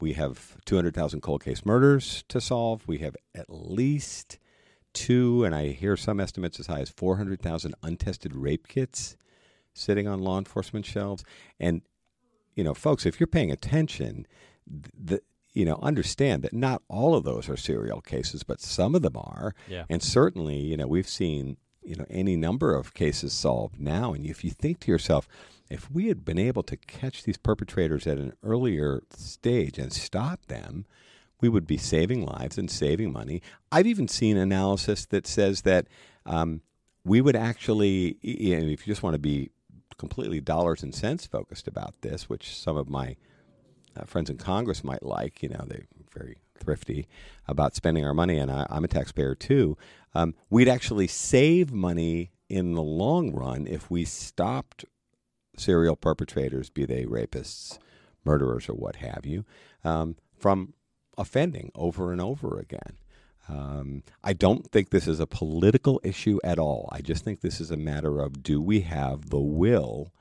we 0.00 0.14
have 0.14 0.56
200,000 0.64 1.20
cold 1.20 1.44
case 1.44 1.64
murders 1.64 2.24
to 2.28 2.40
solve. 2.40 2.86
We 2.86 2.98
have 2.98 3.16
at 3.34 3.46
least 3.48 4.38
two, 4.94 5.44
and 5.44 5.54
I 5.54 5.68
hear 5.68 5.96
some 5.96 6.20
estimates 6.20 6.58
as 6.58 6.68
high 6.68 6.80
as 6.80 6.90
400,000 6.90 7.74
untested 7.82 8.34
rape 8.34 8.68
kits 8.68 9.16
sitting 9.74 10.06
on 10.06 10.20
law 10.20 10.38
enforcement 10.38 10.86
shelves. 10.86 11.24
And, 11.60 11.82
you 12.54 12.64
know, 12.64 12.74
folks, 12.74 13.04
if 13.04 13.20
you're 13.20 13.26
paying 13.26 13.50
attention, 13.50 14.26
the, 14.66 15.20
you 15.52 15.64
know, 15.64 15.78
understand 15.82 16.42
that 16.42 16.52
not 16.52 16.82
all 16.88 17.14
of 17.14 17.24
those 17.24 17.48
are 17.48 17.56
serial 17.56 18.00
cases, 18.00 18.42
but 18.42 18.60
some 18.60 18.94
of 18.94 19.02
them 19.02 19.16
are. 19.16 19.54
Yeah. 19.68 19.84
And 19.90 20.02
certainly, 20.02 20.58
you 20.58 20.76
know, 20.76 20.86
we've 20.86 21.08
seen, 21.08 21.56
you 21.82 21.96
know, 21.96 22.06
any 22.08 22.36
number 22.36 22.74
of 22.74 22.94
cases 22.94 23.32
solved 23.32 23.80
now. 23.80 24.14
And 24.14 24.24
if 24.24 24.44
you 24.44 24.50
think 24.50 24.80
to 24.80 24.90
yourself, 24.90 25.28
if 25.70 25.90
we 25.90 26.08
had 26.08 26.24
been 26.24 26.38
able 26.38 26.62
to 26.64 26.76
catch 26.76 27.24
these 27.24 27.36
perpetrators 27.36 28.06
at 28.06 28.18
an 28.18 28.32
earlier 28.42 29.02
stage 29.10 29.78
and 29.78 29.92
stop 29.92 30.46
them, 30.46 30.86
we 31.44 31.50
would 31.50 31.66
be 31.66 31.76
saving 31.76 32.24
lives 32.24 32.56
and 32.56 32.70
saving 32.70 33.12
money. 33.12 33.42
I've 33.70 33.86
even 33.86 34.08
seen 34.08 34.38
analysis 34.38 35.04
that 35.04 35.26
says 35.26 35.60
that 35.60 35.88
um, 36.24 36.62
we 37.04 37.20
would 37.20 37.36
actually, 37.36 38.16
you 38.22 38.58
know, 38.58 38.66
if 38.66 38.86
you 38.86 38.90
just 38.90 39.02
want 39.02 39.12
to 39.12 39.18
be 39.18 39.50
completely 39.98 40.40
dollars 40.40 40.82
and 40.82 40.94
cents 40.94 41.26
focused 41.26 41.68
about 41.68 42.00
this, 42.00 42.30
which 42.30 42.56
some 42.56 42.78
of 42.78 42.88
my 42.88 43.16
uh, 43.94 44.04
friends 44.06 44.30
in 44.30 44.38
Congress 44.38 44.82
might 44.82 45.02
like, 45.02 45.42
you 45.42 45.50
know, 45.50 45.66
they're 45.68 45.84
very 46.14 46.38
thrifty 46.58 47.06
about 47.46 47.74
spending 47.74 48.06
our 48.06 48.14
money, 48.14 48.38
and 48.38 48.50
I, 48.50 48.66
am 48.70 48.84
a 48.84 48.88
taxpayer 48.88 49.34
too. 49.34 49.76
Um, 50.14 50.34
we'd 50.48 50.66
actually 50.66 51.08
save 51.08 51.72
money 51.72 52.30
in 52.48 52.72
the 52.72 52.82
long 52.82 53.34
run 53.34 53.66
if 53.66 53.90
we 53.90 54.06
stopped 54.06 54.86
serial 55.58 55.94
perpetrators, 55.94 56.70
be 56.70 56.86
they 56.86 57.04
rapists, 57.04 57.78
murderers, 58.24 58.66
or 58.66 58.72
what 58.72 58.96
have 58.96 59.26
you, 59.26 59.44
um, 59.84 60.16
from 60.38 60.72
offending 61.18 61.70
over 61.74 62.12
and 62.12 62.20
over 62.20 62.58
again. 62.58 62.98
Um, 63.48 64.02
I 64.22 64.32
don't 64.32 64.70
think 64.70 64.90
this 64.90 65.06
is 65.06 65.20
a 65.20 65.26
political 65.26 66.00
issue 66.02 66.38
at 66.42 66.58
all. 66.58 66.88
I 66.90 67.00
just 67.02 67.24
think 67.24 67.40
this 67.40 67.60
is 67.60 67.70
a 67.70 67.76
matter 67.76 68.20
of 68.20 68.42
do 68.42 68.60
we 68.60 68.80
have 68.80 69.28
the 69.28 69.40
will 69.40 70.12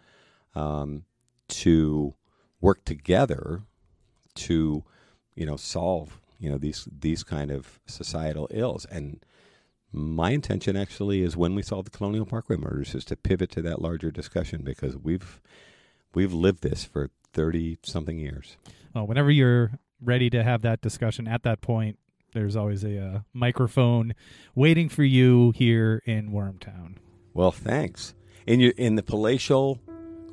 um, 0.56 1.03
to 1.48 2.15
work 2.60 2.84
together 2.84 3.61
to, 4.36 4.84
you 5.36 5.45
know, 5.45 5.56
solve 5.56 6.20
you 6.44 6.49
know 6.49 6.57
these 6.57 6.90
these 6.91 7.24
kind 7.24 7.49
of 7.52 7.80
societal 7.86 8.49
ills. 8.52 8.86
And 8.91 9.26
my 9.94 10.32
intention 10.32 10.76
actually 10.76 11.22
is 11.22 11.38
when 11.38 11.56
we 11.56 11.61
solve 11.61 11.86
the 11.86 11.91
Colonial 11.91 12.26
Parkway 12.26 12.57
murders 12.57 12.94
is 12.94 13.06
to 13.06 13.15
pivot 13.15 13.49
to 13.52 13.61
that 13.61 13.82
larger 13.82 14.11
discussion 14.11 14.61
because 14.61 14.98
we've 14.98 15.40
we've 16.14 16.34
lived 16.34 16.61
this 16.61 16.84
for 16.84 17.10
thirty 17.32 17.78
something 17.82 18.20
years. 18.20 18.57
Well, 18.94 19.07
whenever 19.07 19.32
you're 19.32 19.80
ready 20.03 20.30
to 20.30 20.43
have 20.43 20.61
that 20.63 20.81
discussion 20.81 21.27
at 21.27 21.43
that 21.43 21.61
point, 21.61 21.97
there's 22.34 22.55
always 22.55 22.84
a 22.84 22.99
uh, 22.99 23.19
microphone 23.34 24.13
waiting 24.55 24.89
for 24.89 25.03
you 25.03 25.51
here 25.55 26.01
in 26.05 26.31
Wormtown. 26.31 26.95
Well, 27.34 27.51
thanks. 27.51 28.13
In 28.45 28.59
your 28.59 28.71
in 28.77 28.95
the 28.95 29.03
palatial 29.03 29.80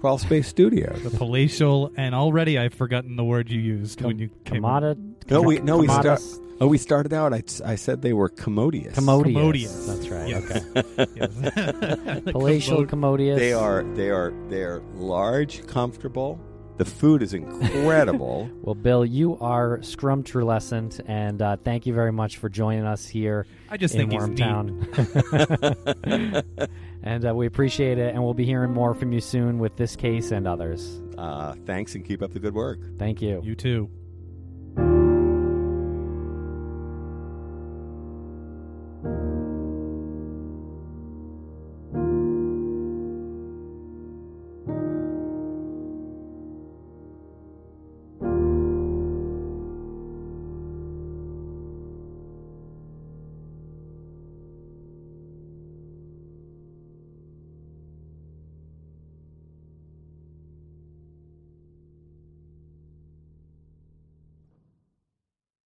Crawlspace 0.01 0.47
studio. 0.47 0.95
The 1.03 1.11
palatial, 1.11 1.93
and 1.97 2.15
already 2.15 2.59
I've 2.59 2.75
forgotten 2.75 3.17
the 3.17 3.25
word 3.25 3.51
you 3.51 3.61
used 3.61 3.99
Com- 3.99 4.07
when 4.09 4.19
you 4.19 4.31
came. 4.45 4.63
Kamada, 4.63 4.97
No, 5.31 5.43
we 5.43 5.59
no 5.61 5.79
we 5.79 5.87
Commodus? 5.87 6.35
start. 6.35 6.47
Oh, 6.63 6.67
we 6.67 6.77
started 6.77 7.15
out. 7.15 7.33
I, 7.33 7.43
I 7.65 7.75
said 7.77 8.03
they 8.03 8.13
were 8.13 8.29
commodious. 8.29 8.95
Commodious. 8.95 9.33
Commodious. 9.35 9.87
That's 9.87 10.09
right. 10.09 10.29
Yes. 10.29 10.65
Okay. 10.77 12.21
Palatial 12.33 12.85
commodious. 12.87 13.39
They 13.39 13.53
are 13.55 13.83
they 13.95 14.11
are 14.11 14.33
they 14.49 14.63
are 14.63 14.83
large, 14.95 15.67
comfortable. 15.67 16.39
The 16.81 16.87
food 16.87 17.23
is 17.23 17.35
incredible. 17.35 18.51
Well, 18.63 18.75
Bill, 18.75 19.05
you 19.05 19.37
are 19.39 19.81
scrumptulescent, 19.81 21.03
and 21.07 21.43
uh, 21.43 21.57
thank 21.57 21.85
you 21.85 21.93
very 21.93 22.11
much 22.11 22.39
for 22.39 22.49
joining 22.49 22.87
us 22.87 23.07
here 23.07 23.45
I 23.69 23.77
just 23.77 23.95
in 23.95 24.09
think 24.09 24.13
he's 24.13 24.29
neat. 24.29 24.39
Wormtown. 24.39 26.69
and 27.03 27.29
uh, 27.29 27.35
we 27.35 27.47
appreciate 27.47 27.99
it, 27.99 28.15
and 28.15 28.25
we'll 28.25 28.33
be 28.33 28.47
hearing 28.47 28.73
more 28.73 28.95
from 28.95 29.13
you 29.13 29.21
soon 29.21 29.59
with 29.59 29.77
this 29.77 29.95
case 29.95 30.31
and 30.31 30.49
others. 30.49 31.03
uh, 31.19 31.55
thanks 31.67 31.95
and 31.97 32.03
keep 32.03 32.23
up 32.23 32.33
the 32.33 32.41
good 32.41 32.55
work. 32.55 32.79
Thank 32.99 33.21
you. 33.21 33.43
You 33.45 33.55
too. 33.55 33.91